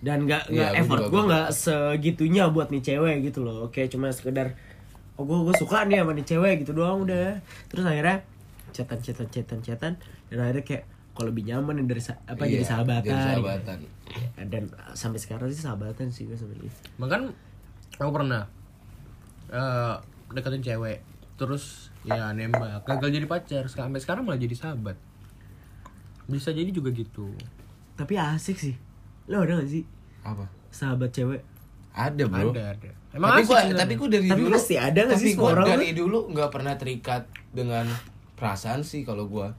Dan 0.00 0.24
nggak 0.24 0.48
Iya, 0.48 0.56
nggak 0.56 0.70
gua 0.72 0.80
effort. 0.80 1.00
gue 1.00 1.10
gua 1.12 1.22
nggak 1.28 1.48
segitunya 1.52 2.44
buat 2.48 2.68
nih 2.72 2.82
cewek 2.82 3.16
gitu 3.28 3.44
loh. 3.44 3.68
Kayak 3.68 3.92
cuma 3.96 4.08
sekedar 4.12 4.56
oh 5.20 5.24
gue 5.28 5.38
gue 5.48 5.54
suka 5.60 5.84
nih 5.84 6.00
sama 6.00 6.12
nih 6.16 6.24
cewek 6.24 6.54
gitu 6.64 6.72
doang 6.72 7.04
udah. 7.04 7.36
Terus 7.68 7.84
akhirnya 7.84 8.24
chatan 8.72 8.98
chatan 9.02 9.26
chatan 9.28 9.58
chatan 9.60 9.92
dan 10.30 10.38
akhirnya 10.40 10.64
kayak 10.64 10.84
kalau 11.10 11.34
lebih 11.34 11.42
nyaman 11.52 11.84
dari 11.84 12.00
apa 12.00 12.42
jadi 12.48 12.64
Iya, 12.64 12.68
sahabatan 12.70 13.10
jadi 13.12 13.22
sahabatan. 13.36 13.78
Ya, 14.10 14.42
dan 14.48 14.64
uh, 14.72 14.94
sampai 14.96 15.20
sekarang 15.20 15.52
sih 15.52 15.60
sahabatan 15.60 16.08
sih 16.08 16.24
gue 16.24 16.38
sama 16.38 16.54
dia. 16.56 16.72
Bahkan 16.96 17.20
aku 18.00 18.10
pernah 18.14 18.48
eh 19.50 19.94
deketin 20.32 20.62
cewek. 20.62 21.02
Terus 21.36 21.94
ya 22.04 22.30
nembak 22.32 22.84
gagal 22.84 23.10
jadi 23.10 23.26
pacar. 23.26 23.64
Sampai 23.66 24.00
sekarang 24.02 24.26
malah 24.26 24.40
jadi 24.40 24.54
sahabat. 24.54 24.96
Bisa 26.30 26.54
jadi 26.54 26.70
juga 26.70 26.94
gitu. 26.94 27.32
Tapi 27.98 28.14
asik 28.16 28.56
sih. 28.56 28.76
Lo 29.30 29.42
ada 29.42 29.60
gak 29.60 29.70
sih? 29.70 29.84
Apa? 30.22 30.46
Sahabat 30.70 31.10
cewek. 31.12 31.42
Ada 31.90 32.24
bro. 32.30 32.54
Ada 32.54 32.64
ada. 32.78 32.90
Emang 33.10 33.30
tapi 33.34 33.42
sebenarnya. 33.42 33.74
tapi 33.82 33.94
gua 33.98 34.08
dari 34.08 34.28
Tapi 34.30 34.40
dulu 34.46 34.54
pasti 34.54 34.74
ada 34.78 35.00
nggak 35.02 35.18
tapi 35.18 35.26
sih 35.26 35.34
gua 35.34 35.48
orang 35.50 35.66
dari 35.66 35.88
dulu 35.90 36.18
nggak 36.30 36.50
pernah 36.54 36.74
terikat 36.78 37.22
dengan 37.50 37.86
perasaan 38.38 38.86
sih 38.86 39.02
kalau 39.02 39.26
gua 39.26 39.50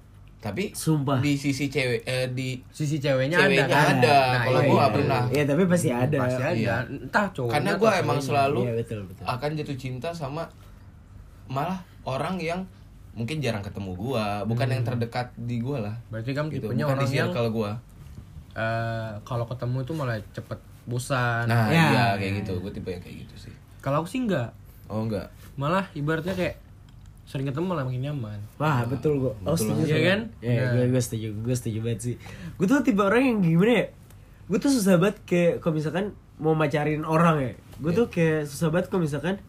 tapi 0.42 0.74
Sumpah. 0.74 1.22
di 1.22 1.38
sisi 1.38 1.70
cewek 1.70 2.02
eh 2.02 2.26
di 2.28 2.58
sisi 2.68 2.98
ceweknya, 2.98 3.38
Ceweknya 3.40 3.62
ada 3.62 3.70
kan? 3.70 3.86
ada. 3.96 4.18
Nah, 4.28 4.42
Kalau 4.42 4.58
iya, 4.58 4.66
gua 4.66 4.66
iya. 4.68 4.74
nggak 4.76 4.92
pernah. 4.92 5.22
Iya 5.30 5.44
tapi 5.46 5.62
pasti 5.64 5.90
ada 5.90 6.18
pasti 6.20 6.42
ada 6.42 6.58
Iya. 6.58 6.76
entah 6.84 7.26
cowok 7.30 7.50
karena 7.52 7.72
gua 7.76 7.92
emang 7.96 8.18
selalu 8.20 8.60
Iya 8.60 8.74
betul 8.76 9.00
betul 9.06 9.24
akan 9.24 9.50
jatuh 9.54 9.78
cinta 9.78 10.10
sama 10.10 10.44
malah 11.46 11.78
orang 12.04 12.36
yang 12.38 12.66
mungkin 13.12 13.38
jarang 13.38 13.62
ketemu 13.62 13.92
gua 13.94 14.42
bukan 14.42 14.66
yang 14.68 14.82
terdekat 14.82 15.30
di 15.38 15.60
gua 15.60 15.78
lah 15.84 15.96
berarti 16.08 16.32
kamu 16.32 16.48
gitu 16.50 16.66
tipenya 16.66 16.86
bukan 16.86 16.98
di 16.98 17.04
orang 17.04 17.12
yang 17.14 17.28
circle 17.30 17.50
gua 17.52 17.72
eh, 18.54 19.12
kalau 19.22 19.46
ketemu 19.46 19.78
itu 19.80 19.94
malah 19.94 20.18
cepet 20.32 20.60
bosan 20.84 21.44
nah 21.46 21.68
Ya. 21.68 21.86
iya 21.88 22.06
kayak 22.18 22.34
gitu 22.42 22.58
gua 22.58 22.72
tipe 22.72 22.90
yang 22.90 22.98
kayak 23.00 23.28
gitu 23.28 23.36
sih 23.38 23.54
kalau 23.78 24.02
aku 24.02 24.10
sih 24.10 24.24
enggak 24.24 24.50
oh 24.88 25.04
enggak 25.04 25.28
malah 25.54 25.86
ibaratnya 25.94 26.34
kayak 26.34 26.56
sering 27.32 27.48
ketemu 27.48 27.64
malah 27.66 27.84
makin 27.84 28.04
nyaman. 28.04 28.40
Wah 28.58 28.84
betul 28.84 29.16
gua. 29.18 29.32
Oh 29.42 29.56
setuju 29.56 29.88
Iya 29.88 29.96
sama- 29.96 30.04
kan? 30.06 30.20
Iya 30.38 30.52
Nah. 30.52 30.72
gue, 30.74 30.86
gue 30.90 31.02
setuju 31.02 31.28
Gue 31.38 31.56
setuju 31.56 31.80
banget 31.80 32.00
sih. 32.02 32.16
Gue 32.54 32.66
tuh 32.66 32.80
tipe 32.82 33.00
orang 33.00 33.24
yang 33.24 33.38
gimana 33.40 33.72
ya? 33.74 33.86
Gue 34.46 34.58
tuh 34.58 34.68
susah 34.70 34.96
banget 34.98 35.18
kayak 35.24 35.54
Kalau 35.58 35.74
misalkan 35.74 36.06
mau 36.36 36.52
macarin 36.52 37.02
orang 37.02 37.40
ya. 37.42 37.52
Gue 37.78 37.92
tuh 37.94 38.06
kayak 38.06 38.46
susah 38.46 38.68
banget 38.68 38.92
kalau 38.92 39.02
misalkan 39.02 39.40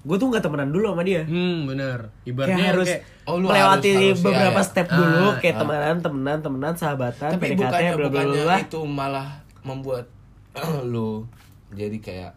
Gue 0.00 0.16
tuh 0.16 0.28
gak 0.28 0.40
temenan 0.40 0.70
dulu 0.70 0.86
sama 0.88 1.02
dia. 1.02 1.22
Hmm 1.22 1.66
bener. 1.66 2.08
Kayak 2.16 2.30
ibaratnya 2.30 2.64
harus 2.70 2.88
kayak 2.88 3.02
Oh, 3.26 3.36
lu 3.36 3.46
melewati 3.46 3.84
harus- 3.84 4.00
harus, 4.00 4.18
beberapa 4.22 4.40
ya, 4.54 4.56
ya. 4.56 4.64
step 4.64 4.86
dulu 4.88 5.26
Ah, 5.26 5.34
Kayak 5.36 5.52
ah. 5.52 5.60
temenan, 5.60 5.96
temenan, 6.00 6.38
temenan, 6.40 6.74
sahabatan 6.74 7.30
tapi 7.32 7.42
PDKT, 7.44 7.58
bukannya 7.60 7.90
bla 7.90 7.98
bla 7.98 8.06
bukannya 8.08 8.42
bla. 8.42 8.56
itu 8.60 8.80
malah 8.82 9.28
membuat 9.60 10.06
lu 10.86 11.28
jadi 11.70 11.98
kayak 11.98 12.30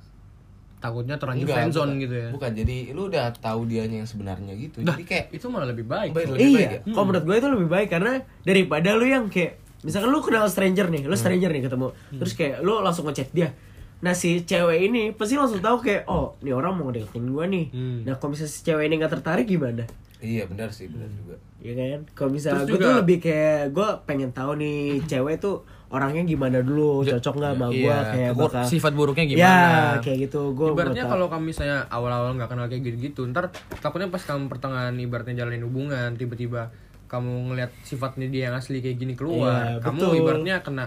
takutnya 0.84 1.16
terlanjur 1.16 1.48
enggak, 1.48 1.58
friendzone 1.64 1.92
bukan. 1.96 2.04
gitu 2.04 2.16
ya 2.20 2.30
bukan 2.36 2.52
jadi 2.52 2.76
lu 2.92 3.02
udah 3.08 3.26
tahu 3.40 3.62
dianya 3.72 3.98
yang 4.04 4.10
sebenarnya 4.10 4.54
gitu 4.60 4.84
Nah, 4.84 5.00
jadi 5.00 5.04
kayak 5.08 5.26
itu 5.32 5.46
malah 5.48 5.68
lebih 5.72 5.88
baik 5.88 6.12
Baik, 6.12 6.28
lebih 6.36 6.44
baik 6.44 6.52
Iya, 6.60 6.68
ya? 6.68 6.80
kalau 6.92 7.06
menurut 7.08 7.24
gue 7.24 7.36
itu 7.40 7.50
lebih 7.56 7.70
baik 7.72 7.88
karena 7.88 8.12
daripada 8.44 8.90
lu 9.00 9.06
yang 9.08 9.26
kayak 9.32 9.64
misalkan 9.84 10.10
lu 10.12 10.20
kenal 10.24 10.48
stranger 10.48 10.88
nih, 10.92 11.04
lu 11.08 11.16
stranger 11.16 11.52
nih 11.52 11.64
ketemu, 11.68 11.88
terus 12.16 12.34
kayak 12.40 12.64
lu 12.64 12.80
langsung 12.80 13.04
ngechat 13.04 13.36
dia. 13.36 13.52
Nah 14.00 14.16
si 14.16 14.44
cewek 14.44 14.80
ini 14.92 15.12
pasti 15.12 15.36
langsung 15.36 15.60
tahu 15.60 15.80
kayak 15.84 16.08
oh, 16.08 16.36
nih 16.40 16.56
orang 16.56 16.76
mau 16.76 16.88
ngedeketin 16.88 17.28
gue 17.28 17.46
nih. 17.52 17.66
Hmm. 17.72 18.00
Nah 18.08 18.16
kalau 18.16 18.32
misalnya 18.32 18.52
si 18.52 18.60
cewek 18.64 18.84
ini 18.88 18.96
nggak 19.00 19.12
tertarik 19.20 19.48
gimana? 19.48 19.84
iya 20.24 20.48
benar 20.48 20.72
sih 20.72 20.88
benar 20.88 21.12
juga 21.12 21.36
Iya 21.60 21.74
kan? 21.76 22.00
Kalau 22.16 22.32
misalnya 22.32 22.64
gue 22.64 22.80
tuh 22.80 22.96
lebih 23.04 23.18
kayak 23.24 23.76
gue 23.76 23.88
pengen 24.08 24.32
tahu 24.32 24.56
nih 24.56 24.80
cewek 25.12 25.36
tuh 25.40 25.68
orangnya 25.94 26.26
gimana 26.26 26.58
dulu, 26.60 27.06
cocok 27.06 27.34
nggak 27.38 27.54
sama 27.54 27.68
gue 27.70 27.86
Iya, 27.86 27.98
kayak 28.04 28.32
bakal 28.34 28.66
sifat 28.66 28.92
buruknya 28.92 29.24
Ya 29.24 29.30
gimana 29.30 29.78
kayak 30.02 30.18
gitu. 30.26 30.42
Gue 30.52 30.74
ibaratnya 30.74 31.06
kalau 31.06 31.30
kamu 31.30 31.44
misalnya 31.48 31.86
awal-awal 31.88 32.34
nggak 32.34 32.50
kenal 32.50 32.66
kayak 32.66 32.82
gitu-gitu 32.84 33.30
ntar 33.30 33.54
takutnya 33.78 34.10
pas 34.10 34.20
kamu 34.20 34.50
pertengahan 34.50 34.98
ibaratnya 34.98 35.38
jalanin 35.38 35.62
hubungan 35.62 36.14
tiba-tiba 36.14 36.74
kamu 37.06 37.30
ngelihat 37.48 37.70
sifatnya 37.80 38.26
dia 38.26 38.50
yang 38.50 38.58
asli 38.58 38.82
kayak 38.82 38.98
gini 38.98 39.14
keluar 39.14 39.78
Iya, 39.78 39.86
kamu 39.86 40.00
betul. 40.02 40.14
ibaratnya 40.18 40.56
kena 40.60 40.86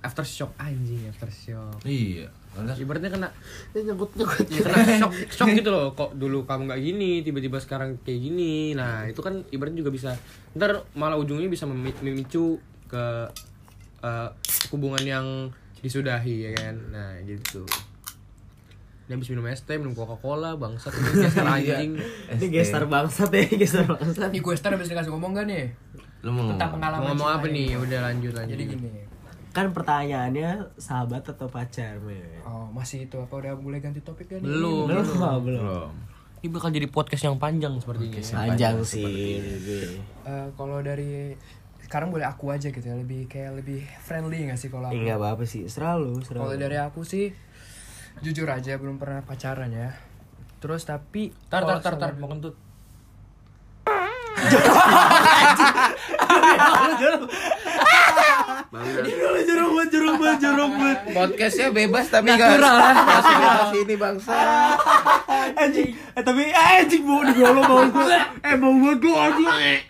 aftershock 0.00 0.54
anjing 0.56 1.04
aftershock 1.06 1.82
iya 1.84 2.30
ibaratnya 2.78 3.10
kena 3.10 3.28
nyangkut 3.74 4.14
nyangkut 4.14 4.46
ya 4.48 4.62
kena 4.62 4.96
shock 4.96 5.12
shock 5.28 5.48
gitu 5.50 5.68
loh 5.68 5.92
kok 5.92 6.14
dulu 6.14 6.46
kamu 6.46 6.70
nggak 6.70 6.80
gini 6.80 7.10
tiba-tiba 7.20 7.58
sekarang 7.58 7.98
kayak 8.00 8.16
gini 8.22 8.72
nah 8.72 9.04
itu 9.04 9.18
kan 9.18 9.42
ibaratnya 9.50 9.82
juga 9.82 9.90
bisa 9.90 10.10
ntar 10.54 10.86
malah 10.94 11.18
ujungnya 11.18 11.46
bisa 11.46 11.66
memi- 11.66 11.98
memicu 12.00 12.56
ke 12.86 13.04
eh, 14.00 14.28
hubungan 14.68 15.02
yang 15.02 15.26
disudahi 15.78 16.46
ya 16.46 16.52
kan? 16.52 16.74
Nah 16.90 17.16
gitu. 17.22 17.64
Dia 19.04 19.18
habis 19.18 19.26
minum 19.26 19.42
es 19.46 19.58
teh 19.60 19.74
minum 19.74 19.90
coca 19.90 20.14
cola 20.14 20.54
bangsat 20.54 20.92
ini 20.92 21.10
gestar 21.18 21.46
anjing. 21.58 21.98
Ini 22.30 22.46
gestar 22.46 22.84
bangsat 22.86 23.30
ya 23.30 23.42
gestar 23.56 23.84
bangsat. 23.84 24.30
Nih 24.30 24.38
gue 24.38 24.54
Star 24.54 24.70
habis 24.72 24.86
dikasih 24.86 25.10
ngomong 25.10 25.34
gak 25.34 25.46
nih? 25.46 25.66
Lu 26.22 26.30
mau 26.30 26.46
Tentang 26.46 26.70
ngomong? 26.70 26.74
pengalaman 26.78 27.00
mau 27.00 27.08
ngomong 27.10 27.28
apa 27.32 27.46
nih? 27.48 27.68
udah 27.74 27.98
lanjut 28.04 28.32
lanjut. 28.32 28.54
Jadi 28.54 28.64
gini. 28.68 28.90
kan 29.50 29.74
pertanyaannya 29.74 30.50
sahabat 30.78 31.26
atau 31.26 31.50
pacar 31.50 31.98
men 31.98 32.22
Oh, 32.46 32.70
masih 32.70 33.02
itu 33.04 33.18
apa? 33.18 33.34
Udah 33.34 33.58
mulai 33.58 33.82
ganti 33.82 33.98
topik 33.98 34.30
kan? 34.30 34.38
belum 34.38 34.86
belum 34.86 35.02
belum. 35.10 35.40
Belum. 35.42 35.90
ini 36.38 36.48
bakal 36.48 36.70
jadi 36.70 36.86
podcast 36.86 37.26
yang 37.26 37.34
panjang 37.34 37.74
sepertinya. 37.76 38.22
Panjang 38.46 38.78
sih. 38.80 39.42
Eh, 40.22 40.46
kalau 40.54 40.78
dari 40.80 41.34
sekarang 41.90 42.14
boleh 42.14 42.22
aku 42.22 42.54
aja 42.54 42.70
gitu 42.70 42.86
ya, 42.86 42.94
lebih 42.94 43.26
kayak 43.26 43.58
lebih 43.58 43.82
friendly 43.98 44.46
gak 44.46 44.62
sih 44.62 44.70
kalau 44.70 44.94
aku? 44.94 45.02
Enggak 45.02 45.18
apa-apa 45.18 45.42
sih, 45.42 45.66
selalu, 45.66 46.22
Kalau 46.22 46.54
selalu. 46.54 46.62
dari 46.62 46.78
aku 46.78 47.02
sih 47.02 47.34
jujur 48.22 48.46
aja 48.46 48.78
belum 48.78 48.94
pernah 49.02 49.26
pacaran 49.26 49.74
ya. 49.74 49.98
Terus 50.62 50.86
tapi 50.86 51.34
tar 51.50 51.66
tar 51.66 51.82
kalau 51.82 51.82
tar 51.82 51.94
tar 51.98 52.10
mau 52.14 52.30
kentut 52.30 52.54
jorok 60.38 60.70
banget. 60.78 60.98
Podcastnya 61.10 61.68
bebas 61.74 62.06
tapi 62.06 62.30
nggak 62.30 62.50
nggak 62.54 63.20
sebebas 63.26 63.70
ini 63.74 63.94
bangsa. 63.98 64.38
Anjing, 65.58 65.90
eh 65.90 66.22
tapi 66.22 66.42
eh, 66.54 66.78
anjing 66.86 67.02
mau 67.02 67.26
digolong 67.26 67.66
mau 67.66 67.82
gue. 67.82 68.18
Eh 68.46 68.54
mau 68.54 68.72
gue 68.78 68.94
gue 68.94 69.14
anjing. 69.18 69.89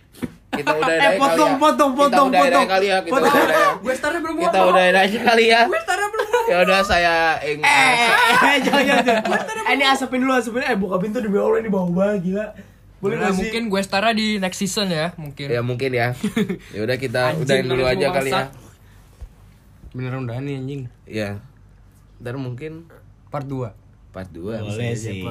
Kita 0.50 0.70
udah 0.72 0.94
Eh, 1.06 1.12
potong, 1.14 1.52
potong, 1.56 1.92
potong, 1.94 2.28
kita 2.28 2.36
udah 2.36 2.42
potong. 2.42 2.66
kali 2.68 2.86
ya, 2.86 2.98
kita 3.00 3.12
Potong. 3.12 3.32
udah 3.32 3.56
ya. 3.56 3.70
Gue 3.76 3.94
startnya 3.94 4.20
belum 4.20 4.36
Kita 4.40 4.58
udah 4.64 4.82
aja 4.92 5.18
kali 5.24 5.44
ya. 5.46 5.60
Gue 5.64 5.80
startnya 5.80 6.08
belum 6.08 6.28
Ya 6.42 6.56
udah 6.60 6.78
saya 6.82 7.14
ing 7.40 7.60
Eh, 7.60 8.08
eh, 8.42 8.56
jangan, 8.60 8.82
jangan. 9.00 9.22
Eh, 9.62 9.72
ini 9.72 9.84
asapin 9.84 10.18
dulu, 10.18 10.32
asapin. 10.32 10.62
Eh, 10.62 10.74
buka 10.74 10.98
pintu 10.98 11.18
demi 11.18 11.36
Allah 11.36 11.58
ini 11.58 11.68
bau 11.68 11.86
banget 11.86 12.18
gila. 12.26 12.46
Boleh 12.98 13.16
Nah, 13.16 13.32
mungkin 13.32 13.62
gue 13.66 13.80
Stara 13.80 14.10
di 14.10 14.36
next 14.36 14.58
season 14.58 14.90
ya, 14.90 15.14
mungkin. 15.16 15.46
Ya 15.48 15.62
mungkin 15.62 15.90
ya. 15.90 16.12
Ya 16.74 16.80
udah 16.82 16.96
kita 16.96 17.32
Anjing, 17.32 17.42
udahin 17.42 17.66
dulu 17.66 17.82
aja 17.84 18.06
kali 18.10 18.30
ya. 18.30 18.44
beneran 19.90 20.22
udah 20.22 20.38
nih 20.38 20.54
anjing 20.56 20.82
Ya. 21.04 21.40
Ntar 22.18 22.36
mungkin 22.36 22.86
part 23.26 23.42
2 23.44 23.72
part 24.10 24.26
2 24.26 24.42
Boleh 24.42 24.92
sih, 24.92 25.22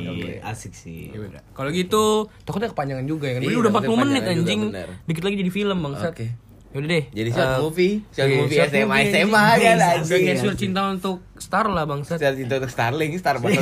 asik 0.42 0.72
sih. 0.72 1.12
Ya. 1.12 1.44
Kalau 1.52 1.70
gitu, 1.70 2.04
takutnya 2.42 2.68
kepanjangan 2.68 3.04
juga 3.04 3.28
ya 3.28 3.34
kan. 3.36 3.42
Ini 3.42 3.50
Iya, 3.50 3.60
udah 3.60 3.70
40 3.70 3.76
takutnya 3.78 4.00
menit 4.02 4.22
kepanjangan 4.22 4.38
juga, 4.38 4.48
anjing. 4.48 4.62
Dikit 5.06 5.24
lagi 5.24 5.36
jadi 5.38 5.52
film, 5.52 5.78
Bangsat. 5.82 6.12
Oke. 6.12 6.28
Yaudah 6.70 6.86
deh. 6.88 7.04
Jadi 7.10 7.30
short 7.30 7.50
Eh, 7.50 7.58
movie, 7.60 7.94
short 8.08 8.24
iya, 8.24 8.38
movie 8.38 8.56
short 8.56 8.70
SMA 8.70 8.86
movie. 8.94 9.10
SMA 9.12 9.42
kan 9.58 9.78
anjing. 9.82 10.22
kayak 10.22 10.38
surat 10.38 10.54
cinta 10.56 10.82
untuk 10.88 11.18
Star 11.36 11.66
lah, 11.68 11.84
Bangsat. 11.84 12.18
Secara 12.18 12.36
cinta 12.36 12.54
untuk 12.56 12.70
Starling, 12.70 13.12
Star 13.16 13.36
banget. 13.38 13.62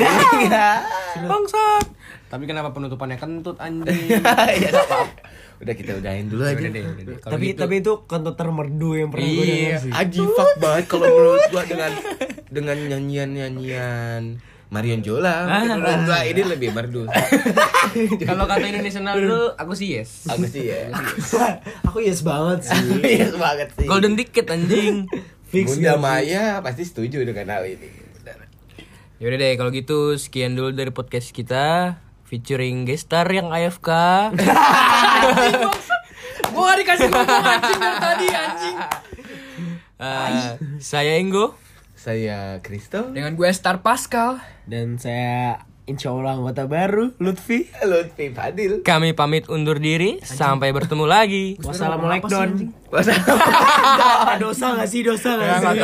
Bangsat. 1.18 1.86
Tapi 2.28 2.44
kenapa 2.44 2.70
penutupannya 2.70 3.16
kentut 3.16 3.56
anjing? 3.58 4.12
Ya 4.12 4.70
apa-apa. 4.70 5.08
Udah 5.58 5.74
kita 5.74 5.92
udahin 5.96 6.28
dulu 6.28 6.44
aja. 6.44 6.60
Udah 6.60 6.70
deh, 6.70 6.84
udah 6.84 7.04
deh. 7.08 7.18
Tapi 7.18 7.46
gitu- 7.48 7.60
tapi 7.60 7.74
itu 7.80 7.94
kentut 8.04 8.36
termerdu 8.36 8.90
yang 8.94 9.10
pernah 9.10 9.26
gue 9.26 9.42
Iya. 9.42 9.56
dengar 9.56 9.80
sih. 9.80 9.92
Aji 9.96 10.22
fuck 10.30 10.52
banget 10.58 10.84
kalau 10.86 11.08
menurut 11.08 11.44
gua 11.48 11.64
dengan 11.64 11.92
dengan 12.60 12.78
nyanyian-nyanyian 12.86 14.24
Marion 14.68 15.00
Jola. 15.00 15.48
Menurut 15.48 16.04
gua 16.04 16.20
ini 16.28 16.44
lebih 16.44 16.76
merdu. 16.76 17.08
kalau 18.28 18.44
kata 18.44 18.66
Indonesia 18.72 19.00
dulu, 19.00 19.56
aku 19.56 19.72
sih 19.80 19.96
yes. 19.96 20.28
Aku 20.28 20.44
sih 20.44 20.68
ya. 20.68 20.92
Aku 21.88 22.04
yes 22.04 22.20
banget 22.20 22.68
sih. 22.68 22.84
Iya 23.00 23.32
banget 23.40 23.72
sih. 23.80 23.88
Golden 23.88 24.20
ticket 24.20 24.52
anjing. 24.52 25.08
Fix 25.48 25.80
Bunda? 25.80 25.96
Maya 25.96 26.60
pasti 26.60 26.84
setuju 26.84 27.24
dengan 27.24 27.48
hal 27.48 27.64
ini. 27.64 27.88
Yaudah 29.18 29.38
deh, 29.42 29.54
kalau 29.58 29.74
gitu 29.74 30.14
sekian 30.14 30.54
dulu 30.54 30.76
dari 30.78 30.94
podcast 30.94 31.34
kita 31.34 31.98
featuring 32.28 32.86
gestar 32.86 33.26
yang 33.32 33.50
AFK. 33.50 33.90
Gue 36.54 36.62
gak 36.62 36.78
dikasih 36.86 37.08
ngomong 37.10 37.46
anjing 37.50 37.80
dari 37.82 37.98
tadi 37.98 38.28
anjing. 38.30 38.78
Eh, 39.98 40.30
saya 40.78 41.18
Enggo. 41.18 41.58
Saya 42.08 42.64
Kristo. 42.64 43.12
Dengan 43.12 43.36
gue 43.36 43.52
Star 43.52 43.84
Pascal. 43.84 44.40
Dan 44.64 44.96
saya 44.96 45.68
insya 45.92 46.16
Allah 46.16 46.40
anggota 46.40 46.64
baru, 46.64 47.12
Lutfi. 47.20 47.68
Lutfi 47.84 48.32
Fadil. 48.32 48.80
Kami 48.80 49.12
pamit 49.12 49.52
undur 49.52 49.76
diri. 49.76 50.24
Sampai 50.24 50.72
bertemu 50.72 51.04
lagi. 51.04 51.60
Wassalamualaikum. 51.60 52.32
Wassalamualaikum. 52.88 54.40
Dosa 54.48 54.80
gak 54.80 54.88
sih? 54.88 55.04
Dosa 55.04 55.36
gak 55.36 55.68
sih? 55.68 55.84